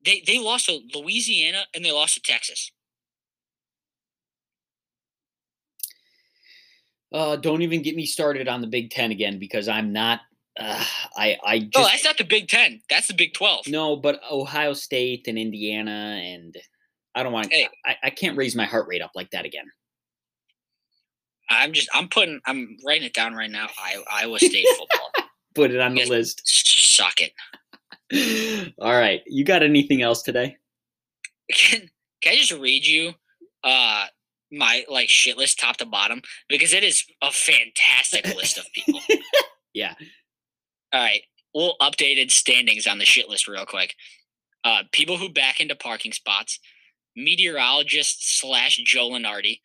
They 0.05 0.23
they 0.27 0.39
lost 0.39 0.67
to 0.67 0.81
Louisiana 0.95 1.65
and 1.75 1.83
they 1.85 1.93
lost 1.93 2.15
to 2.15 2.21
Texas. 2.21 2.71
Uh, 7.13 7.37
don't 7.37 7.63
even 7.63 7.81
get 7.83 7.95
me 7.95 8.05
started 8.07 8.49
on 8.49 8.61
the 8.61 8.67
Big 8.67 8.91
Ten 8.91 9.11
again 9.13 9.39
because 9.39 9.69
I'm 9.69 9.93
not. 9.93 10.21
Uh, 10.59 10.85
I 11.17 11.37
I 11.45 11.59
just 11.61 11.73
oh, 11.77 11.85
that's 11.85 12.05
not 12.05 12.19
the 12.19 12.25
Big 12.25 12.49
Ten. 12.49 12.81
That's 12.91 13.09
the 13.09 13.15
Big 13.15 13.35
Twelve. 13.35 13.67
no, 13.69 13.97
but 13.97 14.21
Ohio 14.31 14.73
State 14.73 15.27
and 15.29 15.39
Indiana 15.39 16.21
and 16.23 16.57
I 17.15 17.23
don't 17.23 17.33
want. 17.33 17.53
Hey. 17.53 17.69
I, 17.87 17.97
I 18.05 18.11
can't 18.11 18.37
raise 18.37 18.57
my 18.57 18.65
heart 18.65 18.87
rate 18.89 19.03
up 19.03 19.13
like 19.15 19.31
that 19.31 19.45
again. 19.45 19.67
I'm 21.51 21.73
just 21.73 21.89
I'm 21.95 22.09
putting 22.09 22.41
I'm 22.47 22.77
writing 22.85 23.05
it 23.05 23.15
down 23.15 23.35
right 23.35 23.51
now. 23.51 23.69
I, 23.79 24.03
Iowa 24.11 24.39
State 24.41 24.67
football. 24.77 25.29
Put 25.55 25.71
it 25.71 25.81
on 25.81 25.95
the 25.95 26.05
list. 26.07 26.43
Suck 26.45 27.21
it. 27.21 28.75
All 28.79 28.93
right, 28.93 29.23
you 29.27 29.45
got 29.45 29.63
anything 29.63 30.03
else 30.03 30.23
today? 30.23 30.57
Can, 31.53 31.89
can 32.23 32.33
I 32.33 32.37
just 32.37 32.53
read 32.53 32.87
you 32.87 33.13
uh 33.63 34.07
my 34.51 34.85
like 34.89 35.09
shit 35.09 35.37
list 35.37 35.59
top 35.59 35.77
to 35.79 35.87
bottom 35.87 36.23
because 36.49 36.73
it 36.73 36.83
is 36.83 37.05
a 37.23 37.31
fantastic 37.31 38.35
list 38.35 38.59
of 38.59 38.67
people. 38.75 39.01
Yeah. 39.75 39.95
All 40.95 41.01
right. 41.01 41.23
We'll 41.53 41.75
updated 41.83 42.31
standings 42.31 42.87
on 42.87 42.99
the 42.99 43.05
shit 43.05 43.29
list 43.29 43.49
real 43.49 43.67
quick. 43.67 43.95
Uh, 44.63 44.85
people 44.93 45.19
who 45.19 45.29
back 45.29 45.61
into 45.61 45.75
parking 45.75 46.13
spots, 46.13 46.61
meteorologist 47.17 48.41
slash 48.41 48.77
Joe 48.77 49.11
Lunardi, 49.11 49.61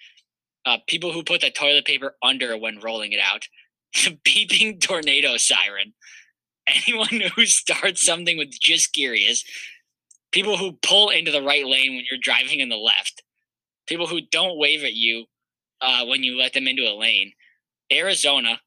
uh, 0.66 0.78
people 0.88 1.14
who 1.14 1.24
put 1.24 1.42
the 1.42 1.52
toilet 1.52 1.86
paper 1.86 2.16
under 2.24 2.58
when 2.58 2.80
rolling 2.80 3.12
it 3.12 3.20
out, 3.20 3.48
the 3.94 4.18
beeping 4.28 4.82
tornado 4.82 5.38
siren, 5.38 5.94
anyone 6.68 7.22
who 7.36 7.46
starts 7.46 8.06
something 8.06 8.38
with 8.38 8.52
just 8.60 8.92
curious, 8.94 9.44
people 10.32 10.58
who 10.58 10.80
pull 10.82 11.10
into 11.10 11.32
the 11.32 11.44
right 11.44 11.66
lane 11.66 11.96
when 11.96 12.06
you're 12.10 12.20
driving 12.22 12.60
in 12.60 12.70
the 12.70 12.76
left, 12.76 13.24
people 13.88 14.08
who 14.08 14.22
don't 14.32 14.58
wave 14.58 14.84
at 14.84 14.94
you 14.94 15.26
uh, 15.82 16.06
when 16.06 16.24
you 16.24 16.38
let 16.38 16.54
them 16.54 16.68
into 16.68 16.84
a 16.84 16.98
lane, 16.98 17.34
Arizona, 17.92 18.60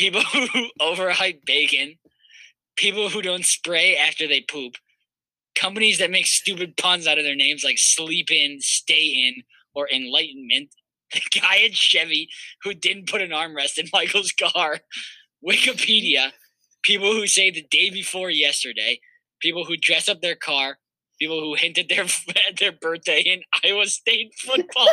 people 0.00 0.22
who 0.32 0.70
overhype 0.80 1.44
bacon, 1.44 1.96
people 2.76 3.10
who 3.10 3.22
don't 3.22 3.44
spray 3.44 3.96
after 3.96 4.26
they 4.26 4.40
poop, 4.40 4.74
companies 5.54 5.98
that 5.98 6.10
make 6.10 6.26
stupid 6.26 6.76
puns 6.76 7.06
out 7.06 7.18
of 7.18 7.24
their 7.24 7.36
names 7.36 7.62
like 7.62 7.78
sleep 7.78 8.30
in, 8.30 8.58
stay 8.60 9.04
in, 9.28 9.42
or 9.74 9.88
enlightenment, 9.90 10.70
the 11.12 11.40
guy 11.40 11.58
at 11.64 11.74
Chevy 11.74 12.28
who 12.62 12.72
didn't 12.72 13.08
put 13.08 13.20
an 13.20 13.30
armrest 13.30 13.78
in 13.78 13.86
Michael's 13.92 14.32
car, 14.32 14.78
Wikipedia, 15.46 16.30
people 16.82 17.12
who 17.12 17.26
say 17.26 17.50
the 17.50 17.66
day 17.70 17.90
before 17.90 18.30
yesterday, 18.30 19.00
people 19.40 19.64
who 19.64 19.76
dress 19.76 20.08
up 20.08 20.20
their 20.20 20.34
car, 20.34 20.78
people 21.20 21.40
who 21.40 21.54
hinted 21.54 21.88
their 21.88 22.06
their 22.58 22.72
birthday 22.72 23.20
in 23.20 23.42
Iowa 23.64 23.86
State 23.86 24.32
football. 24.38 24.88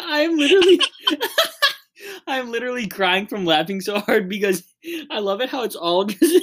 I'm 0.00 0.36
literally 0.36 0.80
I'm 2.26 2.50
literally 2.50 2.86
crying 2.86 3.26
from 3.26 3.44
laughing 3.44 3.80
so 3.80 3.98
hard 4.00 4.28
because 4.28 4.62
I 5.10 5.18
love 5.20 5.40
it 5.40 5.48
how 5.48 5.62
it's 5.62 5.76
all 5.76 6.04
just 6.04 6.42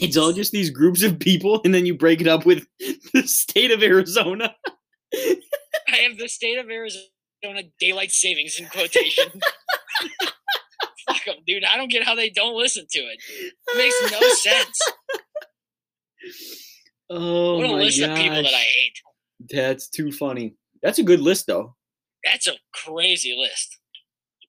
it's 0.00 0.16
all 0.16 0.32
just 0.32 0.52
these 0.52 0.70
groups 0.70 1.02
of 1.02 1.18
people 1.18 1.60
and 1.64 1.74
then 1.74 1.86
you 1.86 1.94
break 1.96 2.20
it 2.20 2.28
up 2.28 2.46
with 2.46 2.66
the 3.12 3.22
state 3.26 3.70
of 3.70 3.82
Arizona. 3.82 4.54
I 5.14 5.96
have 6.08 6.18
the 6.18 6.28
state 6.28 6.58
of 6.58 6.70
Arizona 6.70 7.62
daylight 7.78 8.10
savings 8.10 8.58
in 8.58 8.66
quotation. 8.66 9.26
Fuck 11.06 11.24
them, 11.24 11.36
dude. 11.46 11.64
I 11.64 11.76
don't 11.76 11.90
get 11.90 12.04
how 12.04 12.14
they 12.14 12.30
don't 12.30 12.56
listen 12.56 12.86
to 12.90 12.98
it. 13.00 13.20
It 13.28 13.76
makes 13.76 14.12
no 14.12 14.20
sense. 14.28 14.80
Oh 17.10 17.56
what 17.56 17.66
a 17.66 17.68
my 17.68 17.74
list 17.74 18.00
of 18.00 18.16
people 18.16 18.36
that 18.36 18.46
I 18.46 18.50
gosh. 18.50 18.52
hate. 18.52 18.98
That's 19.50 19.88
too 19.88 20.12
funny. 20.12 20.54
That's 20.82 20.98
a 20.98 21.02
good 21.04 21.20
list 21.20 21.46
though. 21.46 21.76
That's 22.24 22.46
a 22.46 22.52
crazy 22.72 23.34
list. 23.38 23.78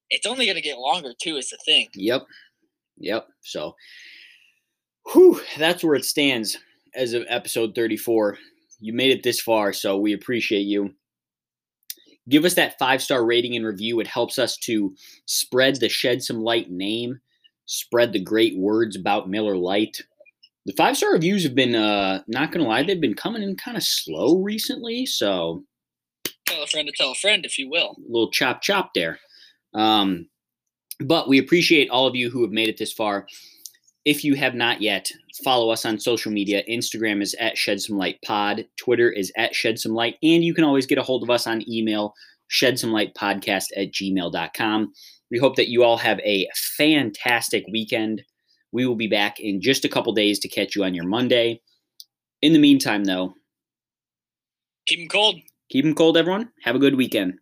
It's 0.10 0.28
only 0.28 0.46
going 0.46 0.58
to 0.58 0.62
get 0.62 0.78
longer, 0.78 1.14
too, 1.20 1.38
is 1.38 1.50
the 1.50 1.58
thing. 1.66 1.88
Yep. 1.96 2.24
Yep. 2.98 3.28
So 3.42 3.76
whew, 5.12 5.42
that's 5.58 5.84
where 5.84 5.96
it 5.96 6.06
stands 6.06 6.58
as 6.96 7.14
of 7.14 7.26
episode 7.28 7.74
34. 7.74 8.38
You 8.80 8.94
made 8.94 9.12
it 9.12 9.24
this 9.24 9.42
far, 9.42 9.74
so 9.74 9.98
we 9.98 10.14
appreciate 10.14 10.62
you. 10.64 10.94
Give 12.30 12.46
us 12.46 12.54
that 12.56 12.78
five 12.80 13.02
star 13.02 13.26
rating 13.26 13.56
and 13.56 13.66
review. 13.66 14.00
It 14.00 14.08
helps 14.08 14.38
us 14.40 14.58
to 14.58 14.96
spread 15.26 15.78
the 15.78 15.90
Shed 15.90 16.22
Some 16.24 16.42
Lite 16.42 16.70
name, 16.70 17.20
spread 17.66 18.14
the 18.14 18.20
great 18.24 18.58
words 18.58 18.96
about 18.96 19.30
Miller 19.30 19.58
Lite. 19.58 20.02
the 20.66 20.74
five 20.74 20.96
star 20.96 21.12
reviews 21.14 21.44
have 21.44 21.56
been 21.56 21.76
uh 21.76 22.22
not 22.28 22.52
gonna 22.52 22.68
lie, 22.68 22.84
they've 22.84 23.02
been 23.02 23.14
coming 23.16 23.42
in 23.42 23.56
kind 23.56 23.76
of 23.78 23.84
slow 23.84 24.38
recently, 24.42 25.06
so 25.06 25.64
Tell 26.54 26.64
a 26.64 26.68
friend 26.68 26.88
to 26.88 26.94
tell 26.96 27.12
a 27.12 27.16
friend, 27.16 27.46
if 27.46 27.58
you 27.58 27.68
will. 27.68 27.96
a 27.98 28.12
little 28.12 28.30
chop 28.30 28.62
chop 28.62 28.92
there. 28.94 29.20
Um, 29.74 30.28
but 31.00 31.28
we 31.28 31.40
appreciate 31.40 31.90
all 31.90 32.06
of 32.06 32.16
you 32.16 32.30
who 32.30 32.44
have 32.44 32.52
made 32.52 32.70
it 32.70 32.78
this 32.78 32.94
far. 32.94 33.28
If 34.06 34.24
you 34.24 34.36
have 34.36 34.54
not 34.54 34.80
yet, 34.80 35.10
follow 35.44 35.72
us 35.72 35.84
on 35.84 35.98
social 35.98 36.32
media. 36.32 36.62
Instagram 36.70 37.24
is 37.24 37.34
at 37.40 37.58
Shed 37.58 37.82
Some 37.82 37.98
Lite 37.98 38.22
Pod. 38.24 38.66
Twitter 38.78 39.10
is 39.10 39.32
at 39.36 39.56
Shed 39.56 39.80
Some 39.80 39.94
Lite. 39.94 40.18
And 40.22 40.44
you 40.44 40.54
can 40.54 40.64
always 40.64 40.86
get 40.86 41.00
a 41.00 41.04
hold 41.04 41.24
of 41.24 41.32
us 41.32 41.48
on 41.48 41.68
email, 41.68 42.14
shed 42.50 42.78
some 42.78 42.92
lite 42.92 43.16
podcast 43.16 43.66
at 43.76 43.92
gmail.com. 43.92 44.94
We 45.32 45.40
hope 45.40 45.56
that 45.56 45.70
you 45.70 45.84
all 45.84 45.98
have 45.98 46.20
a 46.20 46.48
fantastic 46.78 47.66
weekend. 47.72 48.22
We 48.72 48.86
will 48.86 48.96
be 48.96 49.08
back 49.08 49.40
in 49.40 49.60
just 49.60 49.86
a 49.86 49.90
couple 49.90 50.14
days 50.14 50.38
to 50.40 50.50
catch 50.50 50.76
you 50.76 50.84
on 50.84 50.94
your 50.94 51.08
Monday. 51.08 51.62
In 52.44 52.54
the 52.54 52.60
meantime, 52.60 53.06
though, 53.06 53.34
Keep 54.86 55.00
them 55.00 55.08
cold. 55.08 55.36
Keep 55.70 55.86
them 55.86 55.96
cold, 55.96 56.18
everyone. 56.18 56.52
Have 56.64 56.76
a 56.76 56.80
good 56.80 56.96
weekend. 56.96 57.40